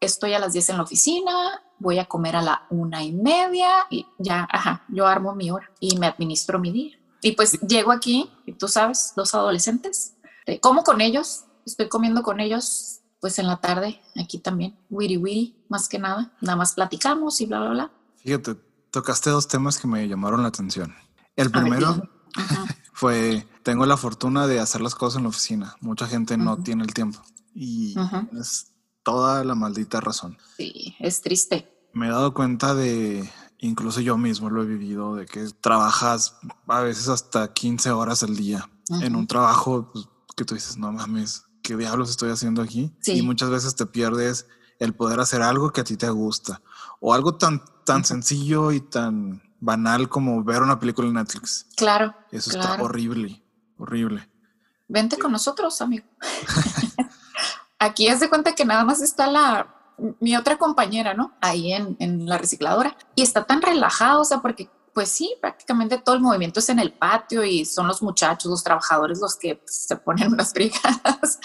Estoy 0.00 0.32
a 0.32 0.38
las 0.38 0.52
10 0.54 0.70
en 0.70 0.76
la 0.78 0.82
oficina. 0.82 1.32
Voy 1.78 1.98
a 1.98 2.06
comer 2.06 2.36
a 2.36 2.42
la 2.42 2.66
una 2.70 3.04
y 3.04 3.12
media 3.12 3.86
y 3.90 4.06
ya, 4.18 4.48
ajá, 4.50 4.84
yo 4.88 5.06
armo 5.06 5.34
mi 5.34 5.50
hora 5.50 5.70
y 5.78 5.98
me 5.98 6.06
administro 6.06 6.58
mi 6.58 6.72
día. 6.72 6.98
Y 7.22 7.32
pues 7.32 7.60
llego 7.60 7.92
aquí 7.92 8.30
y 8.46 8.52
tú 8.52 8.66
sabes, 8.66 9.12
dos 9.14 9.34
adolescentes. 9.34 10.14
eh, 10.46 10.58
como 10.58 10.82
con 10.82 11.00
ellos, 11.00 11.44
estoy 11.66 11.88
comiendo 11.88 12.22
con 12.22 12.40
ellos 12.40 13.00
pues 13.20 13.38
en 13.38 13.46
la 13.46 13.58
tarde 13.58 14.00
aquí 14.18 14.38
también, 14.38 14.78
wiri 14.88 15.18
wiri, 15.18 15.54
más 15.68 15.88
que 15.88 15.98
nada, 15.98 16.32
nada 16.40 16.56
más 16.56 16.72
platicamos 16.72 17.40
y 17.40 17.46
bla, 17.46 17.60
bla, 17.60 17.70
bla. 17.70 17.90
Fíjate, 18.16 18.56
tocaste 18.90 19.30
dos 19.30 19.46
temas 19.46 19.78
que 19.78 19.86
me 19.86 20.08
llamaron 20.08 20.42
la 20.42 20.48
atención. 20.48 20.94
El 21.36 21.50
ver, 21.50 21.62
primero 21.62 22.08
fue, 22.94 23.46
tengo 23.62 23.84
la 23.84 23.98
fortuna 23.98 24.46
de 24.46 24.60
hacer 24.60 24.80
las 24.80 24.94
cosas 24.94 25.18
en 25.18 25.24
la 25.24 25.28
oficina. 25.28 25.76
Mucha 25.80 26.06
gente 26.06 26.38
no 26.38 26.62
tiene 26.62 26.84
el 26.84 26.94
tiempo 26.94 27.20
y 27.54 27.94
es 28.38 28.69
toda 29.02 29.44
la 29.44 29.54
maldita 29.54 30.00
razón. 30.00 30.38
sí, 30.56 30.96
es 30.98 31.20
triste. 31.22 31.68
Me 31.92 32.06
he 32.06 32.10
dado 32.10 32.32
cuenta 32.34 32.74
de, 32.74 33.28
incluso 33.58 34.00
yo 34.00 34.16
mismo 34.16 34.48
lo 34.48 34.62
he 34.62 34.66
vivido, 34.66 35.16
de 35.16 35.26
que 35.26 35.44
trabajas 35.60 36.36
a 36.68 36.80
veces 36.80 37.08
hasta 37.08 37.52
15 37.52 37.90
horas 37.90 38.22
al 38.22 38.36
día 38.36 38.68
en 39.02 39.16
un 39.16 39.26
trabajo 39.26 39.90
pues, 39.92 40.08
que 40.36 40.44
tú 40.44 40.54
dices, 40.54 40.76
no 40.76 40.92
mames, 40.92 41.44
¿qué 41.62 41.76
diablos 41.76 42.10
estoy 42.10 42.30
haciendo 42.30 42.62
aquí? 42.62 42.92
Sí. 43.00 43.18
Y 43.18 43.22
muchas 43.22 43.50
veces 43.50 43.74
te 43.74 43.86
pierdes 43.86 44.46
el 44.78 44.94
poder 44.94 45.18
hacer 45.20 45.42
algo 45.42 45.70
que 45.72 45.80
a 45.80 45.84
ti 45.84 45.96
te 45.96 46.08
gusta 46.10 46.62
o 47.00 47.12
algo 47.12 47.34
tan, 47.36 47.62
tan 47.84 48.04
sencillo 48.04 48.70
y 48.72 48.80
tan 48.80 49.42
banal 49.58 50.08
como 50.08 50.42
ver 50.44 50.62
una 50.62 50.78
película 50.78 51.08
en 51.08 51.14
Netflix. 51.14 51.66
Claro, 51.76 52.14
Eso 52.30 52.50
está 52.50 52.80
horrible, 52.82 53.42
horrible. 53.78 54.28
vente 54.88 55.18
con 55.18 55.32
nosotros, 55.32 55.80
amigo. 55.82 56.06
Aquí 57.80 58.08
haz 58.08 58.20
de 58.20 58.28
cuenta 58.28 58.54
que 58.54 58.64
nada 58.64 58.84
más 58.84 59.02
está 59.02 59.26
la 59.26 59.74
mi 60.20 60.36
otra 60.36 60.56
compañera, 60.56 61.12
¿no? 61.14 61.32
Ahí 61.40 61.72
en, 61.72 61.96
en 61.98 62.26
la 62.26 62.38
recicladora. 62.38 62.96
Y 63.14 63.22
está 63.22 63.44
tan 63.44 63.60
relajado, 63.60 64.22
o 64.22 64.24
sea, 64.24 64.38
porque 64.38 64.70
pues 64.92 65.08
sí, 65.08 65.34
prácticamente 65.40 65.98
todo 65.98 66.14
el 66.16 66.20
movimiento 66.20 66.60
es 66.60 66.68
en 66.68 66.78
el 66.78 66.92
patio 66.92 67.44
y 67.44 67.64
son 67.64 67.86
los 67.86 68.02
muchachos, 68.02 68.50
los 68.50 68.64
trabajadores 68.64 69.20
los 69.20 69.36
que 69.36 69.56
pues, 69.56 69.86
se 69.86 69.96
ponen 69.96 70.28
unas 70.32 70.52
brigadas. 70.52 71.38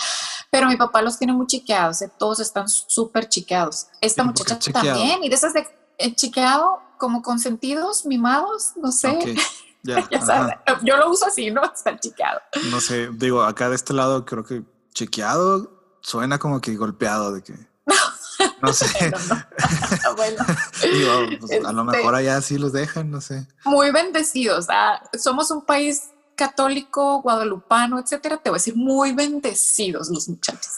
Pero 0.50 0.68
mi 0.68 0.78
papá 0.78 1.02
los 1.02 1.18
tiene 1.18 1.34
muy 1.34 1.48
chiqueados, 1.48 2.02
¿eh? 2.02 2.12
todos 2.18 2.40
están 2.40 2.68
súper 2.68 3.28
chiqueados. 3.30 3.88
Esta 4.02 4.24
¿Y 4.24 4.26
por 4.26 4.34
qué 4.36 4.54
muchacha 4.54 4.72
también, 4.72 5.24
y 5.24 5.30
de 5.30 5.36
esas 5.36 5.54
de 5.54 5.68
eh, 5.98 6.16
chiqueado, 6.16 6.80
como 6.98 7.22
consentidos, 7.22 8.06
mimados, 8.06 8.72
no 8.78 8.92
sé. 8.92 9.10
Ok, 9.10 9.26
ya, 9.84 10.08
Ya 10.10 10.18
ajá. 10.18 10.26
sabes, 10.26 10.56
yo 10.84 10.98
lo 10.98 11.10
uso 11.10 11.26
así, 11.26 11.52
¿no? 11.52 11.64
Está 11.74 12.00
chiqueado. 12.00 12.40
No 12.72 12.80
sé, 12.80 13.10
digo, 13.12 13.44
acá 13.44 13.70
de 13.70 13.76
este 13.76 13.94
lado 13.94 14.26
creo 14.26 14.44
que 14.44 14.64
chequeado 14.94 15.75
suena 16.06 16.38
como 16.38 16.62
que 16.62 16.76
golpeado 16.76 17.34
de 17.34 17.42
que... 17.44 17.54
No 18.62 18.74
sé. 18.74 19.10
No, 19.12 19.18
no. 19.36 20.16
bueno, 20.16 20.46
Digo, 20.82 21.38
pues, 21.40 21.66
a 21.66 21.72
lo 21.72 21.82
Este- 21.84 21.98
mejor 21.98 22.16
allá 22.16 22.42
sí 22.42 22.58
los 22.58 22.74
dejan, 22.74 23.10
no 23.12 23.22
sé. 23.22 23.48
muy 23.66 23.92
bendecidos. 23.92 24.68
ah, 24.70 25.02
somos 25.18 25.52
un 25.52 25.66
país 25.66 26.10
católico, 26.36 27.22
guadalupano, 27.22 28.00
etcétera. 28.00 28.38
Te 28.38 28.50
voy 28.50 28.58
a 28.58 28.60
decir 28.60 28.76
muy 28.76 29.14
bendecidos 29.14 30.10
los 30.10 30.28
muchachos. 30.30 30.74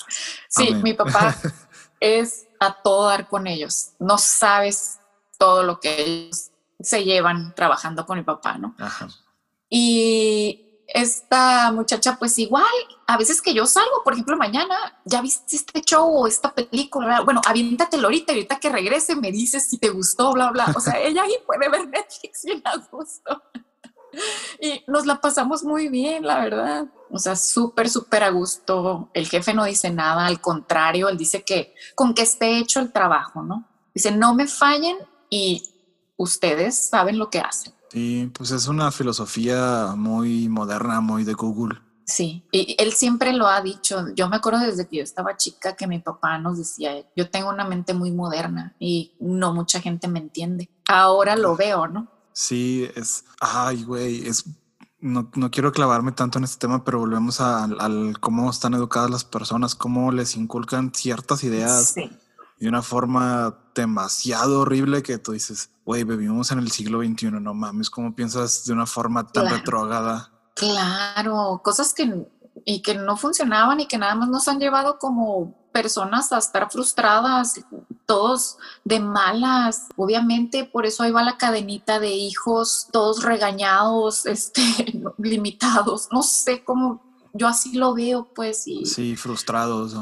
Sí, 0.48 0.68
Amén. 0.70 0.84
mi 0.84 0.94
papá 0.94 1.36
es 2.00 2.46
a 2.60 2.74
todo 2.82 3.08
dar 3.08 3.28
con 3.28 3.48
ellos. 3.48 3.92
No 4.00 4.18
sabes 4.18 5.00
todo 5.40 5.64
lo 5.64 5.80
que 5.80 6.02
ellos 6.02 6.52
se 6.80 7.04
llevan 7.04 7.54
trabajando 7.56 8.06
con 8.06 8.18
mi 8.18 8.24
papá, 8.24 8.58
¿no? 8.58 8.76
Ajá. 8.78 9.08
Y 9.70 10.67
esta 10.88 11.72
muchacha, 11.72 12.18
pues 12.18 12.40
igual, 12.40 12.66
a 13.08 13.18
veces 13.18 13.42
que 13.42 13.54
yo 13.54 13.66
salgo, 13.66 14.04
por 14.04 14.14
ejemplo, 14.14 14.38
mañana, 14.38 14.76
ya 15.04 15.22
viste 15.22 15.56
este 15.56 15.82
show 15.82 16.08
o 16.08 16.28
esta 16.28 16.54
película, 16.54 17.22
bueno, 17.22 17.42
aviéntatelo 17.46 18.08
ahorita, 18.08 18.32
ahorita 18.34 18.60
que 18.60 18.70
regrese 18.70 19.16
me 19.16 19.32
dices 19.32 19.70
si 19.70 19.78
te 19.78 19.90
gustó, 19.90 20.32
bla, 20.34 20.50
bla. 20.52 20.74
O 20.76 20.80
sea, 20.80 21.00
ella 21.00 21.24
ahí 21.24 21.36
puede 21.46 21.70
ver 21.70 21.88
Netflix 21.88 22.44
bien 22.44 22.62
a 22.66 22.78
gusto. 22.78 23.44
Y 24.60 24.84
nos 24.88 25.06
la 25.06 25.20
pasamos 25.20 25.64
muy 25.64 25.90
bien, 25.90 26.26
la 26.26 26.40
verdad. 26.40 26.88
O 27.12 27.20
sea, 27.20 27.36
súper, 27.36 27.90
súper 27.90 28.24
a 28.24 28.30
gusto. 28.30 29.10
El 29.14 29.28
jefe 29.28 29.54
no 29.54 29.66
dice 29.66 29.92
nada, 29.92 30.26
al 30.26 30.42
contrario, 30.42 31.10
él 31.10 31.18
dice 31.18 31.44
que 31.44 31.76
con 31.96 32.14
que 32.14 32.24
esté 32.24 32.58
hecho 32.58 32.80
el 32.80 32.92
trabajo, 32.92 33.44
¿no? 33.44 33.68
Dice, 33.94 34.12
no 34.12 34.34
me 34.34 34.48
fallen 34.48 34.98
y 35.30 35.64
ustedes 36.16 36.90
saben 36.90 37.20
lo 37.20 37.30
que 37.30 37.40
hacen. 37.40 37.74
Sí, 37.90 38.32
pues 38.34 38.52
es 38.52 38.68
una 38.68 38.92
filosofía 38.92 39.94
muy 39.96 40.50
moderna, 40.50 41.02
muy 41.02 41.24
de 41.24 41.34
Google. 41.34 41.80
Sí, 42.06 42.46
y 42.54 42.76
él 42.80 42.94
siempre 42.94 43.34
lo 43.34 43.48
ha 43.48 43.62
dicho. 43.62 44.06
Yo 44.16 44.30
me 44.30 44.38
acuerdo 44.38 44.60
desde 44.60 44.88
que 44.88 44.98
yo 44.98 45.04
estaba 45.04 45.36
chica 45.36 45.76
que 45.76 45.88
mi 45.88 46.00
papá 46.00 46.38
nos 46.38 46.58
decía, 46.58 47.06
yo 47.18 47.30
tengo 47.30 47.50
una 47.50 47.66
mente 47.66 47.94
muy 47.94 48.12
moderna 48.12 48.76
y 48.80 49.14
no 49.20 49.54
mucha 49.54 49.82
gente 49.82 50.08
me 50.08 50.20
entiende. 50.20 50.70
Ahora 50.88 51.36
lo 51.36 51.58
veo, 51.58 51.88
¿no? 51.88 52.08
Sí, 52.32 52.90
es, 52.96 53.26
ay, 53.42 53.84
güey, 53.84 54.26
es, 54.26 54.46
no, 55.02 55.30
no 55.36 55.52
quiero 55.52 55.74
clavarme 55.74 56.14
tanto 56.14 56.38
en 56.38 56.46
este 56.46 56.60
tema, 56.60 56.86
pero 56.86 57.00
volvemos 57.00 57.42
al, 57.42 57.78
al 57.82 58.20
cómo 58.22 58.50
están 58.50 58.74
educadas 58.74 59.10
las 59.10 59.26
personas, 59.26 59.76
cómo 59.76 60.12
les 60.14 60.38
inculcan 60.38 60.94
ciertas 60.94 61.44
ideas 61.44 61.94
Sí, 61.94 62.10
de 62.60 62.68
una 62.68 62.82
forma 62.82 63.58
demasiado 63.76 64.62
horrible 64.62 65.04
que 65.04 65.18
tú 65.18 65.34
dices, 65.34 65.70
güey, 65.86 66.04
vivimos 66.04 66.52
en 66.52 66.60
el 66.60 66.72
siglo 66.72 67.04
XXI, 67.04 67.32
no 67.32 67.54
mames, 67.54 67.90
¿cómo 67.90 68.16
piensas 68.16 68.66
de 68.66 68.74
una 68.74 68.86
forma 68.86 69.28
tan 69.28 69.48
Claro. 69.48 70.28
claro, 70.56 71.62
cosas 71.64 71.94
que 71.94 72.26
y 72.66 72.82
que 72.82 72.96
no 72.96 73.16
funcionaban 73.16 73.80
y 73.80 73.88
que 73.88 73.98
nada 73.98 74.16
más 74.16 74.30
nos 74.30 74.48
han 74.48 74.60
llevado 74.60 74.98
como 75.00 75.56
personas 75.72 76.34
a 76.34 76.40
estar 76.40 76.70
frustradas, 76.72 77.62
todos 78.06 78.58
de 78.84 79.00
malas. 79.00 79.88
Obviamente, 79.96 80.66
por 80.66 80.86
eso 80.86 81.04
ahí 81.04 81.12
va 81.12 81.24
la 81.24 81.38
cadenita 81.38 82.00
de 82.00 82.10
hijos, 82.10 82.88
todos 82.92 83.24
regañados, 83.24 84.26
este, 84.26 84.62
limitados. 85.18 86.10
No 86.12 86.24
sé 86.24 86.64
cómo 86.64 87.04
yo 87.34 87.48
así 87.48 87.74
lo 87.74 87.94
veo, 87.94 88.28
pues, 88.34 88.68
y 88.68 88.86
Sí, 88.86 89.16
frustrados. 89.16 89.96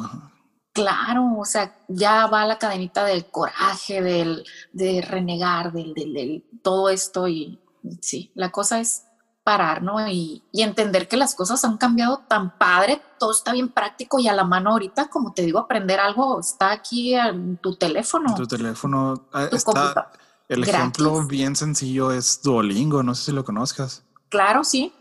Claro, 0.76 1.38
o 1.40 1.46
sea, 1.46 1.74
ya 1.88 2.28
va 2.28 2.46
la 2.46 2.60
cadenita 2.60 3.06
del 3.06 3.26
coraje, 3.28 4.02
del, 4.02 4.44
de 4.74 5.02
renegar, 5.02 5.72
del, 5.72 5.94
del, 5.94 6.14
del- 6.14 6.46
todo 6.62 6.90
esto 6.90 7.30
y 7.30 7.62
sí, 8.02 8.30
la 8.36 8.52
cosa 8.52 8.82
es 8.82 9.04
parar, 9.46 9.82
¿no? 9.82 10.06
Y, 10.06 10.44
y, 10.52 10.64
entender 10.64 11.08
que 11.08 11.16
las 11.16 11.34
cosas 11.34 11.64
han 11.64 11.78
cambiado 11.78 12.24
tan 12.28 12.58
padre, 12.58 13.02
todo 13.18 13.32
está 13.32 13.54
bien 13.54 13.70
práctico 13.70 14.20
y 14.20 14.28
a 14.28 14.34
la 14.34 14.44
mano 14.44 14.72
ahorita, 14.72 15.08
como 15.08 15.32
te 15.34 15.44
digo, 15.44 15.60
aprender 15.60 16.02
algo 16.02 16.42
está 16.42 16.72
aquí 16.72 17.16
en 17.16 17.56
tu 17.58 17.78
teléfono. 17.78 18.36
Tu 18.36 18.46
teléfono 18.46 19.28
ah, 19.32 19.48
está... 19.50 20.12
El 20.50 20.64
ejemplo 20.64 21.26
bien 21.26 21.56
sencillo 21.56 22.12
es 22.12 22.42
Duolingo, 22.44 23.02
no 23.02 23.16
sé 23.16 23.26
si 23.26 23.32
lo 23.32 23.46
conozcas. 23.46 24.04
Claro, 24.28 24.66
sí. 24.66 24.94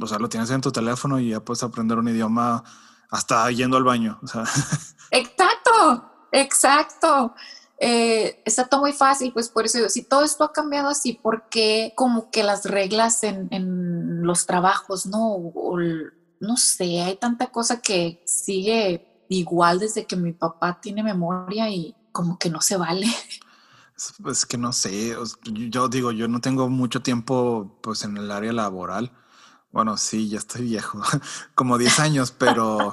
O 0.00 0.06
sea, 0.06 0.20
lo 0.20 0.28
tienes 0.28 0.48
en 0.50 0.60
tu 0.60 0.70
teléfono 0.70 1.18
y 1.18 1.30
ya 1.30 1.40
puedes 1.40 1.64
aprender 1.64 1.98
un 1.98 2.08
idioma 2.08 2.62
hasta 3.10 3.50
yendo 3.50 3.76
al 3.76 3.84
baño. 3.84 4.20
Exacto, 5.10 6.10
exacto. 6.32 7.34
Eh, 7.80 8.42
está 8.44 8.66
todo 8.66 8.80
muy 8.80 8.92
fácil, 8.92 9.32
pues 9.32 9.48
por 9.48 9.64
eso 9.64 9.78
digo, 9.78 9.88
si 9.88 10.02
todo 10.02 10.24
esto 10.24 10.44
ha 10.44 10.52
cambiado 10.52 10.88
así, 10.88 11.12
¿por 11.12 11.48
qué 11.48 11.92
como 11.96 12.30
que 12.30 12.42
las 12.42 12.64
reglas 12.64 13.22
en, 13.22 13.48
en 13.52 14.22
los 14.26 14.46
trabajos, 14.46 15.06
no? 15.06 15.52
No 16.40 16.56
sé, 16.56 17.00
hay 17.02 17.16
tanta 17.16 17.48
cosa 17.48 17.80
que 17.80 18.22
sigue 18.26 19.24
igual 19.28 19.78
desde 19.78 20.06
que 20.06 20.16
mi 20.16 20.32
papá 20.32 20.80
tiene 20.80 21.02
memoria 21.02 21.70
y 21.70 21.94
como 22.12 22.38
que 22.38 22.50
no 22.50 22.60
se 22.60 22.76
vale. 22.76 23.06
Es 24.26 24.46
que 24.46 24.56
no 24.56 24.72
sé, 24.72 25.16
yo 25.52 25.88
digo, 25.88 26.12
yo 26.12 26.28
no 26.28 26.40
tengo 26.40 26.68
mucho 26.68 27.02
tiempo 27.02 27.78
pues 27.82 28.04
en 28.04 28.16
el 28.16 28.30
área 28.30 28.52
laboral. 28.52 29.12
Bueno, 29.72 29.96
sí, 29.96 30.28
ya 30.28 30.38
estoy 30.38 30.62
viejo, 30.62 31.00
como 31.54 31.78
10 31.78 31.98
años, 31.98 32.30
pero, 32.30 32.92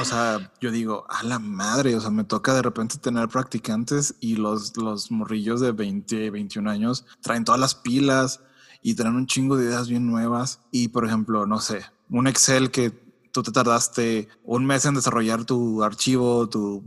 o 0.00 0.04
sea, 0.04 0.52
yo 0.60 0.70
digo, 0.70 1.06
a 1.08 1.22
la 1.24 1.38
madre, 1.38 1.96
o 1.96 2.00
sea, 2.00 2.10
me 2.10 2.24
toca 2.24 2.54
de 2.54 2.62
repente 2.62 2.98
tener 2.98 3.28
practicantes 3.28 4.14
y 4.20 4.36
los, 4.36 4.76
los 4.76 5.10
morrillos 5.10 5.60
de 5.60 5.72
20, 5.72 6.30
21 6.30 6.70
años 6.70 7.04
traen 7.20 7.44
todas 7.44 7.60
las 7.60 7.74
pilas 7.74 8.40
y 8.82 8.94
traen 8.94 9.14
un 9.14 9.26
chingo 9.26 9.56
de 9.56 9.66
ideas 9.66 9.88
bien 9.88 10.06
nuevas. 10.06 10.60
Y, 10.70 10.88
por 10.88 11.06
ejemplo, 11.06 11.46
no 11.46 11.60
sé, 11.60 11.84
un 12.10 12.26
Excel 12.26 12.70
que 12.70 12.90
tú 13.32 13.42
te 13.42 13.52
tardaste 13.52 14.28
un 14.44 14.64
mes 14.64 14.84
en 14.84 14.94
desarrollar 14.94 15.44
tu 15.44 15.82
archivo, 15.82 16.48
tu 16.48 16.84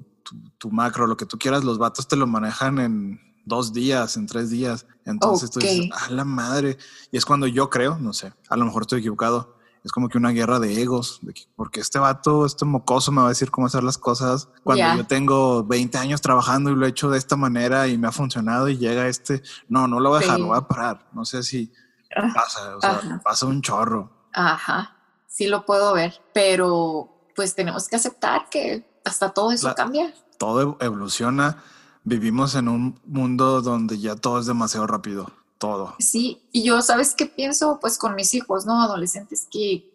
tu, 0.58 0.72
macro, 0.72 1.08
lo 1.08 1.17
que 1.17 1.26
tú 1.26 1.38
quieras, 1.38 1.63
los 1.63 1.78
vatos 1.78 2.08
te 2.08 2.15
lo 2.15 2.28
manejan 2.28 2.80
en 2.80 3.20
dos 3.46 3.74
días, 3.74 4.17
en 4.17 4.28
tres 4.28 4.50
días. 4.50 4.86
Entonces 5.06 5.50
tú 5.50 5.60
dices, 5.60 5.89
a 5.91 6.12
la 6.12 6.26
madre. 6.26 6.78
Y 7.12 7.17
es 7.17 7.26
cuando 7.26 7.48
yo 7.48 7.70
creo, 7.70 7.98
no 7.98 8.13
sé, 8.13 8.34
a 8.50 8.58
lo 8.58 8.65
mejor 8.65 8.84
estoy 8.84 9.00
equivocado. 9.00 9.57
Es 9.88 9.93
como 9.93 10.10
que 10.10 10.17
una 10.17 10.32
guerra 10.32 10.60
de 10.60 10.82
egos, 10.82 11.19
de 11.21 11.34
porque 11.56 11.80
este 11.80 11.97
vato, 11.97 12.45
este 12.45 12.65
mocoso 12.65 13.10
me 13.13 13.21
va 13.21 13.28
a 13.28 13.30
decir 13.30 13.50
cómo 13.50 13.67
hacer 13.67 13.84
las 13.84 13.97
cosas 13.97 14.50
cuando 14.62 14.97
yo 14.97 15.08
tengo 15.08 15.63
20 15.63 15.97
años 15.97 16.19
trabajando 16.19 16.69
y 16.69 16.76
lo 16.76 16.86
he 16.86 16.89
hecho 16.89 17.10
de 17.10 17.17
esta 17.17 17.38
manera 17.38 17.88
y 17.88 17.97
me 17.97 18.10
ha 18.10 18.12
funcionado 18.12 18.67
y 18.67 18.78
llega 18.78 19.08
este, 19.08 19.41
no, 19.69 19.88
no 19.88 20.02
lo 20.02 20.10
voy 20.10 20.17
a 20.17 20.21
dejar, 20.23 20.41
lo 20.41 20.47
voy 20.47 20.58
a 20.58 20.67
parar. 20.67 21.08
No 21.13 21.23
sé 21.23 21.41
si 21.41 21.71
ah, 22.13 22.34
pasa, 22.36 22.76
o 22.76 22.82
sea, 22.82 23.21
pasa 23.23 23.45
un 23.45 23.62
chorro. 23.62 24.12
Ajá, 24.34 24.97
sí 25.26 25.47
lo 25.47 25.65
puedo 25.65 25.93
ver, 25.93 26.21
pero 26.34 27.32
pues 27.34 27.56
tenemos 27.56 27.88
que 27.88 27.95
aceptar 27.95 28.50
que 28.50 29.00
hasta 29.06 29.30
todo 29.30 29.54
eso 29.54 29.73
cambia. 29.73 30.13
Todo 30.38 30.76
evoluciona. 30.82 31.63
Vivimos 32.04 32.56
en 32.56 32.67
un 32.67 33.00
mundo 33.06 33.62
donde 33.62 34.00
ya 34.00 34.17
todo 34.17 34.41
es 34.41 34.47
demasiado 34.47 34.86
rápido, 34.86 35.32
todo. 35.58 35.96
Sí, 36.00 36.41
y 36.52 36.63
yo, 36.63 36.82
¿sabes 36.82 37.13
qué 37.15 37.26
pienso? 37.26 37.80
Pues 37.80 37.98
con 37.98 38.15
mis 38.15 38.34
hijos, 38.34 38.65
¿no? 38.65 38.82
Adolescentes 38.82 39.48
que 39.52 39.91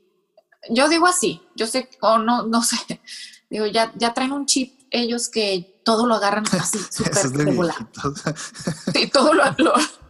yo 0.70 0.88
digo 0.88 1.06
así, 1.06 1.42
yo 1.54 1.66
sé, 1.66 1.88
o 2.00 2.18
no, 2.18 2.44
no 2.44 2.62
sé, 2.62 2.76
digo, 3.50 3.66
ya, 3.66 3.92
ya 3.96 4.14
traen 4.14 4.32
un 4.32 4.46
chip 4.46 4.78
ellos 4.90 5.28
que 5.28 5.80
todo 5.84 6.06
lo 6.06 6.14
agarran 6.14 6.44
así, 6.52 6.78
súper 6.78 7.30
de 7.30 7.72
Sí, 8.92 9.10
todo 9.10 9.32
lo, 9.32 9.42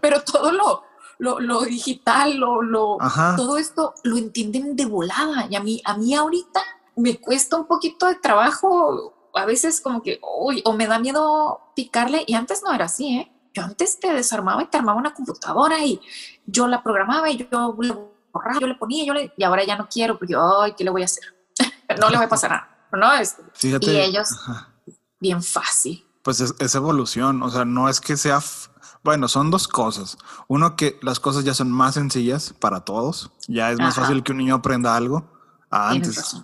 pero 0.01 0.23
todo 0.23 0.53
lo, 0.53 0.83
lo, 1.19 1.41
lo 1.41 1.63
digital, 1.63 2.37
lo, 2.37 2.63
lo 2.63 2.99
todo 3.37 3.57
esto 3.57 3.95
lo 4.03 4.17
entienden 4.17 4.77
de 4.77 4.87
volada. 4.87 5.47
Y 5.49 5.55
a 5.55 5.61
mí, 5.61 5.81
a 5.85 5.97
mí 5.97 6.15
ahorita 6.15 6.61
me 6.97 7.19
cuesta 7.19 7.57
un 7.57 7.67
poquito 7.67 8.07
de 8.07 8.17
trabajo, 8.17 9.15
a 9.35 9.47
veces 9.47 9.81
como 9.81 10.03
que, 10.03 10.21
uy, 10.41 10.63
o 10.65 10.73
me 10.73 10.87
da 10.87 10.99
miedo 10.99 11.61
picarle, 11.75 12.25
y 12.27 12.35
antes 12.35 12.63
no 12.63 12.73
era 12.73 12.87
así, 12.87 13.19
¿eh? 13.19 13.32
Yo 13.55 13.63
antes 13.63 14.01
te 14.01 14.13
desarmaba 14.13 14.63
y 14.63 14.67
te 14.67 14.79
armaba 14.79 14.99
una 14.99 15.13
computadora 15.13 15.85
y 15.85 16.01
yo 16.47 16.67
la 16.67 16.83
programaba 16.83 17.31
y 17.31 17.37
yo 17.37 17.77
le 17.81 17.95
borraba, 18.33 18.61
yo 18.61 18.67
le 18.67 18.75
ponía, 18.75 19.05
yo 19.05 19.15
le, 19.15 19.33
y 19.37 19.45
ahora 19.45 19.65
ya 19.65 19.77
no 19.77 19.89
quiero 19.89 20.19
porque, 20.19 20.35
ay, 20.37 20.75
¿qué 20.77 20.85
le 20.85 20.91
voy 20.91 21.03
a 21.03 21.05
hacer? 21.05 21.25
no 22.01 22.09
le 22.09 22.17
voy 22.17 22.27
a 22.27 22.29
pasar 22.29 22.51
nada. 22.51 22.69
No, 22.93 23.13
es, 23.15 23.37
y 23.63 23.97
ellos, 23.97 24.29
bien 25.19 25.43
fácil. 25.43 26.05
Pues 26.23 26.41
es, 26.41 26.75
evolución, 26.75 27.43
o 27.43 27.51
sea, 27.51 27.65
no 27.65 27.89
es 27.89 28.01
que 28.01 28.17
sea, 28.17 28.41
bueno, 29.03 29.29
son 29.29 29.51
dos 29.51 29.67
cosas. 29.67 30.19
Uno, 30.47 30.77
que 30.77 30.99
las 31.03 31.19
cosas 31.19 31.45
ya 31.45 31.55
son 31.55 31.71
más 31.73 31.95
sencillas 31.95 32.55
para 32.59 32.81
todos, 32.81 33.33
ya 33.49 33.71
es 33.71 33.79
más 33.79 33.95
fácil 33.95 34.23
que 34.23 34.33
un 34.33 34.39
niño 34.39 34.57
aprenda 34.57 34.95
algo 34.95 35.27
antes. 35.71 36.37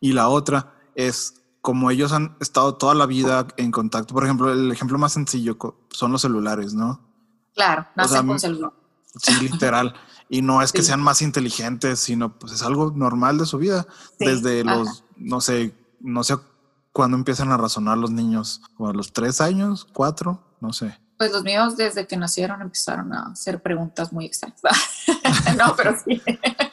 Y 0.00 0.12
la 0.12 0.28
otra 0.28 0.72
es 0.94 1.43
como 1.64 1.90
ellos 1.90 2.12
han 2.12 2.36
estado 2.40 2.74
toda 2.74 2.94
la 2.94 3.06
vida 3.06 3.46
en 3.56 3.70
contacto. 3.70 4.12
Por 4.12 4.24
ejemplo, 4.24 4.52
el 4.52 4.70
ejemplo 4.70 4.98
más 4.98 5.14
sencillo 5.14 5.56
son 5.88 6.12
los 6.12 6.20
celulares, 6.20 6.74
¿no? 6.74 7.00
Claro, 7.54 7.86
nacen 7.96 8.26
con 8.26 8.38
celular. 8.38 8.70
Sí, 9.16 9.32
literal. 9.40 9.94
Y 10.28 10.42
no 10.42 10.60
es 10.60 10.72
que 10.72 10.82
sean 10.82 11.00
más 11.00 11.22
inteligentes, 11.22 12.00
sino 12.00 12.38
pues 12.38 12.52
es 12.52 12.62
algo 12.62 12.92
normal 12.94 13.38
de 13.38 13.46
su 13.46 13.56
vida. 13.56 13.86
Desde 14.18 14.62
los, 14.62 15.04
no 15.16 15.40
sé, 15.40 15.74
no 16.00 16.22
sé 16.22 16.36
cuándo 16.92 17.16
empiezan 17.16 17.50
a 17.50 17.56
razonar 17.56 17.96
los 17.96 18.10
niños, 18.10 18.60
como 18.76 18.90
a 18.90 18.92
los 18.92 19.14
tres 19.14 19.40
años, 19.40 19.86
cuatro, 19.90 20.44
no 20.60 20.74
sé. 20.74 21.00
Pues 21.16 21.32
los 21.32 21.44
míos 21.44 21.78
desde 21.78 22.06
que 22.06 22.18
nacieron 22.18 22.60
empezaron 22.60 23.10
a 23.14 23.30
hacer 23.32 23.62
preguntas 23.62 24.12
muy 24.12 24.26
extrañas. 24.26 24.60
no, 25.56 25.74
pero 25.74 25.96
sí. 25.96 26.20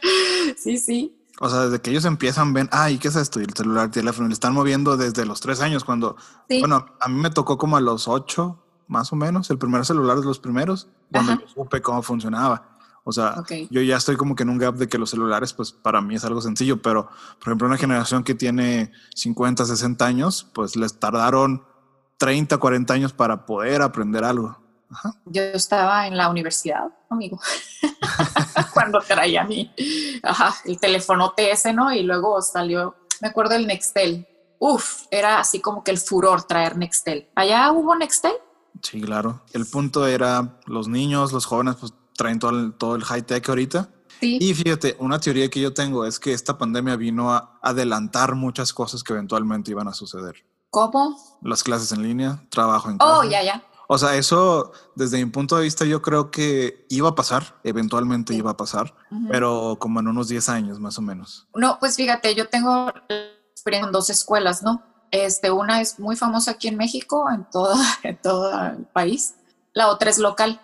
sí, 0.58 0.78
sí. 0.78 1.21
O 1.44 1.50
sea, 1.50 1.62
desde 1.62 1.82
que 1.82 1.90
ellos 1.90 2.06
empiezan, 2.06 2.54
ven, 2.54 2.70
ay, 2.72 3.00
¿qué 3.00 3.08
es 3.08 3.16
esto? 3.16 3.42
Y 3.42 3.46
el 3.46 3.54
celular, 3.56 3.86
el 3.86 3.92
teléfono, 3.92 4.28
le 4.28 4.34
están 4.34 4.54
moviendo 4.54 4.96
desde 4.96 5.26
los 5.26 5.42
tres 5.42 5.60
años, 5.60 5.84
cuando, 5.84 6.16
bueno, 6.60 6.86
a 7.00 7.10
mí 7.10 7.20
me 7.20 7.32
tocó 7.32 7.58
como 7.58 7.78
a 7.78 7.82
los 7.82 8.08
ocho, 8.08 8.64
más 8.88 9.12
o 9.12 9.16
menos, 9.16 9.50
el 9.50 9.58
primer 9.58 9.84
celular 9.84 10.20
de 10.20 10.26
los 10.26 10.38
primeros, 10.38 10.88
cuando 11.12 11.34
yo 11.34 11.48
supe 11.48 11.82
cómo 11.82 12.04
funcionaba. 12.04 12.78
O 13.04 13.12
sea, 13.12 13.44
yo 13.72 13.82
ya 13.82 13.98
estoy 13.98 14.18
como 14.18 14.36
que 14.36 14.44
en 14.44 14.50
un 14.50 14.60
gap 14.60 14.76
de 14.76 14.88
que 14.88 15.00
los 15.00 15.10
celulares, 15.10 15.52
pues 15.54 15.72
para 15.72 16.00
mí 16.00 16.14
es 16.14 16.24
algo 16.24 16.42
sencillo, 16.42 16.80
pero 16.80 17.08
por 17.40 17.48
ejemplo, 17.48 17.68
una 17.68 17.78
generación 17.78 18.24
que 18.24 18.36
tiene 18.36 18.92
50, 19.16 19.66
60 19.66 20.06
años, 20.06 20.48
pues 20.54 20.76
les 20.76 21.00
tardaron 21.00 21.64
30, 22.18 22.60
40 22.60 22.94
años 22.94 23.14
para 23.14 23.48
poder 23.48 23.82
aprender 23.82 24.24
algo. 24.24 24.61
Yo 25.26 25.42
estaba 25.42 26.08
en 26.08 26.18
la 26.18 26.30
universidad, 26.30 26.92
amigo, 27.10 27.40
cuando 28.74 29.00
traía 29.00 29.44
mi, 29.44 29.74
ajá, 30.24 30.56
el 30.66 30.80
teléfono 30.80 31.34
TS, 31.36 31.74
¿no? 31.74 31.94
Y 31.94 32.04
luego 32.04 32.42
salió, 32.42 32.96
me 33.22 33.30
acuerdo 33.30 33.54
del 33.54 33.68
Nextel. 33.68 34.28
Uf, 34.60 35.06
era 35.10 35.40
así 35.40 35.60
como 35.60 35.84
que 35.84 35.92
el 35.92 35.98
furor 35.98 36.44
traer 36.44 36.78
Nextel. 36.78 37.30
¿Allá 37.36 37.72
hubo 37.72 37.96
Nextel? 37.96 38.34
Sí, 38.82 39.02
claro. 39.02 39.42
El 39.54 39.66
punto 39.66 40.06
era 40.08 40.60
los 40.66 40.88
niños, 40.88 41.32
los 41.32 41.46
jóvenes, 41.46 41.76
pues 41.80 41.94
traen 42.16 42.40
todo 42.40 42.52
el, 42.52 42.74
todo 42.74 42.96
el 42.96 43.04
high 43.04 43.24
tech 43.24 43.48
ahorita. 43.48 43.90
Sí. 44.20 44.38
Y 44.40 44.54
fíjate, 44.54 44.98
una 45.00 45.20
teoría 45.20 45.50
que 45.50 45.60
yo 45.60 45.74
tengo 45.74 46.06
es 46.06 46.20
que 46.20 46.34
esta 46.34 46.58
pandemia 46.58 46.96
vino 46.96 47.34
a 47.34 47.60
adelantar 47.62 48.36
muchas 48.36 48.72
cosas 48.74 49.04
que 49.04 49.14
eventualmente 49.14 49.72
iban 49.72 49.88
a 49.88 49.94
suceder. 49.94 50.36
¿Cómo? 50.70 51.18
Las 51.42 51.64
clases 51.64 51.92
en 51.92 52.04
línea, 52.04 52.46
trabajo 52.50 52.90
en 52.90 52.96
oh, 52.96 53.00
casa. 53.00 53.20
Oh, 53.20 53.24
ya, 53.24 53.44
ya. 53.44 53.64
O 53.94 53.98
sea, 53.98 54.16
eso 54.16 54.72
desde 54.96 55.18
mi 55.18 55.30
punto 55.30 55.58
de 55.58 55.64
vista 55.64 55.84
yo 55.84 56.02
creo 56.02 56.32
que 56.32 56.86
iba 56.88 57.10
a 57.10 57.16
pasar, 57.16 57.60
eventualmente 57.66 58.34
iba 58.34 58.52
a 58.52 58.56
pasar, 58.56 58.96
pero 59.30 59.76
como 59.82 60.00
en 60.00 60.08
unos 60.08 60.30
10 60.30 60.48
años 60.48 60.80
más 60.80 60.98
o 60.98 61.02
menos. 61.02 61.50
No, 61.54 61.78
pues 61.78 61.98
fíjate, 61.98 62.34
yo 62.34 62.48
tengo 62.48 62.88
experiencia 63.52 63.88
en 63.88 63.92
dos 63.92 64.10
escuelas, 64.10 64.64
¿no? 64.64 64.82
Este, 65.12 65.52
una 65.52 65.82
es 65.82 66.00
muy 66.00 66.16
famosa 66.16 66.52
aquí 66.52 66.70
en 66.70 66.78
México, 66.78 67.30
en 67.30 67.44
todo, 67.52 67.76
en 68.04 68.16
todo 68.22 68.58
el 68.68 68.86
país. 68.86 69.36
La 69.74 69.90
otra 69.90 70.10
es 70.10 70.20
local, 70.20 70.62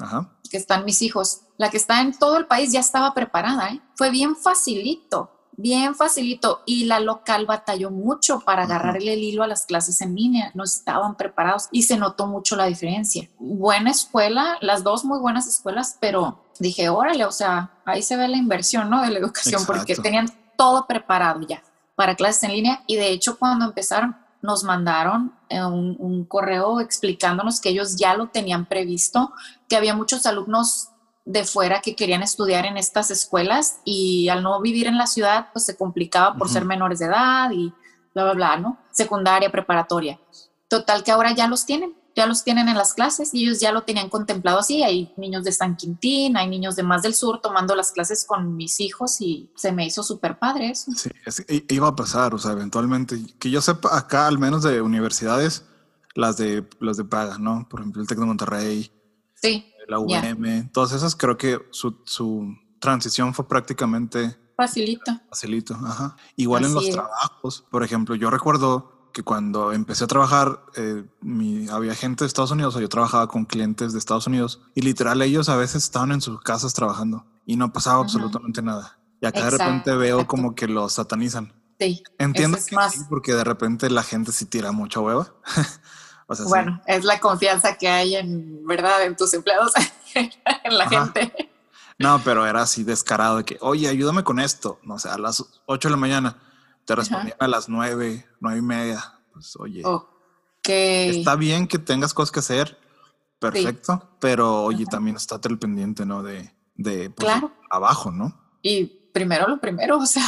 Ajá. 0.00 0.32
que 0.50 0.56
están 0.56 0.84
mis 0.84 1.00
hijos. 1.00 1.42
La 1.58 1.70
que 1.70 1.76
está 1.76 2.00
en 2.00 2.18
todo 2.18 2.38
el 2.38 2.46
país 2.48 2.72
ya 2.72 2.80
estaba 2.80 3.14
preparada, 3.14 3.68
¿eh? 3.68 3.80
Fue 3.94 4.10
bien 4.10 4.34
facilito 4.34 5.30
bien 5.56 5.94
facilito 5.94 6.62
y 6.66 6.84
la 6.84 7.00
local 7.00 7.46
batalló 7.46 7.90
mucho 7.90 8.40
para 8.40 8.64
agarrarle 8.64 9.14
el 9.14 9.22
hilo 9.22 9.42
a 9.42 9.46
las 9.46 9.66
clases 9.66 10.00
en 10.00 10.14
línea, 10.14 10.50
no 10.54 10.64
estaban 10.64 11.16
preparados 11.16 11.68
y 11.70 11.82
se 11.82 11.96
notó 11.96 12.26
mucho 12.26 12.56
la 12.56 12.66
diferencia. 12.66 13.28
Buena 13.38 13.90
escuela, 13.90 14.58
las 14.60 14.82
dos 14.82 15.04
muy 15.04 15.18
buenas 15.18 15.46
escuelas, 15.46 15.96
pero 16.00 16.44
dije, 16.58 16.88
órale, 16.88 17.24
o 17.24 17.32
sea, 17.32 17.70
ahí 17.84 18.02
se 18.02 18.16
ve 18.16 18.28
la 18.28 18.36
inversión, 18.36 18.90
¿no? 18.90 19.02
De 19.02 19.10
la 19.10 19.18
educación, 19.18 19.62
porque 19.66 19.96
tenían 19.96 20.28
todo 20.56 20.86
preparado 20.86 21.40
ya 21.46 21.62
para 21.94 22.16
clases 22.16 22.44
en 22.44 22.52
línea 22.52 22.82
y 22.86 22.96
de 22.96 23.08
hecho 23.10 23.38
cuando 23.38 23.66
empezaron 23.66 24.16
nos 24.42 24.62
mandaron 24.62 25.32
eh, 25.48 25.64
un, 25.64 25.96
un 25.98 26.24
correo 26.26 26.80
explicándonos 26.80 27.60
que 27.60 27.70
ellos 27.70 27.96
ya 27.96 28.14
lo 28.14 28.28
tenían 28.28 28.66
previsto, 28.66 29.32
que 29.68 29.76
había 29.76 29.94
muchos 29.94 30.26
alumnos 30.26 30.90
de 31.26 31.44
fuera 31.44 31.80
que 31.80 31.96
querían 31.96 32.22
estudiar 32.22 32.66
en 32.66 32.76
estas 32.76 33.10
escuelas 33.10 33.78
y 33.84 34.28
al 34.28 34.42
no 34.42 34.60
vivir 34.60 34.86
en 34.86 34.98
la 34.98 35.06
ciudad, 35.06 35.48
pues 35.52 35.64
se 35.64 35.76
complicaba 35.76 36.36
por 36.36 36.48
ser 36.50 36.64
menores 36.66 36.98
de 36.98 37.06
edad 37.06 37.50
y 37.50 37.72
bla, 38.14 38.24
bla, 38.24 38.32
bla, 38.34 38.56
¿no? 38.58 38.78
Secundaria, 38.92 39.50
preparatoria. 39.50 40.20
Total 40.68 41.02
que 41.02 41.12
ahora 41.12 41.32
ya 41.34 41.46
los 41.48 41.64
tienen, 41.64 41.94
ya 42.14 42.26
los 42.26 42.44
tienen 42.44 42.68
en 42.68 42.76
las 42.76 42.92
clases 42.94 43.32
y 43.32 43.42
ellos 43.44 43.58
ya 43.58 43.72
lo 43.72 43.82
tenían 43.84 44.08
contemplado 44.10 44.58
así. 44.58 44.82
Hay 44.82 45.12
niños 45.16 45.44
de 45.44 45.52
San 45.52 45.76
Quintín, 45.76 46.36
hay 46.36 46.46
niños 46.48 46.76
de 46.76 46.82
más 46.82 47.02
del 47.02 47.14
sur 47.14 47.40
tomando 47.40 47.74
las 47.74 47.90
clases 47.92 48.24
con 48.26 48.54
mis 48.56 48.78
hijos 48.80 49.20
y 49.20 49.50
se 49.56 49.72
me 49.72 49.86
hizo 49.86 50.02
súper 50.02 50.38
padre 50.38 50.70
eso. 50.70 50.92
Sí, 50.92 51.10
es- 51.24 51.44
iba 51.70 51.88
a 51.88 51.96
pasar, 51.96 52.34
o 52.34 52.38
sea, 52.38 52.52
eventualmente, 52.52 53.16
que 53.38 53.50
yo 53.50 53.60
sepa, 53.62 53.96
acá 53.96 54.26
al 54.26 54.38
menos 54.38 54.62
de 54.62 54.80
universidades, 54.82 55.64
las 56.14 56.36
de, 56.36 56.68
las 56.80 56.96
de 56.98 57.04
paga, 57.04 57.38
¿no? 57.38 57.66
Por 57.68 57.80
ejemplo, 57.80 58.02
el 58.02 58.06
TEC 58.08 58.18
de 58.18 58.26
Monterrey, 58.26 58.90
Sí, 59.34 59.73
la. 59.88 59.98
UVM, 59.98 60.70
todas 60.72 60.92
esas 60.92 61.14
creo 61.16 61.36
que 61.36 61.60
su, 61.70 61.96
su 62.04 62.54
transición 62.78 63.34
fue 63.34 63.46
prácticamente 63.48 64.36
facilito. 64.56 65.12
facilito. 65.28 65.74
Ajá. 65.74 66.16
Igual 66.36 66.62
en 66.64 66.66
Así 66.66 66.74
los 66.74 66.84
es. 66.88 66.92
trabajos, 66.94 67.64
por 67.70 67.82
ejemplo, 67.84 68.14
yo 68.14 68.30
recuerdo 68.30 68.90
que 69.12 69.22
cuando 69.22 69.72
empecé 69.72 70.04
a 70.04 70.06
trabajar, 70.08 70.60
eh, 70.76 71.04
mi, 71.20 71.68
había 71.68 71.94
gente 71.94 72.24
de 72.24 72.28
Estados 72.28 72.50
Unidos, 72.50 72.74
o 72.74 72.80
yo 72.80 72.88
trabajaba 72.88 73.28
con 73.28 73.44
clientes 73.44 73.92
de 73.92 73.98
Estados 74.00 74.26
Unidos, 74.26 74.60
y 74.74 74.80
literal 74.82 75.22
ellos 75.22 75.48
a 75.48 75.56
veces 75.56 75.84
estaban 75.84 76.10
en 76.12 76.20
sus 76.20 76.40
casas 76.40 76.74
trabajando 76.74 77.24
y 77.46 77.56
no 77.56 77.72
pasaba 77.72 77.96
Ujú. 77.98 78.04
absolutamente 78.04 78.60
nada. 78.60 78.98
Y 79.20 79.26
acá 79.26 79.44
de 79.44 79.50
repente 79.50 79.94
veo 79.94 80.16
Exacto. 80.16 80.26
como 80.28 80.54
que 80.56 80.66
los 80.66 80.94
satanizan. 80.94 81.52
Sí. 81.78 82.02
Entiendo 82.18 82.56
es 82.58 82.66
que 82.66 82.74
más- 82.76 82.92
sí, 82.92 83.00
porque 83.08 83.34
de 83.34 83.44
repente 83.44 83.88
la 83.88 84.02
gente 84.02 84.32
sí 84.32 84.46
tira 84.46 84.72
mucha 84.72 85.00
hueva. 85.00 85.32
o 86.26 86.34
sea, 86.34 86.44
sí. 86.44 86.48
Bueno, 86.48 86.80
es 86.86 87.04
la 87.04 87.20
confianza 87.20 87.76
que 87.76 87.88
hay 87.88 88.16
en, 88.16 88.66
¿verdad? 88.66 89.04
En 89.04 89.16
tus 89.16 89.32
empleados, 89.34 89.72
en 90.14 90.78
la 90.78 90.84
Ajá. 90.84 91.04
gente. 91.12 91.50
No, 91.98 92.20
pero 92.24 92.46
era 92.46 92.62
así 92.62 92.82
descarado 92.82 93.38
de 93.38 93.44
que, 93.44 93.58
oye, 93.60 93.88
ayúdame 93.88 94.24
con 94.24 94.40
esto. 94.40 94.80
No 94.82 94.98
sé, 94.98 95.08
a 95.08 95.18
las 95.18 95.44
8 95.66 95.88
de 95.88 95.90
la 95.92 95.96
mañana. 95.96 96.36
Te 96.84 96.94
respondían 96.94 97.36
a 97.38 97.48
las 97.48 97.68
9, 97.68 98.26
9 98.40 98.58
y 98.58 98.62
media. 98.62 99.14
Pues, 99.32 99.54
oye, 99.56 99.82
Ok. 99.84 100.68
está 100.68 101.36
bien 101.36 101.66
que 101.68 101.78
tengas 101.78 102.12
cosas 102.12 102.30
que 102.32 102.40
hacer. 102.40 102.78
Perfecto. 103.38 104.16
Pero, 104.20 104.64
oye, 104.64 104.82
Ajá. 104.84 104.90
también 104.90 105.16
estate 105.16 105.48
al 105.48 105.58
pendiente, 105.58 106.04
¿no? 106.04 106.22
De, 106.22 106.52
de 106.74 107.10
pues, 107.10 107.26
Claro. 107.30 107.52
abajo, 107.70 108.10
¿no? 108.10 108.38
Y 108.62 108.86
primero 109.12 109.46
lo 109.48 109.60
primero, 109.60 109.98
o 109.98 110.06
sea, 110.06 110.24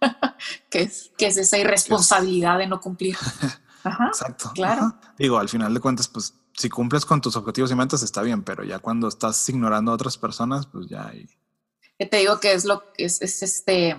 que 0.70 0.82
es, 0.82 1.10
que 1.16 1.26
es 1.28 1.36
esa 1.38 1.56
irresponsabilidad 1.58 2.58
de 2.58 2.66
no 2.66 2.80
cumplir. 2.80 3.16
Ajá. 3.86 4.08
Exacto. 4.08 4.50
claro. 4.54 4.82
Ajá. 4.82 5.14
Digo, 5.18 5.38
al 5.38 5.48
final 5.48 5.72
de 5.72 5.80
cuentas, 5.80 6.08
pues, 6.08 6.34
si 6.54 6.68
cumples 6.68 7.04
con 7.04 7.20
tus 7.20 7.36
objetivos 7.36 7.70
y 7.70 7.74
metas, 7.74 8.02
está 8.02 8.22
bien. 8.22 8.42
Pero 8.42 8.64
ya 8.64 8.78
cuando 8.78 9.08
estás 9.08 9.48
ignorando 9.48 9.92
a 9.92 9.94
otras 9.94 10.18
personas, 10.18 10.66
pues 10.66 10.88
ya 10.88 11.08
hay. 11.08 11.28
Te 11.98 12.16
digo 12.18 12.40
que 12.40 12.52
es 12.52 12.64
lo 12.64 12.92
que 12.92 13.04
es, 13.04 13.22
es 13.22 13.42
este 13.42 13.96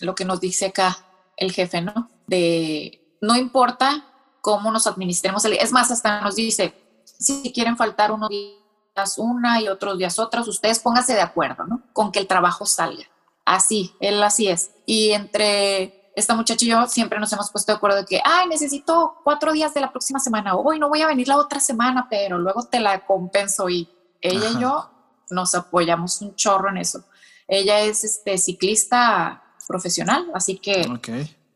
lo 0.00 0.14
que 0.14 0.24
nos 0.24 0.40
dice 0.40 0.66
acá 0.66 0.98
el 1.36 1.52
jefe, 1.52 1.80
¿no? 1.80 2.10
De 2.26 3.16
no 3.20 3.36
importa 3.36 4.04
cómo 4.40 4.72
nos 4.72 4.86
administremos 4.86 5.44
el 5.44 5.52
es 5.52 5.72
más, 5.72 5.90
hasta 5.90 6.20
nos 6.20 6.34
dice 6.34 6.74
si 7.04 7.52
quieren 7.52 7.76
faltar 7.76 8.12
unos 8.12 8.28
días 8.28 9.18
una 9.18 9.60
y 9.60 9.68
otros 9.68 9.98
días 9.98 10.18
otras, 10.18 10.46
ustedes 10.48 10.78
pónganse 10.80 11.14
de 11.14 11.20
acuerdo, 11.20 11.64
¿no? 11.64 11.82
Con 11.92 12.12
que 12.12 12.18
el 12.18 12.26
trabajo 12.26 12.66
salga. 12.66 13.04
Así, 13.44 13.94
él 14.00 14.22
así 14.22 14.48
es. 14.48 14.70
Y 14.86 15.10
entre 15.10 16.01
esta 16.14 16.34
muchacha 16.34 16.64
y 16.64 16.68
yo 16.68 16.86
siempre 16.86 17.18
nos 17.18 17.32
hemos 17.32 17.50
puesto 17.50 17.72
de 17.72 17.76
acuerdo 17.76 17.98
de 17.98 18.04
que, 18.04 18.20
ay, 18.24 18.48
necesito 18.48 19.16
cuatro 19.24 19.52
días 19.52 19.72
de 19.74 19.80
la 19.80 19.90
próxima 19.90 20.18
semana, 20.18 20.54
hoy 20.54 20.78
no 20.78 20.88
voy 20.88 21.02
a 21.02 21.06
venir 21.06 21.28
la 21.28 21.38
otra 21.38 21.60
semana, 21.60 22.06
pero 22.10 22.38
luego 22.38 22.64
te 22.64 22.80
la 22.80 23.04
compenso 23.06 23.68
y 23.68 23.88
ella 24.20 24.48
Ajá. 24.48 24.58
y 24.58 24.62
yo 24.62 24.90
nos 25.30 25.54
apoyamos 25.54 26.20
un 26.20 26.34
chorro 26.34 26.68
en 26.68 26.78
eso. 26.78 27.04
Ella 27.48 27.80
es 27.80 28.04
este, 28.04 28.38
ciclista 28.38 29.42
profesional, 29.66 30.30
así 30.34 30.58
que 30.58 30.86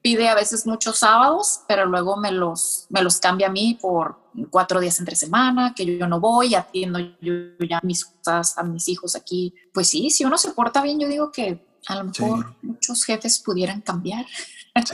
pide 0.03 0.29
a 0.29 0.35
veces 0.35 0.67
muchos 0.67 0.99
sábados, 0.99 1.63
pero 1.67 1.85
luego 1.85 2.17
me 2.17 2.31
los, 2.31 2.87
me 2.91 3.03
los 3.03 3.19
cambia 3.19 3.49
a 3.49 3.51
mí 3.51 3.79
por 3.81 4.19
cuatro 4.51 4.81
días 4.81 4.99
entre 5.01 5.17
semana, 5.17 5.75
que 5.75 5.85
yo, 5.85 5.95
yo 5.95 6.07
no 6.07 6.21
voy, 6.21 6.55
atiendo 6.55 6.99
yo 7.21 7.33
ya 7.69 7.81
mis 7.83 8.05
cosas 8.05 8.57
a 8.57 8.63
mis 8.63 8.89
hijos 8.89 9.17
aquí. 9.17 9.55
Pues 9.73 9.89
sí, 9.89 10.11
si 10.11 10.25
uno 10.25 10.39
se 10.39 10.53
porta 10.53 10.83
bien, 10.83 11.01
yo 11.01 11.09
digo 11.09 11.33
que 11.33 11.66
a 11.89 11.95
lo 12.03 12.13
Sí. 12.13 12.23
mejor 12.23 12.55
muchos 12.63 13.05
jefes 13.05 13.39
pudieran 13.39 13.81
cambiar. 13.81 14.25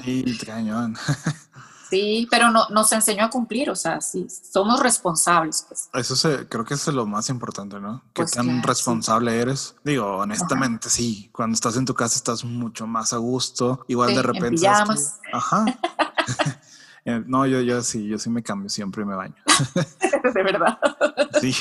Sí, 0.04 0.38
cañón. 0.44 0.96
Sí, 1.90 2.26
pero 2.30 2.50
no, 2.50 2.66
nos 2.70 2.90
enseñó 2.92 3.26
a 3.26 3.28
cumplir, 3.28 3.68
o 3.68 3.76
sea, 3.76 4.00
sí, 4.00 4.26
somos 4.50 4.80
responsables. 4.80 5.66
Pues. 5.68 5.90
Eso 5.92 6.16
se, 6.16 6.48
creo 6.48 6.64
que 6.64 6.72
es 6.72 6.86
lo 6.86 7.04
más 7.04 7.28
importante, 7.28 7.78
¿no? 7.80 7.98
Que 8.14 8.22
Pues 8.22 8.30
tan 8.30 8.46
claro, 8.46 8.60
sí. 8.62 8.66
responsable 8.66 9.38
eres. 9.38 9.74
Digo, 9.84 10.06
honestamente, 10.16 10.88
sí. 10.88 11.28
Cuando 11.34 11.52
estás 11.52 11.76
en 11.76 11.84
tu 11.84 11.92
casa 11.92 12.16
estás 12.16 12.44
mucho 12.46 12.86
más 12.86 13.12
a 13.12 13.18
gusto. 13.18 13.84
Igual 13.88 14.08
Sí, 14.08 14.14
de 14.14 14.20
en 14.22 14.26
repente. 14.26 14.62
que-. 14.62 14.68
Ajá. 15.34 15.66
Eh, 17.04 17.22
no, 17.26 17.46
yo, 17.46 17.60
yo 17.60 17.82
sí, 17.82 18.06
yo 18.06 18.18
sí 18.18 18.30
me 18.30 18.42
cambio 18.42 18.68
siempre 18.68 19.02
y 19.02 19.06
me 19.06 19.14
baño. 19.14 19.34
de 20.34 20.42
verdad. 20.42 20.78
Sí, 21.40 21.54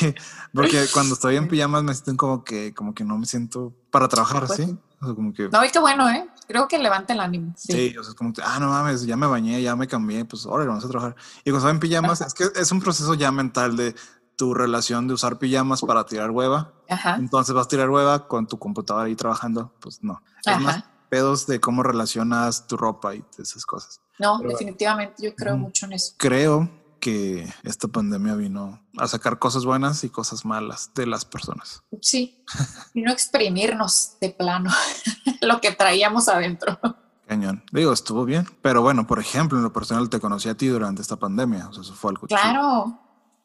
porque 0.54 0.86
cuando 0.94 1.16
estoy 1.16 1.36
en 1.38 1.48
pijamas 1.48 1.84
me 1.84 1.94
siento 1.94 2.18
como 2.18 2.44
que, 2.44 2.74
como 2.74 2.94
que 2.94 3.04
no 3.04 3.18
me 3.18 3.26
siento 3.26 3.74
para 3.90 4.08
trabajar, 4.08 4.46
Pues 4.46 4.58
¿sí? 4.58 4.78
O 5.02 5.06
sea, 5.06 5.16
como 5.16 5.34
que, 5.34 5.50
No, 5.50 5.66
y 5.66 5.70
qué 5.70 5.80
bueno, 5.80 6.08
¿eh? 6.10 6.28
Creo 6.48 6.68
que 6.68 6.78
levanta 6.78 7.14
el 7.14 7.20
ánimo. 7.22 7.54
Sí. 7.58 7.74
sí, 7.74 7.98
o 7.98 8.04
sea, 8.04 8.12
es 8.12 8.16
como 8.16 8.34
que, 8.34 8.42
ah, 8.44 8.60
no 8.60 8.70
mames, 8.70 9.04
ya 9.06 9.18
me 9.18 9.26
bañé, 9.26 9.62
ya 9.62 9.76
me 9.76 9.88
cambié, 9.88 10.26
pues 10.26 10.46
ahora 10.46 10.66
vamos 10.66 10.86
a 10.86 10.90
trabajar. 10.90 11.16
Y 11.40 11.50
cuando 11.50 11.58
estoy 11.60 11.72
en 11.72 11.80
pijamas, 11.80 12.22
es 12.22 12.34
que 12.34 12.46
es 12.56 12.72
un 12.72 12.82
proceso 12.82 13.14
ya 13.16 13.32
mental 13.32 13.76
de 13.76 13.96
tu 14.36 14.54
relación 14.54 15.08
de 15.08 15.14
usar 15.16 15.40
pijamas 15.40 15.82
para 15.82 16.06
tirar 16.06 16.30
hueva. 16.32 16.74
Ajá. 16.90 17.16
Entonces 17.16 17.56
vas 17.56 17.66
a 17.66 17.70
tirar 17.70 17.90
hueva 17.90 18.28
con 18.28 18.48
tu 18.48 18.60
computadora 18.60 19.06
ahí 19.06 19.16
trabajando, 19.16 19.74
pues 19.80 20.04
no. 20.04 20.22
Es 20.42 20.48
Ajá. 20.48 20.60
más 20.60 20.84
pedos 21.10 21.46
de 21.48 21.60
cómo 21.60 21.84
relacionas 21.84 22.68
tu 22.68 22.78
ropa 22.78 23.16
y 23.16 23.24
esas 23.38 23.66
cosas. 23.66 24.02
No, 24.22 24.38
Pero 24.38 24.52
definitivamente 24.52 25.24
yo 25.24 25.36
creo 25.36 25.58
mucho 25.58 25.88
en 25.88 25.94
eso. 25.94 26.14
Creo 26.18 26.70
que 27.02 27.52
esta 27.64 27.88
pandemia 27.88 28.36
vino 28.36 28.80
a 28.98 29.08
sacar 29.08 29.40
cosas 29.40 29.66
buenas 29.66 30.04
y 30.04 30.10
cosas 30.10 30.46
malas 30.46 30.92
de 30.94 31.08
las 31.08 31.26
personas. 31.26 31.84
Sí, 32.02 32.44
y 32.94 33.02
no 33.02 33.12
exprimirnos 33.12 34.18
de 34.22 34.30
plano 34.30 34.70
lo 35.42 35.60
que 35.60 35.72
traíamos 35.72 36.30
adentro. 36.30 36.80
Cañón. 37.28 37.64
Digo, 37.72 37.92
estuvo 37.92 38.24
bien. 38.26 38.46
Pero 38.62 38.82
bueno, 38.82 39.08
por 39.08 39.18
ejemplo, 39.18 39.58
en 39.58 39.64
lo 39.64 39.74
personal 39.74 40.10
te 40.10 40.20
conocí 40.20 40.50
a 40.50 40.56
ti 40.56 40.68
durante 40.68 41.02
esta 41.02 41.16
pandemia. 41.16 41.68
O 41.70 41.74
sea, 41.74 41.82
eso 41.82 41.94
fue 41.94 42.12
algo 42.12 42.28
chido. 42.28 42.40
Claro, 42.40 43.00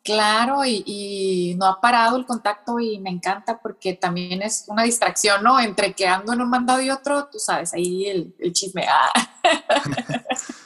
claro, 0.05 0.65
y, 0.65 0.83
y 0.85 1.55
no 1.55 1.67
ha 1.67 1.81
parado 1.81 2.17
el 2.17 2.27
contacto 2.27 2.79
y 2.79 2.99
me 2.99 3.11
encanta 3.11 3.59
porque 3.59 3.95
también 3.95 4.43
es 4.43 4.65
una 4.69 4.83
distracción, 4.83 5.43
¿no? 5.43 5.59
Entre 5.59 5.95
que 5.95 6.07
ando 6.07 6.35
en 6.35 6.43
un 6.43 6.51
mandado 6.51 6.83
y 6.83 6.91
otro, 6.91 7.29
tú 7.31 7.39
sabes, 7.39 7.73
ahí 7.73 8.07
el, 8.07 8.35
el 8.39 8.53
chisme. 8.53 8.85
Ah, 8.87 9.13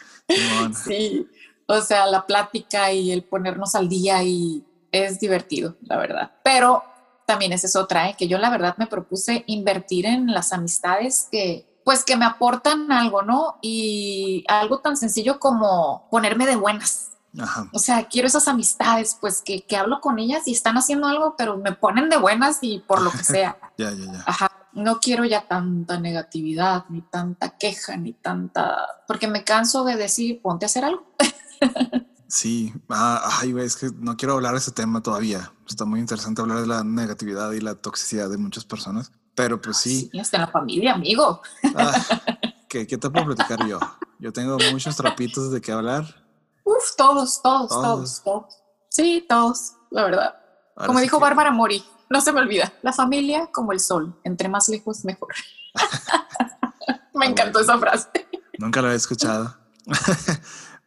Sí, 0.84 1.26
o 1.66 1.80
sea, 1.80 2.06
la 2.06 2.26
plática 2.26 2.92
y 2.92 3.12
el 3.12 3.24
ponernos 3.24 3.74
al 3.74 3.88
día 3.88 4.22
y 4.22 4.64
es 4.92 5.20
divertido, 5.20 5.76
la 5.82 5.96
verdad. 5.96 6.32
Pero 6.42 6.84
también 7.26 7.52
esa 7.52 7.66
es 7.66 7.76
otra, 7.76 8.08
¿eh? 8.08 8.16
que 8.18 8.26
yo 8.26 8.38
la 8.38 8.50
verdad 8.50 8.76
me 8.76 8.86
propuse 8.86 9.44
invertir 9.46 10.06
en 10.06 10.26
las 10.32 10.52
amistades 10.52 11.28
que 11.30 11.70
pues 11.84 12.04
que 12.04 12.16
me 12.16 12.24
aportan 12.24 12.92
algo, 12.92 13.22
¿no? 13.22 13.58
Y 13.62 14.44
algo 14.48 14.80
tan 14.80 14.96
sencillo 14.96 15.38
como 15.38 16.08
ponerme 16.10 16.46
de 16.46 16.56
buenas. 16.56 17.12
Ajá. 17.38 17.68
O 17.72 17.78
sea, 17.78 18.06
quiero 18.08 18.28
esas 18.28 18.48
amistades, 18.48 19.16
pues 19.20 19.40
que, 19.42 19.62
que 19.62 19.76
hablo 19.76 20.00
con 20.00 20.18
ellas 20.18 20.46
y 20.46 20.52
están 20.52 20.76
haciendo 20.76 21.06
algo, 21.06 21.36
pero 21.38 21.56
me 21.56 21.72
ponen 21.72 22.08
de 22.08 22.16
buenas 22.16 22.58
y 22.62 22.80
por 22.80 23.00
lo 23.00 23.10
que 23.10 23.24
sea. 23.24 23.56
Ya, 23.78 23.92
ya, 23.92 24.12
ya. 24.12 24.24
Ajá. 24.26 24.59
No 24.72 25.00
quiero 25.00 25.24
ya 25.24 25.46
tanta 25.48 25.98
negatividad, 25.98 26.84
ni 26.88 27.02
tanta 27.02 27.56
queja, 27.58 27.96
ni 27.96 28.12
tanta... 28.12 28.76
Porque 29.08 29.26
me 29.28 29.42
canso 29.44 29.84
de 29.84 29.96
decir, 29.96 30.40
ponte 30.42 30.64
a 30.64 30.68
hacer 30.68 30.84
algo. 30.84 31.04
Sí. 32.28 32.72
Ah, 32.88 33.38
ay, 33.40 33.52
es 33.58 33.74
que 33.76 33.90
no 33.98 34.16
quiero 34.16 34.34
hablar 34.34 34.52
de 34.52 34.58
ese 34.58 34.70
tema 34.70 35.02
todavía. 35.02 35.52
Está 35.68 35.84
muy 35.84 35.98
interesante 35.98 36.40
hablar 36.40 36.60
de 36.60 36.66
la 36.68 36.84
negatividad 36.84 37.50
y 37.52 37.60
la 37.60 37.74
toxicidad 37.74 38.30
de 38.30 38.38
muchas 38.38 38.64
personas. 38.64 39.10
Pero 39.34 39.60
pues 39.60 39.78
sí. 39.78 40.08
Y 40.12 40.20
hasta 40.20 40.36
en 40.36 40.42
la 40.42 40.46
familia, 40.48 40.92
amigo. 40.94 41.42
Ah, 41.74 41.92
¿qué, 42.68 42.86
¿Qué 42.86 42.96
te 42.98 43.10
puedo 43.10 43.26
platicar 43.26 43.66
yo? 43.66 43.80
Yo 44.20 44.32
tengo 44.32 44.56
muchos 44.70 44.94
trapitos 44.96 45.50
de 45.50 45.60
qué 45.60 45.72
hablar. 45.72 46.04
Uf, 46.64 46.94
todos, 46.96 47.42
todos, 47.42 47.68
Todos. 47.68 47.82
todos, 47.82 48.22
todos. 48.22 48.54
Sí, 48.88 49.24
todos, 49.28 49.72
la 49.90 50.04
verdad. 50.04 50.34
Ahora 50.76 50.86
como 50.86 50.98
sí 51.00 51.04
dijo 51.04 51.18
que- 51.18 51.22
Bárbara 51.22 51.50
Mori, 51.50 51.82
no 52.10 52.20
se 52.20 52.32
me 52.32 52.40
olvida, 52.40 52.72
la 52.82 52.92
familia 52.92 53.48
como 53.52 53.72
el 53.72 53.80
sol, 53.80 54.14
entre 54.24 54.48
más 54.48 54.68
lejos 54.68 55.04
mejor. 55.04 55.32
me 57.14 57.26
encantó 57.26 57.60
esa 57.60 57.78
frase. 57.78 58.08
Nunca 58.58 58.80
lo 58.80 58.88
había 58.88 58.96
escuchado. 58.96 59.56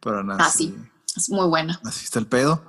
Pero 0.00 0.22
nada. 0.22 0.44
Ah, 0.44 0.50
sí. 0.50 0.76
Es 1.16 1.30
muy 1.30 1.46
buena. 1.46 1.80
Así 1.84 2.04
está 2.04 2.18
el 2.18 2.26
pedo. 2.26 2.62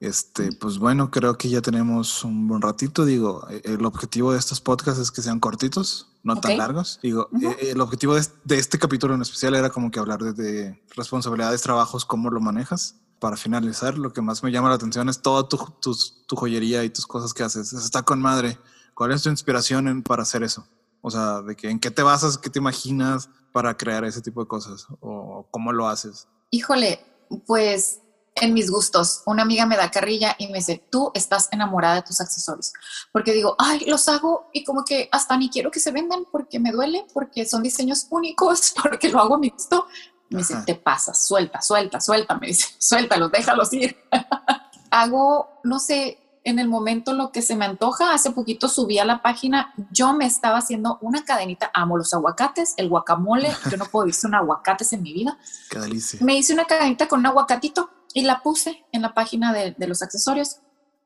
Este, 0.00 0.50
pues 0.52 0.78
bueno, 0.78 1.12
creo 1.12 1.38
que 1.38 1.48
ya 1.48 1.62
tenemos 1.62 2.24
un 2.24 2.48
buen 2.48 2.60
ratito. 2.60 3.04
Digo, 3.04 3.46
el 3.48 3.84
objetivo 3.84 4.32
de 4.32 4.38
estos 4.38 4.60
podcasts 4.60 5.00
es 5.00 5.12
que 5.12 5.22
sean 5.22 5.38
cortitos, 5.38 6.08
no 6.22 6.36
tan 6.36 6.50
largos. 6.58 6.98
Digo, 7.02 7.28
eh, 7.42 7.70
el 7.72 7.80
objetivo 7.80 8.14
de, 8.14 8.20
es- 8.20 8.32
de 8.44 8.58
este 8.58 8.78
capítulo 8.78 9.14
en 9.14 9.22
especial 9.22 9.54
era 9.54 9.70
como 9.70 9.90
que 9.90 9.98
hablar 9.98 10.20
de, 10.22 10.32
de 10.32 10.82
responsabilidades, 10.96 11.62
trabajos, 11.62 12.04
cómo 12.04 12.30
lo 12.30 12.40
manejas. 12.40 12.96
Para 13.18 13.36
finalizar, 13.36 13.98
lo 13.98 14.12
que 14.12 14.20
más 14.20 14.42
me 14.42 14.50
llama 14.50 14.68
la 14.68 14.74
atención 14.74 15.08
es 15.08 15.22
toda 15.22 15.48
tu, 15.48 15.58
tu 15.80 16.36
joyería 16.36 16.82
y 16.84 16.90
tus 16.90 17.06
cosas 17.06 17.32
que 17.32 17.42
haces. 17.44 17.72
Eso 17.72 17.84
está 17.84 18.02
con 18.02 18.20
madre. 18.20 18.58
¿Cuál 18.94 19.12
es 19.12 19.22
tu 19.22 19.28
inspiración 19.30 19.86
en- 19.88 20.02
para 20.02 20.22
hacer 20.22 20.42
eso? 20.42 20.66
O 21.00 21.10
sea, 21.10 21.40
de 21.42 21.56
que 21.56 21.70
en 21.70 21.78
qué 21.80 21.90
te 21.90 22.02
basas, 22.02 22.36
qué 22.38 22.50
te 22.50 22.58
imaginas 22.58 23.28
para 23.52 23.76
crear 23.76 24.04
ese 24.04 24.20
tipo 24.22 24.40
de 24.40 24.46
cosas 24.48 24.86
o 25.00 25.46
cómo 25.50 25.72
lo 25.72 25.88
haces. 25.88 26.26
Híjole, 26.50 27.00
pues 27.46 28.00
en 28.34 28.54
mis 28.54 28.70
gustos. 28.70 29.22
Una 29.26 29.42
amiga 29.42 29.66
me 29.66 29.76
da 29.76 29.90
carrilla 29.90 30.34
y 30.38 30.48
me 30.48 30.58
dice, 30.58 30.82
tú 30.90 31.10
estás 31.14 31.48
enamorada 31.50 31.96
de 31.96 32.02
tus 32.02 32.20
accesorios. 32.20 32.72
Porque 33.12 33.32
digo, 33.32 33.54
ay, 33.58 33.84
los 33.86 34.08
hago 34.08 34.48
y 34.52 34.64
como 34.64 34.84
que 34.84 35.08
hasta 35.12 35.36
ni 35.36 35.50
quiero 35.50 35.70
que 35.70 35.80
se 35.80 35.92
vendan 35.92 36.24
porque 36.30 36.58
me 36.58 36.72
duele, 36.72 37.06
porque 37.12 37.46
son 37.46 37.62
diseños 37.62 38.06
únicos, 38.10 38.74
porque 38.82 39.08
lo 39.08 39.20
hago 39.20 39.34
a 39.34 39.38
mi 39.38 39.50
gusto. 39.50 39.86
Me 40.30 40.38
dice, 40.38 40.54
Ajá. 40.54 40.64
te 40.64 40.74
pasa, 40.74 41.12
suelta, 41.12 41.60
suelta, 41.60 42.00
suelta. 42.00 42.38
Me 42.38 42.48
dice, 42.48 42.68
suéltalos, 42.78 43.30
déjalos 43.30 43.72
ir. 43.72 43.96
hago, 44.90 45.60
no 45.62 45.78
sé, 45.78 46.18
en 46.44 46.58
el 46.58 46.68
momento 46.68 47.12
lo 47.12 47.32
que 47.32 47.42
se 47.42 47.54
me 47.54 47.66
antoja. 47.66 48.14
Hace 48.14 48.30
poquito 48.30 48.68
subí 48.68 48.98
a 48.98 49.04
la 49.04 49.22
página, 49.22 49.74
yo 49.90 50.14
me 50.14 50.26
estaba 50.26 50.58
haciendo 50.58 50.98
una 51.02 51.24
cadenita, 51.24 51.70
amo 51.74 51.98
los 51.98 52.14
aguacates, 52.14 52.74
el 52.78 52.88
guacamole, 52.88 53.54
yo 53.70 53.76
no 53.76 53.86
puedo 53.86 54.06
decir 54.06 54.28
un 54.28 54.34
aguacates 54.34 54.92
en 54.92 55.02
mi 55.02 55.12
vida. 55.12 55.38
Qué 55.70 55.78
delicia. 55.78 56.18
Me 56.22 56.36
hice 56.36 56.54
una 56.54 56.64
cadenita 56.64 57.06
con 57.08 57.20
un 57.20 57.26
aguacatito 57.26 57.90
y 58.14 58.22
la 58.22 58.42
puse 58.42 58.84
en 58.92 59.02
la 59.02 59.14
página 59.14 59.52
de, 59.52 59.72
de 59.76 59.86
los 59.86 60.02
accesorios. 60.02 60.56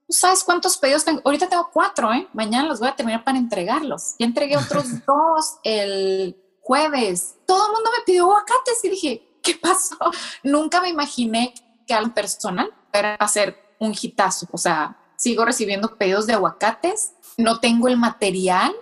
¿Tú 0.07 0.13
¿Sabes 0.13 0.45
cuántos 0.45 0.77
pedidos 0.77 1.05
tengo? 1.05 1.21
Ahorita 1.25 1.49
tengo 1.49 1.71
cuatro, 1.73 2.13
¿eh? 2.13 2.29
Mañana 2.33 2.69
los 2.69 2.79
voy 2.79 2.89
a 2.89 2.97
terminar 2.97 3.25
para 3.25 3.39
entregarlos. 3.39 4.15
Ya 4.19 4.27
entregué 4.27 4.57
otros 4.57 4.87
dos 5.07 5.59
el 5.65 6.37
jueves. 6.61 7.37
Todo 7.47 7.67
el 7.67 7.73
mundo 7.73 7.91
me 7.97 8.05
pidió 8.05 8.25
aguacates 8.25 8.85
y 8.85 8.89
dije, 8.89 9.39
¿qué 9.43 9.55
pasó? 9.55 9.97
Nunca 10.43 10.81
me 10.81 10.89
imaginé 10.89 11.55
que 11.87 11.95
al 11.95 12.13
personal 12.13 12.73
era 12.93 13.15
hacer 13.17 13.57
un 13.79 13.95
hitazo. 14.01 14.47
O 14.53 14.59
sea, 14.59 14.97
sigo 15.17 15.45
recibiendo 15.45 15.97
pedidos 15.97 16.27
de 16.27 16.35
aguacates. 16.35 17.13
No 17.37 17.61
tengo 17.61 17.89
el 17.89 17.97
material 17.97 18.75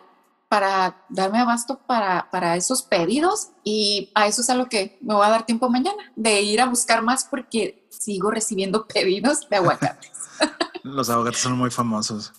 para 0.49 1.05
darme 1.09 1.41
abasto 1.41 1.81
para, 1.87 2.31
para 2.31 2.57
esos 2.57 2.83
pedidos 2.83 3.49
y 3.65 4.13
a 4.15 4.29
eso 4.29 4.41
es 4.41 4.51
a 4.51 4.55
lo 4.55 4.69
que 4.69 4.99
me 5.01 5.15
voy 5.15 5.27
a 5.27 5.31
dar 5.31 5.47
tiempo 5.47 5.69
mañana, 5.69 6.13
de 6.15 6.43
ir 6.43 6.61
a 6.61 6.67
buscar 6.67 7.03
más 7.03 7.25
porque 7.25 7.84
sigo 7.99 8.31
recibiendo 8.31 8.87
pedidos 8.93 9.49
de 9.49 9.57
aguacates. 9.57 10.11
Los 10.83 11.09
aguacates 11.11 11.41
son 11.41 11.57
muy 11.59 11.71
famosos. 11.71 12.33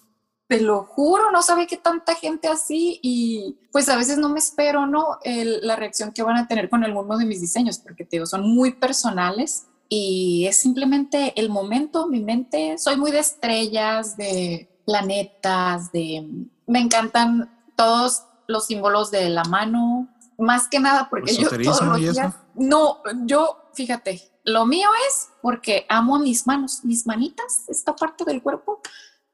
Te 0.47 0.62
lo 0.62 0.84
juro, 0.84 1.32
no 1.32 1.41
sabe 1.41 1.66
qué 1.66 1.76
tanta 1.78 2.14
gente 2.14 2.47
así 2.47 2.99
y 3.01 3.58
pues 3.72 3.89
a 3.89 3.95
veces 3.97 4.20
no 4.20 4.30
me 4.30 4.38
espero, 4.38 4.86
¿no? 4.86 5.18
El- 5.24 5.66
la 5.66 5.76
reacción 5.76 6.12
que 6.12 6.22
van 6.22 6.38
a 6.38 6.47
tener 6.47 6.70
con 6.70 6.84
alguno 6.84 7.18
de 7.18 7.26
mis 7.26 7.41
diseños, 7.41 7.80
porque 7.80 8.03
te 8.06 8.18
digo, 8.18 8.28
son 8.28 8.47
muy 8.47 8.74
personales 8.74 9.66
y 9.89 10.45
es 10.47 10.58
simplemente 10.58 11.34
el 11.36 11.49
momento, 11.49 12.08
mi 12.08 12.20
mente, 12.20 12.78
soy 12.78 12.95
muy 12.97 13.12
de 13.12 13.20
estrellas, 13.20 14.18
de 14.18 14.70
planetas, 14.86 15.91
de... 15.91 16.28
Me 16.68 16.80
encantan 16.80 17.51
todos 17.76 18.24
los 18.47 18.68
símbolos 18.68 19.10
de 19.10 19.30
la 19.30 19.43
mano, 19.45 20.08
más 20.38 20.68
que 20.68 20.80
nada 20.80 21.10
porque 21.10 21.34
yo 21.34 21.50
todos 21.50 21.54
¿Esoterismo 21.54 21.94
los 21.94 22.02
eso? 22.02 22.12
días... 22.12 22.34
No, 22.56 23.02
yo, 23.26 23.70
fíjate, 23.74 24.32
lo 24.44 24.66
mío 24.66 24.90
es 25.08 25.30
porque 25.42 25.86
amo 25.90 26.20
mis 26.20 26.46
manos, 26.48 26.82
mis 26.84 27.06
manitas, 27.06 27.64
esta 27.68 27.96
parte 27.96 28.24
del 28.24 28.42
cuerpo. 28.42 28.82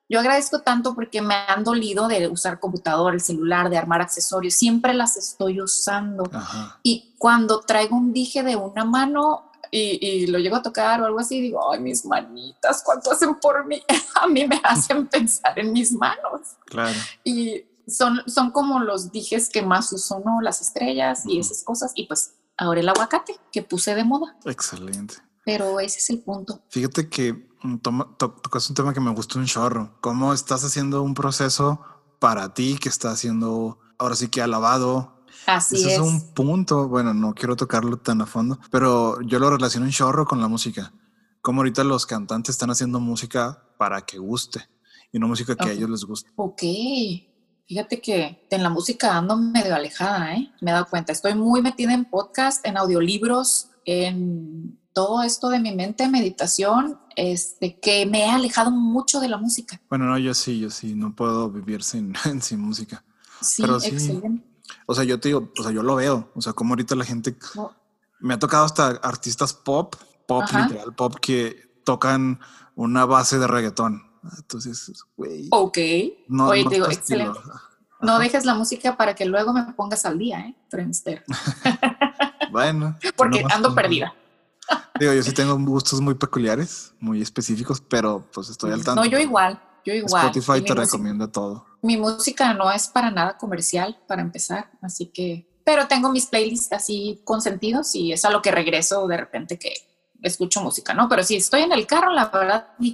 Yo 0.10 0.20
agradezco 0.20 0.60
tanto 0.60 0.94
porque 0.94 1.22
me 1.22 1.36
han 1.36 1.64
dolido 1.64 2.08
de 2.08 2.28
usar 2.28 2.60
computador, 2.60 3.14
el 3.14 3.22
celular, 3.22 3.70
de 3.70 3.78
armar 3.78 4.02
accesorios. 4.02 4.56
Siempre 4.56 4.94
las 4.94 5.16
estoy 5.16 5.62
usando. 5.62 6.30
Ajá. 6.34 6.80
Y 6.84 7.16
cuando 7.18 7.62
traigo 7.62 7.96
un 7.96 8.12
dije 8.12 8.44
de 8.44 8.56
una 8.58 8.84
mano 8.84 9.52
y, 9.70 10.06
y 10.06 10.28
lo 10.28 10.38
llego 10.40 10.58
a 10.58 10.62
tocar 10.62 11.02
o 11.02 11.06
algo 11.06 11.20
así, 11.20 11.40
digo, 11.40 11.72
ay, 11.72 11.80
mis 11.80 12.06
manitas, 12.06 12.84
¿cuánto 12.84 13.12
hacen 13.12 13.36
por 13.36 13.66
mí? 13.66 13.82
a 14.16 14.28
mí 14.28 14.46
me 14.46 14.60
hacen 14.64 15.08
pensar 15.08 15.58
en 15.58 15.72
mis 15.72 15.94
manos. 15.94 16.42
Claro. 16.66 16.98
Y 17.24 17.64
son, 17.92 18.22
son 18.28 18.52
como 18.52 18.80
los 18.80 19.12
dijes 19.12 19.50
que 19.50 19.62
más 19.62 19.92
uso, 19.94 20.22
¿no? 20.26 20.42
Las 20.42 20.62
estrellas 20.62 21.24
y 21.26 21.40
esas 21.40 21.64
cosas. 21.64 21.92
Y 21.96 22.08
pues 22.08 22.36
ahora 22.58 22.80
el 22.80 22.90
aguacate 22.90 23.36
que 23.52 23.62
puse 23.64 23.94
de 23.96 24.04
moda. 24.04 24.36
Excelente. 24.46 25.16
Pero 25.46 25.80
ese 25.80 26.00
es 26.00 26.10
el 26.12 26.20
punto. 26.20 26.62
Fíjate 26.70 27.10
que 27.10 27.34
mm, 27.64 27.78
toma- 27.78 28.16
to- 28.18 28.36
tocas 28.42 28.70
un 28.70 28.76
tema 28.76 28.94
que 28.94 29.00
me 29.00 29.12
gustó 29.12 29.40
un 29.40 29.46
chorro. 29.46 29.98
¿Cómo 30.02 30.34
estás 30.34 30.64
haciendo 30.64 31.02
un 31.02 31.14
proceso 31.14 31.82
para 32.20 32.54
ti 32.54 32.78
que 32.80 32.90
está 32.90 33.12
haciendo 33.12 33.80
ahora 33.98 34.16
sí 34.16 34.28
que 34.30 34.42
alabado? 34.42 35.24
Así 35.48 35.76
Ese 35.78 35.88
es. 35.88 35.94
es 35.94 36.00
un 36.00 36.34
punto. 36.34 36.88
Bueno, 36.88 37.14
no 37.16 37.34
quiero 37.34 37.56
tocarlo 37.56 37.98
tan 37.98 38.22
a 38.22 38.26
fondo, 38.28 38.60
pero 38.70 39.20
yo 39.22 39.40
lo 39.40 39.50
relaciono 39.50 39.86
un 39.88 39.92
chorro 39.92 40.26
con 40.26 40.40
la 40.42 40.48
música. 40.48 40.94
Como 41.42 41.62
ahorita 41.62 41.84
los 41.84 42.06
cantantes 42.06 42.54
están 42.54 42.70
haciendo 42.70 43.00
música 43.00 43.64
para 43.80 44.02
que 44.02 44.20
guste 44.20 44.70
y 45.12 45.18
no 45.18 45.28
música 45.28 45.56
que 45.56 45.64
a 45.64 45.72
Ok. 45.72 45.72
ellos 45.72 45.90
les 45.90 46.04
guste. 46.06 46.30
Ok. 46.36 46.62
Fíjate 47.72 48.02
que 48.02 48.46
en 48.50 48.64
la 48.64 48.70
música 48.70 49.16
ando 49.16 49.38
medio 49.38 49.74
alejada, 49.74 50.36
¿eh? 50.36 50.52
Me 50.60 50.72
he 50.72 50.74
dado 50.74 50.88
cuenta. 50.90 51.14
Estoy 51.14 51.36
muy 51.36 51.62
metida 51.62 51.94
en 51.94 52.04
podcast, 52.04 52.68
en 52.68 52.76
audiolibros, 52.76 53.70
en 53.86 54.78
todo 54.92 55.24
esto 55.24 55.48
de 55.48 55.62
mi 55.62 55.74
mente, 55.74 56.10
meditación, 56.10 57.00
este, 57.16 57.80
que 57.80 58.06
me 58.06 58.26
he 58.26 58.30
alejado 58.30 58.72
mucho 58.72 59.22
de 59.22 59.30
la 59.30 59.38
música. 59.38 59.80
Bueno, 59.90 60.04
no, 60.04 60.18
yo 60.18 60.34
sí, 60.34 60.60
yo 60.60 60.70
sí, 60.70 60.96
no 60.96 61.16
puedo 61.16 61.50
vivir 61.50 61.82
sin, 61.82 62.14
sin 62.42 62.60
música. 62.60 63.06
Sí, 63.40 63.62
Pero 63.62 63.80
sí. 63.80 63.88
excelente. 63.88 64.44
O 64.86 64.94
sea, 64.94 65.06
yo 65.06 65.22
te 65.22 65.30
digo, 65.30 65.50
o 65.58 65.64
sea, 65.64 65.72
yo 65.72 65.82
lo 65.82 65.96
veo. 65.96 66.30
O 66.36 66.42
sea, 66.42 66.52
como 66.52 66.74
ahorita 66.74 66.94
la 66.96 67.06
gente 67.06 67.38
No, 67.56 67.72
me 68.20 68.34
ha 68.34 68.40
tocado 68.40 68.66
hasta 68.66 68.88
artistas 69.02 69.54
pop, 69.54 69.96
pop 70.28 70.44
Ajá. 70.44 70.64
literal, 70.64 70.94
pop 70.94 71.16
que 71.22 71.72
tocan 71.86 72.42
una 72.76 73.06
base 73.06 73.40
de 73.40 73.48
reggaetón. 73.48 74.11
Entonces, 74.38 74.92
güey, 75.18 75.48
Ok. 75.52 75.78
no, 76.28 76.48
Oye, 76.50 76.64
no 76.64 76.70
te 76.70 76.76
digo, 76.76 76.90
excelente. 76.90 77.40
No 78.02 78.18
dejes 78.20 78.46
la 78.46 78.56
música 78.56 78.98
para 78.98 79.14
que 79.16 79.26
luego 79.26 79.54
me 79.54 79.64
pongas 79.74 80.06
al 80.06 80.18
día, 80.18 80.40
¿eh? 80.42 80.56
Friendster. 80.70 81.24
Bueno, 82.52 82.98
Porque 83.16 83.46
ando 83.54 83.74
perdida. 83.74 84.14
Digo, 85.00 85.14
yo 85.14 85.24
sí 85.24 85.32
tengo 85.32 85.58
gustos 85.58 86.02
muy 86.02 86.16
peculiares, 86.16 86.94
muy 87.00 87.22
específicos, 87.22 87.80
pero 87.82 88.28
pues 88.34 88.50
estoy 88.50 88.72
al 88.74 88.84
tanto. 88.84 89.02
No, 89.02 89.08
yo 89.10 89.18
igual. 89.20 89.58
Yo 89.86 89.94
igual. 89.94 90.28
Spotify 90.28 90.62
te 90.66 90.74
recomienda 90.76 91.28
todo. 91.32 91.66
mi 91.82 91.96
música 91.98 92.54
no 92.54 92.70
es 92.72 92.88
para 92.90 93.10
nada 93.10 93.38
comercial 93.38 93.98
para 94.08 94.22
empezar, 94.22 94.70
así 94.82 95.08
que, 95.08 95.48
pero 95.64 95.88
tengo 95.88 96.12
mis 96.12 96.26
playlists 96.26 96.74
así 96.74 97.22
consentidos 97.24 97.96
y 97.96 98.12
es 98.12 98.26
a 98.26 98.30
lo 98.30 98.42
que 98.42 98.52
regreso 98.52 99.08
de 99.08 99.16
repente 99.18 99.58
que 99.58 99.74
escucho 100.22 100.62
música, 100.62 100.94
¿no? 100.94 101.08
Pero 101.08 101.24
si 101.24 101.38
estoy 101.38 101.62
en 101.62 101.72
el 101.72 101.88
carro, 101.88 102.12
la 102.12 102.26
verdad, 102.26 102.68
ni 102.80 102.94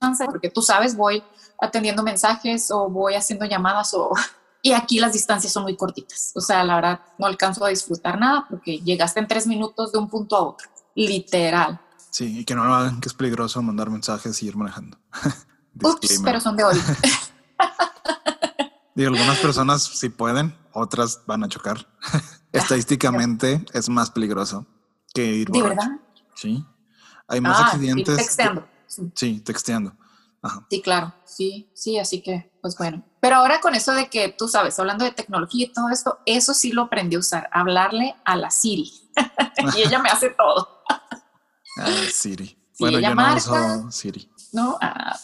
chance, 0.00 0.24
porque 0.26 0.50
tú 0.50 0.62
sabes, 0.62 0.96
voy 0.96 1.22
atendiendo 1.60 2.02
mensajes 2.02 2.70
o 2.70 2.88
voy 2.88 3.14
haciendo 3.14 3.44
llamadas 3.46 3.94
o... 3.94 4.12
Y 4.60 4.72
aquí 4.72 4.98
las 4.98 5.12
distancias 5.12 5.52
son 5.52 5.62
muy 5.62 5.76
cortitas. 5.76 6.32
O 6.34 6.40
sea, 6.40 6.64
la 6.64 6.74
verdad, 6.74 7.00
no 7.16 7.26
alcanzo 7.26 7.64
a 7.64 7.68
disfrutar 7.68 8.18
nada 8.18 8.44
porque 8.50 8.80
llegaste 8.80 9.20
en 9.20 9.28
tres 9.28 9.46
minutos 9.46 9.92
de 9.92 9.98
un 9.98 10.10
punto 10.10 10.36
a 10.36 10.42
otro. 10.42 10.68
Literal. 10.96 11.80
Sí, 12.10 12.40
y 12.40 12.44
que 12.44 12.56
no 12.56 12.64
lo 12.64 12.74
hagan, 12.74 13.00
que 13.00 13.08
es 13.08 13.14
peligroso 13.14 13.62
mandar 13.62 13.88
mensajes 13.88 14.42
y 14.42 14.46
ir 14.48 14.56
manejando. 14.56 14.98
Ups, 15.80 16.20
pero 16.24 16.40
son 16.40 16.56
de 16.56 16.64
hoy. 16.64 16.76
Digo, 18.96 19.12
algunas 19.12 19.38
personas 19.38 19.84
sí 19.84 20.08
pueden, 20.08 20.52
otras 20.72 21.22
van 21.24 21.44
a 21.44 21.48
chocar. 21.48 21.86
Estadísticamente 22.50 23.64
es 23.72 23.88
más 23.88 24.10
peligroso 24.10 24.66
que 25.14 25.24
ir 25.24 25.50
¿De 25.50 25.62
verdad? 25.62 25.88
Sí. 26.34 26.66
Hay 27.28 27.40
más 27.40 27.60
Ah, 27.60 27.66
accidentes. 27.66 28.36
Sí. 29.14 29.40
Texteando. 29.40 29.94
Ajá. 30.42 30.66
Sí, 30.70 30.80
claro, 30.82 31.12
sí, 31.24 31.68
sí, 31.74 31.98
así 31.98 32.22
que, 32.22 32.52
pues 32.62 32.76
bueno. 32.78 33.04
Pero 33.20 33.36
ahora 33.36 33.60
con 33.60 33.74
eso 33.74 33.92
de 33.92 34.08
que 34.08 34.28
tú 34.28 34.46
sabes, 34.48 34.78
hablando 34.78 35.04
de 35.04 35.10
tecnología 35.10 35.66
y 35.66 35.72
todo 35.72 35.88
esto, 35.90 36.20
eso 36.26 36.54
sí 36.54 36.70
lo 36.72 36.82
aprendí 36.82 37.16
a 37.16 37.18
usar, 37.18 37.48
hablarle 37.52 38.14
a 38.24 38.36
la 38.36 38.50
Siri. 38.50 38.90
y 39.76 39.82
ella 39.82 39.98
me 39.98 40.08
hace 40.10 40.30
todo, 40.30 40.82
Ah, 41.80 41.86
Siri. 42.12 42.56
Bueno, 42.78 42.98
ella 42.98 43.08
yo 43.10 43.14
no 43.14 43.22
marca. 43.22 43.40
uso 43.40 43.90
Siri. 43.90 44.30
¿no? 44.52 44.78
Ah, 44.80 45.18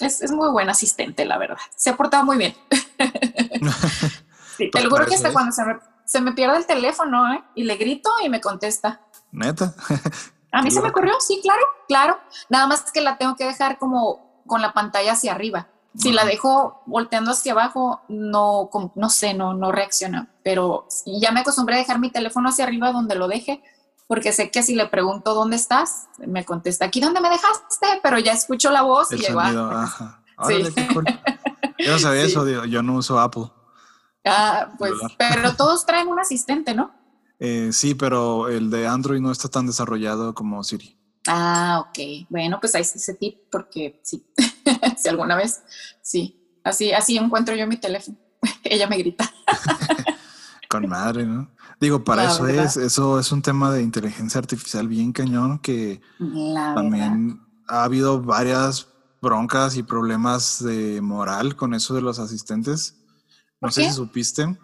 es, 0.00 0.22
es 0.22 0.32
muy 0.32 0.50
buen 0.50 0.68
asistente, 0.70 1.24
la 1.26 1.36
verdad. 1.38 1.58
Se 1.76 1.90
ha 1.90 1.96
portado 1.96 2.24
muy 2.24 2.38
bien. 2.38 2.54
sí, 4.56 4.70
te 4.70 4.70
Pues 4.70 4.84
lo 4.84 4.90
juro 4.90 5.00
para 5.00 5.06
que 5.06 5.14
hasta 5.14 5.28
es. 5.28 5.34
cuando 5.34 5.52
se 5.52 5.64
me, 5.64 5.78
se 6.06 6.20
me 6.20 6.32
pierde 6.32 6.56
el 6.56 6.66
teléfono, 6.66 7.32
¿eh? 7.34 7.44
Y 7.54 7.64
le 7.64 7.76
grito 7.76 8.10
y 8.24 8.28
me 8.28 8.40
contesta. 8.40 9.02
Neta. 9.32 9.74
A 10.52 10.62
mí 10.62 10.70
se 10.70 10.80
me 10.80 10.88
ocurrió, 10.88 11.14
sí, 11.20 11.40
claro, 11.42 11.62
claro. 11.88 12.18
Nada 12.48 12.66
más 12.66 12.90
que 12.92 13.00
la 13.00 13.16
tengo 13.18 13.36
que 13.36 13.44
dejar 13.44 13.78
como 13.78 14.42
con 14.46 14.60
la 14.62 14.72
pantalla 14.72 15.12
hacia 15.12 15.32
arriba. 15.32 15.68
Si 15.96 16.12
la 16.12 16.24
dejo 16.24 16.82
volteando 16.86 17.32
hacia 17.32 17.52
abajo, 17.52 18.00
no, 18.08 18.68
como- 18.70 18.92
no 18.94 19.10
sé, 19.10 19.34
no, 19.34 19.54
no 19.54 19.72
reacciona. 19.72 20.28
Pero 20.44 20.86
ya 21.06 21.32
me 21.32 21.40
acostumbré 21.40 21.74
a 21.76 21.78
dejar 21.78 21.98
mi 21.98 22.10
teléfono 22.10 22.48
hacia 22.48 22.64
arriba 22.64 22.92
donde 22.92 23.16
lo 23.16 23.26
deje, 23.28 23.62
porque 24.06 24.32
sé 24.32 24.50
que 24.50 24.62
si 24.62 24.74
le 24.76 24.86
pregunto 24.86 25.34
dónde 25.34 25.56
estás, 25.56 26.08
me 26.18 26.44
contesta 26.44 26.84
aquí 26.84 27.00
donde 27.00 27.20
me 27.20 27.28
dejaste, 27.30 28.00
pero 28.02 28.18
ya 28.18 28.32
escucho 28.32 28.70
la 28.70 28.82
voz 28.82 29.10
El 29.12 29.18
y 29.20 29.22
llego, 29.22 29.40
sonido. 29.40 29.70
Ajá. 29.72 30.22
Órale, 30.38 30.66
Sí. 30.66 30.74
qué 30.74 30.94
cool. 30.94 31.04
Yo 31.78 31.92
no 31.92 31.98
sabía 31.98 32.22
Sí. 32.24 32.30
eso, 32.32 32.46
yo 32.66 32.82
no 32.82 32.94
uso 32.94 33.18
Apple. 33.20 33.50
ah, 34.24 34.68
pues, 34.78 34.92
pero 35.18 35.54
todos 35.56 35.86
traen 35.86 36.08
un 36.08 36.18
asistente, 36.20 36.74
¿no? 36.74 36.92
Eh, 37.40 37.70
sí, 37.72 37.94
pero 37.94 38.48
el 38.48 38.70
de 38.70 38.86
Android 38.86 39.20
no 39.20 39.32
está 39.32 39.48
tan 39.48 39.66
desarrollado 39.66 40.34
como 40.34 40.62
Siri. 40.62 40.96
Ah, 41.26 41.84
ok. 41.88 42.26
Bueno, 42.28 42.58
pues 42.60 42.74
ahí 42.74 42.82
está 42.82 42.98
ese 42.98 43.14
tip, 43.14 43.38
porque 43.50 44.00
sí, 44.04 44.24
si 44.98 45.08
alguna 45.08 45.36
vez, 45.36 45.62
sí. 46.02 46.36
Así, 46.62 46.92
así 46.92 47.16
encuentro 47.16 47.54
yo 47.56 47.66
mi 47.66 47.76
teléfono. 47.78 48.18
Ella 48.64 48.86
me 48.86 48.98
grita. 48.98 49.30
Con 50.68 50.86
madre, 50.88 51.26
¿no? 51.26 51.50
Digo, 51.80 52.04
para 52.04 52.24
La 52.24 52.30
eso 52.32 52.42
verdad. 52.44 52.64
es, 52.66 52.76
eso 52.76 53.18
es 53.18 53.32
un 53.32 53.42
tema 53.42 53.72
de 53.72 53.82
inteligencia 53.82 54.38
artificial 54.38 54.86
bien 54.86 55.12
cañón 55.12 55.58
que 55.58 56.00
La 56.18 56.60
verdad. 56.60 56.74
también 56.74 57.40
ha 57.66 57.84
habido 57.84 58.20
varias 58.20 58.86
broncas 59.22 59.76
y 59.76 59.82
problemas 59.82 60.62
de 60.62 61.00
moral 61.00 61.56
con 61.56 61.74
eso 61.74 61.94
de 61.94 62.02
los 62.02 62.18
asistentes. 62.18 62.96
No 63.60 63.66
¿Por 63.66 63.72
sé 63.72 63.82
qué? 63.82 63.88
si 63.88 63.94
supiste 63.96 64.58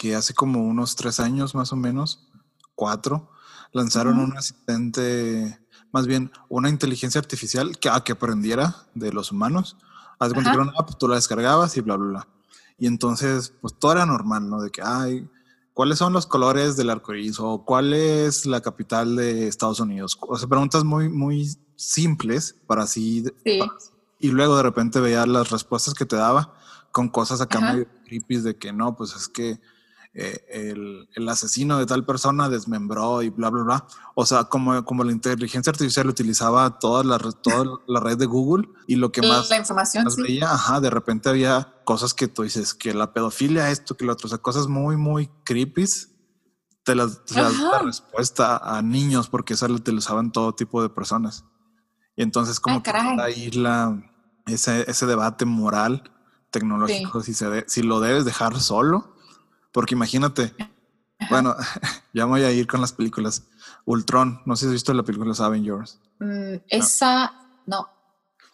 Ujú. 0.00 0.08
que 0.08 0.14
hace 0.16 0.32
como 0.34 0.62
unos 0.62 0.96
tres 0.96 1.20
años 1.20 1.54
más 1.54 1.72
o 1.72 1.76
menos, 1.76 2.26
cuatro, 2.74 3.28
lanzaron 3.72 4.16
Ujú. 4.18 4.30
un 4.30 4.36
asistente, 4.38 5.58
más 5.92 6.06
bien 6.06 6.30
una 6.48 6.68
inteligencia 6.68 7.18
artificial 7.20 7.78
que, 7.78 7.88
ah, 7.90 8.02
que 8.02 8.12
aprendiera 8.12 8.76
de 8.94 9.12
los 9.12 9.30
humanos. 9.32 9.76
Haz 10.18 10.32
Ajá. 10.32 10.52
era 10.52 10.62
una 10.62 10.72
app, 10.78 10.96
tú 10.98 11.06
la 11.08 11.16
descargabas 11.16 11.76
y 11.76 11.80
bla, 11.82 11.96
bla, 11.96 12.08
bla. 12.08 12.28
Y 12.78 12.86
entonces, 12.86 13.52
pues 13.60 13.74
todo 13.78 13.92
era 13.92 14.06
normal, 14.06 14.48
¿no? 14.48 14.60
De 14.62 14.70
que, 14.70 14.80
ay, 14.82 15.28
¿cuáles 15.74 15.98
son 15.98 16.12
los 16.14 16.26
colores 16.26 16.76
del 16.76 16.88
arco 16.90 17.14
iris? 17.14 17.38
O 17.38 17.64
¿cuál 17.64 17.92
es 17.92 18.46
la 18.46 18.60
capital 18.62 19.16
de 19.16 19.48
Estados 19.48 19.80
Unidos? 19.80 20.16
O 20.20 20.36
sea, 20.38 20.48
preguntas 20.48 20.82
muy, 20.84 21.08
muy 21.10 21.56
simples 21.76 22.54
para 22.66 22.84
así. 22.84 23.24
Sí. 23.44 23.58
para- 23.58 23.72
y 24.22 24.28
luego 24.28 24.56
de 24.56 24.62
repente 24.62 25.00
veía 25.00 25.24
las 25.26 25.50
respuestas 25.50 25.94
que 25.94 26.04
te 26.04 26.16
daba 26.16 26.52
con 26.92 27.08
cosas 27.08 27.40
acá 27.40 27.58
Ajá. 27.58 27.72
medio 27.72 27.86
creepy 28.04 28.36
de 28.38 28.56
que 28.56 28.70
no, 28.72 28.94
pues 28.96 29.14
es 29.16 29.28
que 29.28 29.58
eh, 30.12 30.44
el, 30.50 31.08
el 31.14 31.28
asesino 31.28 31.78
de 31.78 31.86
tal 31.86 32.04
persona 32.04 32.48
desmembró 32.48 33.22
y 33.22 33.30
bla, 33.30 33.48
bla, 33.50 33.62
bla. 33.62 33.86
O 34.14 34.26
sea, 34.26 34.44
como, 34.44 34.84
como 34.84 35.04
la 35.04 35.12
inteligencia 35.12 35.70
artificial 35.70 36.08
utilizaba 36.08 36.78
toda 36.78 37.04
la, 37.04 37.16
red- 37.18 37.34
toda 37.42 37.78
la 37.86 38.00
red 38.00 38.18
de 38.18 38.26
Google 38.26 38.68
y 38.88 38.96
lo 38.96 39.12
que 39.12 39.22
más 39.22 39.48
la 39.50 39.58
información, 39.58 40.04
más 40.04 40.14
sí. 40.16 40.22
veía, 40.22 40.50
ajá, 40.52 40.80
de 40.80 40.90
repente 40.90 41.28
había 41.28 41.74
cosas 41.84 42.12
que 42.14 42.26
tú 42.28 42.42
dices 42.42 42.74
que 42.74 42.92
la 42.92 43.12
pedofilia, 43.12 43.70
esto, 43.70 43.96
que 43.96 44.04
lo 44.04 44.12
otro, 44.12 44.26
o 44.26 44.28
sea, 44.30 44.38
cosas 44.38 44.66
muy, 44.66 44.96
muy 44.96 45.28
creepy. 45.44 45.84
Te 46.82 46.94
las, 46.94 47.24
te 47.24 47.34
las 47.34 47.60
da 47.60 47.78
respuesta 47.82 48.56
a 48.56 48.80
niños 48.82 49.28
porque 49.28 49.54
esa 49.54 49.68
la 49.68 49.74
utilizaban 49.74 50.32
todo 50.32 50.54
tipo 50.54 50.82
de 50.82 50.88
personas. 50.88 51.44
Y 52.16 52.22
entonces, 52.22 52.58
como 52.58 52.76
Ay, 52.76 52.82
que 52.82 52.90
ahí 53.22 53.50
la, 53.52 54.02
ese, 54.46 54.90
ese 54.90 55.06
debate 55.06 55.44
moral, 55.44 56.10
tecnológico, 56.50 57.22
si, 57.22 57.34
se 57.34 57.48
de- 57.48 57.64
si 57.68 57.82
lo 57.82 58.00
debes 58.00 58.24
dejar 58.24 58.58
solo, 58.60 59.14
porque 59.72 59.94
imagínate, 59.94 60.54
bueno, 61.28 61.54
ya 62.14 62.24
me 62.26 62.32
voy 62.32 62.42
a 62.42 62.52
ir 62.52 62.66
con 62.66 62.80
las 62.80 62.92
películas. 62.92 63.46
Ultron, 63.84 64.40
no 64.46 64.56
sé 64.56 64.62
si 64.62 64.66
has 64.68 64.72
visto 64.72 64.94
la 64.94 65.02
película 65.02 65.32
Avengers. 65.38 66.00
Mm, 66.18 66.54
esa, 66.68 67.32
no. 67.66 67.88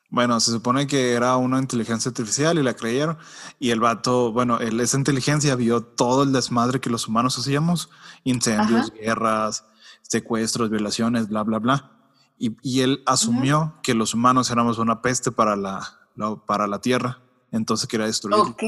Bueno, 0.08 0.38
se 0.38 0.52
supone 0.52 0.86
que 0.86 1.12
era 1.14 1.36
una 1.36 1.58
inteligencia 1.58 2.10
artificial 2.10 2.58
y 2.58 2.62
la 2.62 2.74
creyeron. 2.74 3.18
Y 3.58 3.70
el 3.70 3.80
vato, 3.80 4.32
bueno, 4.32 4.58
él, 4.60 4.78
esa 4.80 4.96
inteligencia 4.96 5.56
vio 5.56 5.82
todo 5.82 6.22
el 6.22 6.32
desmadre 6.32 6.80
que 6.80 6.90
los 6.90 7.08
humanos 7.08 7.36
hacíamos: 7.38 7.90
incendios, 8.22 8.86
Ajá. 8.88 8.96
guerras, 9.00 9.64
secuestros, 10.02 10.70
violaciones, 10.70 11.28
bla, 11.28 11.42
bla, 11.42 11.58
bla. 11.58 11.92
Y, 12.38 12.56
y 12.62 12.82
él 12.82 13.02
asumió 13.06 13.74
que 13.82 13.94
los 13.94 14.14
humanos 14.14 14.50
éramos 14.50 14.78
una 14.78 15.02
peste 15.02 15.32
para 15.32 15.56
la, 15.56 15.82
la- 16.14 16.36
para 16.36 16.66
la 16.68 16.80
tierra. 16.80 17.20
Entonces 17.50 17.88
quería 17.88 18.06
destruirlo. 18.06 18.50
Ok. 18.50 18.62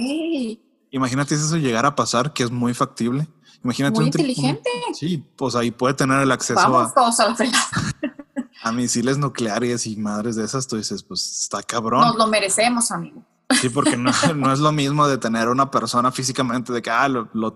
Imagínate 0.91 1.37
si 1.37 1.45
eso 1.45 1.57
llegara 1.57 1.89
a 1.89 1.95
pasar, 1.97 2.33
que 2.33 2.43
es 2.43 2.51
muy 2.51 2.75
factible. 2.75 3.29
Imagínate 3.63 3.97
Muy 3.97 4.05
un 4.07 4.11
tri- 4.13 4.21
un- 4.23 4.27
inteligente. 4.31 4.71
sí, 4.95 5.19
pues 5.37 5.55
ahí 5.57 5.71
puede 5.71 5.95
tener 5.95 6.21
el 6.21 6.31
acceso 6.31 6.61
Vamos 6.61 6.91
a, 6.91 6.95
todos 6.95 7.21
a 7.21 7.29
la 7.29 7.37
a 8.63 8.73
misiles 8.73 9.19
nucleares 9.19 9.87
y 9.87 9.97
madres 9.97 10.37
de 10.37 10.45
esas. 10.45 10.67
Tú 10.67 10.77
dices, 10.77 11.03
pues 11.03 11.41
está 11.43 11.63
cabrón. 11.63 12.01
Nos 12.01 12.17
lo 12.17 12.27
merecemos, 12.29 12.91
amigo. 12.91 13.23
Sí, 13.61 13.69
porque 13.69 13.97
no, 13.97 14.11
no 14.37 14.53
es 14.53 14.61
lo 14.61 14.73
mismo 14.73 15.09
de 15.09 15.19
tener 15.19 15.49
una 15.49 15.71
persona 15.71 16.13
físicamente 16.13 16.73
de 16.73 16.81
que 16.83 16.91
ah, 16.91 17.09
lo, 17.09 17.29
lo 17.33 17.53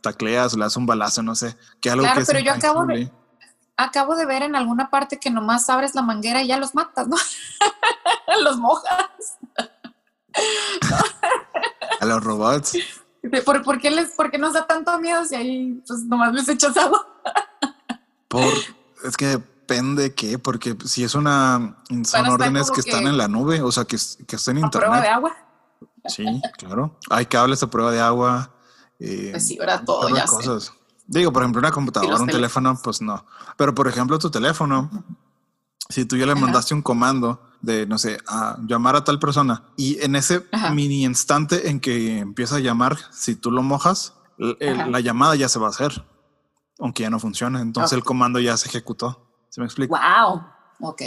tacleas, 0.00 0.54
le 0.54 0.60
das 0.64 0.76
un 0.76 0.86
balazo, 0.86 1.22
no 1.22 1.34
sé, 1.34 1.56
que 1.80 1.90
algo 1.90 2.04
Claro, 2.04 2.20
que 2.20 2.26
pero 2.26 2.40
yo 2.40 2.52
acabo 2.52 2.86
de-. 2.86 3.12
Acabo 3.76 4.14
de 4.16 4.26
ver 4.26 4.42
en 4.42 4.54
alguna 4.54 4.90
parte 4.90 5.18
que 5.18 5.30
nomás 5.30 5.68
abres 5.70 5.94
la 5.94 6.02
manguera 6.02 6.42
y 6.42 6.46
ya 6.48 6.58
los 6.58 6.74
matas, 6.74 7.08
¿no? 7.08 7.16
los 8.44 8.58
mojas. 8.58 9.08
A 12.02 12.04
los 12.04 12.24
robots. 12.24 12.76
¿Por, 13.44 13.62
por 13.62 13.80
qué 13.80 13.88
les, 13.92 14.10
¿Por 14.10 14.28
qué 14.28 14.36
nos 14.36 14.54
da 14.54 14.66
tanto 14.66 14.98
miedo 14.98 15.24
si 15.24 15.36
ahí 15.36 15.80
pues 15.86 16.00
nomás 16.00 16.34
les 16.34 16.48
echas 16.48 16.76
agua? 16.76 17.06
Por, 18.26 18.52
es 19.04 19.16
que 19.16 19.26
depende 19.26 20.12
qué, 20.12 20.36
porque 20.36 20.76
si 20.84 21.04
es 21.04 21.14
una, 21.14 21.76
son 22.04 22.28
órdenes 22.28 22.72
que, 22.72 22.80
están 22.80 23.06
en 23.06 23.16
la 23.16 23.28
nube, 23.28 23.62
o 23.62 23.70
sea, 23.70 23.84
que, 23.84 23.96
que 24.26 24.34
están 24.34 24.58
en 24.58 24.64
A 24.64 24.70
prueba 24.70 25.00
de 25.00 25.06
agua. 25.06 25.36
Sí, 26.06 26.42
claro. 26.58 26.98
Hay 27.08 27.26
cables 27.26 27.62
a 27.62 27.70
prueba 27.70 27.92
de 27.92 28.00
agua. 28.00 28.50
eh, 28.98 29.28
Pues 29.30 29.46
sí, 29.46 29.56
ahora 29.60 29.84
todo 29.84 30.08
sé. 30.08 30.24
cosas. 30.26 30.72
Digo, 31.06 31.32
por 31.32 31.42
ejemplo, 31.44 31.60
una 31.60 31.70
computadora, 31.70 32.16
un 32.16 32.26
teléfono, 32.26 32.76
pues 32.82 33.00
no. 33.00 33.24
Pero 33.56 33.72
por 33.76 33.86
ejemplo, 33.86 34.18
tu 34.18 34.28
teléfono, 34.28 34.90
si 35.88 36.04
tú 36.04 36.16
ya 36.16 36.26
le 36.26 36.32
Ajá. 36.32 36.40
mandaste 36.40 36.74
un 36.74 36.82
comando 36.82 37.51
de, 37.62 37.86
no 37.86 37.96
sé, 37.98 38.18
a 38.28 38.58
llamar 38.66 38.96
a 38.96 39.04
tal 39.04 39.18
persona 39.18 39.64
y 39.76 40.00
en 40.02 40.16
ese 40.16 40.46
Ajá. 40.52 40.70
mini 40.70 41.04
instante 41.04 41.70
en 41.70 41.80
que 41.80 42.18
empieza 42.18 42.56
a 42.56 42.60
llamar, 42.60 42.98
si 43.12 43.36
tú 43.36 43.50
lo 43.50 43.62
mojas, 43.62 44.14
el- 44.58 44.90
la 44.90 45.00
llamada 45.00 45.36
ya 45.36 45.48
se 45.48 45.58
va 45.58 45.68
a 45.68 45.70
hacer, 45.70 46.04
aunque 46.80 47.04
ya 47.04 47.10
no 47.10 47.18
funcione. 47.20 47.60
Entonces 47.60 47.92
el 47.92 48.02
comando 48.04 48.40
ya 48.40 48.56
se 48.56 48.68
ejecutó. 48.68 49.28
¿Se 49.50 49.60
me 49.60 49.66
explica? 49.66 49.94
Wow. 49.96 50.42
Ok. 50.80 51.02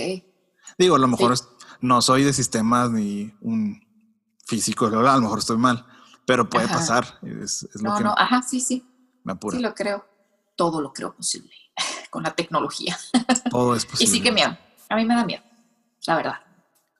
Digo, 0.77 0.95
a 0.95 0.99
lo 0.99 1.07
mejor 1.07 1.35
Sí. 1.37 1.43
es- 1.43 1.67
no 1.81 2.01
soy 2.01 2.23
de 2.23 2.31
sistemas 2.33 2.89
ni 2.89 3.33
un 3.41 3.81
físico, 4.47 4.85
a 4.85 4.89
lo 4.89 5.21
mejor 5.21 5.39
estoy 5.39 5.57
mal, 5.57 5.85
pero 6.25 6.49
puede 6.49 6.65
Ajá. 6.65 6.75
pasar. 6.75 7.19
Es, 7.23 7.63
es 7.63 7.81
lo 7.81 7.89
No, 7.91 7.97
que 7.97 8.03
no, 8.03 8.13
ajá, 8.17 8.41
sí, 8.41 8.61
sí. 8.61 8.85
me 9.23 9.33
apura. 9.33 9.57
Sí 9.57 9.61
lo 9.63 9.73
creo. 9.73 10.05
Todo 10.55 10.79
lo 10.79 10.93
creo 10.93 11.13
posible 11.13 11.51
con 12.09 12.23
la 12.23 12.33
tecnología. 12.33 12.97
Todo 13.49 13.75
es 13.75 13.83
Y 13.83 13.87
posible. 13.87 14.11
sí 14.13 14.21
que 14.23 14.31
miedo. 14.31 14.57
A 14.89 14.95
mí 14.95 15.03
me 15.03 15.15
da 15.15 15.25
miedo, 15.25 15.43
la 16.07 16.15
verdad. 16.15 16.35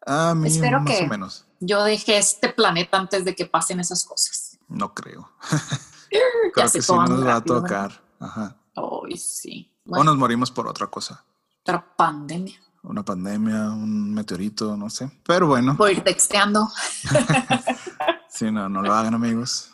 A 0.06 0.36
mí 0.36 0.48
Espero 0.48 0.80
más 0.82 0.98
que- 0.98 1.06
o 1.06 1.08
menos. 1.08 1.46
Yo 1.60 1.84
dejé 1.84 2.18
este 2.18 2.50
planeta 2.50 2.98
antes 2.98 3.26
de 3.26 3.34
que 3.36 3.46
pasen 3.46 3.80
esas 3.80 4.04
cosas. 4.06 4.58
No 4.68 4.94
creo. 4.94 5.30
Ya 6.12 6.22
creo 6.54 6.70
se 6.70 6.78
que 6.80 6.82
sí 6.84 6.94
nos 6.94 7.10
muy 7.10 7.24
va 7.24 7.32
a 7.32 7.34
rápido, 7.36 7.62
tocar. 7.62 8.02
Ajá. 8.20 8.56
Ay, 8.76 9.18
sí. 9.18 9.70
O 9.86 9.90
Bueno, 9.90 10.06
nos 10.06 10.18
morimos 10.18 10.50
por 10.52 10.68
otra 10.68 10.88
cosa. 10.88 11.26
otra 11.62 11.84
pandemia. 11.98 12.58
Una 12.84 13.04
pandemia, 13.04 13.70
un 13.72 14.14
meteorito, 14.14 14.78
no 14.78 14.90
sé. 14.90 15.10
Pero 15.26 15.48
bueno, 15.48 15.76
Voy 15.76 16.00
texteando. 16.02 16.70
si 18.30 18.52
no, 18.52 18.70
no 18.70 18.82
lo 18.82 18.94
hagan, 18.94 19.14
amigos. 19.16 19.72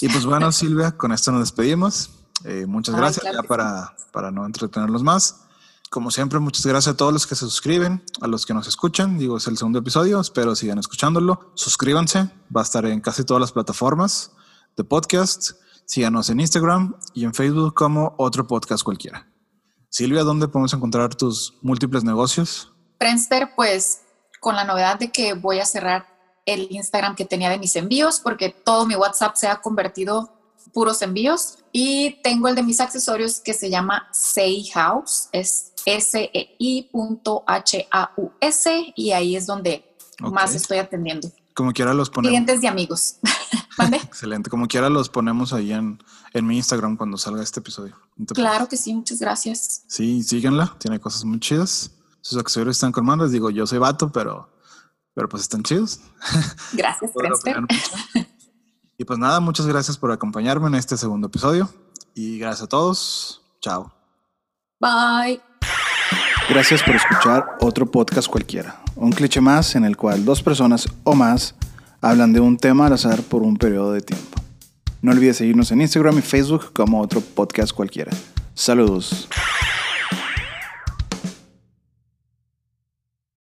Y 0.00 0.08
pues 0.08 0.24
bueno, 0.24 0.52
Silvia, 0.52 0.92
con 0.96 1.12
esto 1.12 1.32
nos 1.32 1.40
despedimos. 1.40 2.10
Eh, 2.44 2.64
muchas 2.66 2.94
Ay, 2.94 3.00
gracias 3.00 3.22
claro 3.22 3.42
ya 3.42 3.48
para, 3.48 3.96
para 4.12 4.30
no 4.30 4.46
entretenerlos 4.46 5.02
más. 5.02 5.45
Como 5.90 6.10
siempre, 6.10 6.38
muchas 6.40 6.66
gracias 6.66 6.94
a 6.94 6.96
todos 6.96 7.12
los 7.12 7.26
que 7.26 7.34
se 7.34 7.42
suscriben, 7.42 8.02
a 8.20 8.26
los 8.26 8.44
que 8.44 8.52
nos 8.52 8.66
escuchan. 8.66 9.18
Digo, 9.18 9.36
es 9.36 9.46
el 9.46 9.56
segundo 9.56 9.78
episodio, 9.78 10.20
espero 10.20 10.56
sigan 10.56 10.78
escuchándolo. 10.78 11.52
Suscríbanse, 11.54 12.28
va 12.54 12.60
a 12.60 12.64
estar 12.64 12.84
en 12.86 13.00
casi 13.00 13.24
todas 13.24 13.40
las 13.40 13.52
plataformas 13.52 14.32
de 14.76 14.84
podcast. 14.84 15.52
Síganos 15.84 16.28
en 16.28 16.40
Instagram 16.40 16.96
y 17.14 17.24
en 17.24 17.32
Facebook 17.32 17.74
como 17.74 18.14
otro 18.18 18.46
podcast 18.46 18.82
cualquiera. 18.82 19.28
Silvia, 19.88 20.24
¿dónde 20.24 20.48
podemos 20.48 20.74
encontrar 20.74 21.14
tus 21.14 21.54
múltiples 21.62 22.02
negocios? 22.02 22.72
Friendster, 22.98 23.54
pues 23.54 24.02
con 24.40 24.56
la 24.56 24.64
novedad 24.64 24.98
de 24.98 25.12
que 25.12 25.34
voy 25.34 25.60
a 25.60 25.66
cerrar 25.66 26.06
el 26.44 26.68
Instagram 26.70 27.14
que 27.14 27.24
tenía 27.24 27.48
de 27.50 27.58
mis 27.58 27.76
envíos, 27.76 28.20
porque 28.20 28.50
todo 28.50 28.86
mi 28.86 28.96
WhatsApp 28.96 29.36
se 29.36 29.48
ha 29.48 29.60
convertido 29.60 30.32
puros 30.72 31.02
envíos. 31.02 31.58
Y 31.72 32.20
tengo 32.22 32.48
el 32.48 32.54
de 32.54 32.62
mis 32.62 32.80
accesorios 32.80 33.40
que 33.40 33.54
se 33.54 33.70
llama 33.70 34.08
Say 34.12 34.64
House, 34.74 35.28
es 35.32 35.72
S-E-I.H-A-U-S, 35.86 36.92
y 38.94 39.12
ahí 39.12 39.36
es 39.36 39.46
donde 39.46 39.96
más 40.20 40.54
estoy 40.54 40.78
atendiendo. 40.78 41.30
Como 41.54 41.72
quiera 41.72 41.94
los 41.94 42.10
ponemos. 42.10 42.32
Clientes 42.32 42.62
y 42.62 42.66
amigos. 42.66 43.16
Excelente. 43.78 44.50
Como 44.50 44.66
quiera 44.66 44.90
los 44.90 45.08
ponemos 45.08 45.52
ahí 45.54 45.72
en, 45.72 45.98
en 46.34 46.46
mi 46.46 46.56
Instagram 46.56 46.96
cuando 46.96 47.16
salga 47.16 47.42
este 47.42 47.60
episodio. 47.60 47.96
Claro 48.34 48.68
que 48.68 48.76
sí, 48.76 48.92
muchas 48.92 49.20
gracias. 49.20 49.84
Sí, 49.86 50.22
síganla, 50.22 50.76
tiene 50.78 51.00
cosas 51.00 51.24
muy 51.24 51.40
chidas. 51.40 51.92
Sus 52.20 52.38
accesorios 52.38 52.76
están 52.76 52.92
con 52.92 53.06
manos. 53.06 53.30
Digo, 53.30 53.50
yo 53.50 53.66
soy 53.66 53.78
vato, 53.78 54.10
pero, 54.10 54.50
pero 55.14 55.28
pues 55.28 55.44
están 55.44 55.62
chidos. 55.62 56.00
Gracias. 56.72 57.12
Y 58.98 59.04
pues 59.04 59.18
nada, 59.18 59.40
muchas 59.40 59.66
gracias 59.66 59.98
por 59.98 60.10
acompañarme 60.10 60.68
en 60.68 60.74
este 60.74 60.96
segundo 60.96 61.28
episodio. 61.28 61.68
Y 62.14 62.38
gracias 62.38 62.64
a 62.64 62.68
todos. 62.68 63.42
Chao. 63.60 63.92
Bye. 64.80 65.55
Gracias 66.48 66.80
por 66.82 66.94
escuchar 66.94 67.44
otro 67.60 67.86
podcast 67.86 68.28
cualquiera. 68.28 68.80
Un 68.94 69.10
cliché 69.10 69.40
más 69.40 69.74
en 69.74 69.84
el 69.84 69.96
cual 69.96 70.24
dos 70.24 70.42
personas 70.42 70.88
o 71.02 71.14
más 71.14 71.56
hablan 72.00 72.32
de 72.32 72.40
un 72.40 72.56
tema 72.56 72.86
al 72.86 72.92
azar 72.92 73.20
por 73.22 73.42
un 73.42 73.56
periodo 73.56 73.92
de 73.92 74.00
tiempo. 74.00 74.40
No 75.02 75.10
olvides 75.10 75.38
seguirnos 75.38 75.72
en 75.72 75.80
Instagram 75.80 76.18
y 76.18 76.22
Facebook 76.22 76.72
como 76.72 77.00
otro 77.00 77.20
podcast 77.20 77.72
cualquiera. 77.72 78.12
Saludos. 78.54 79.28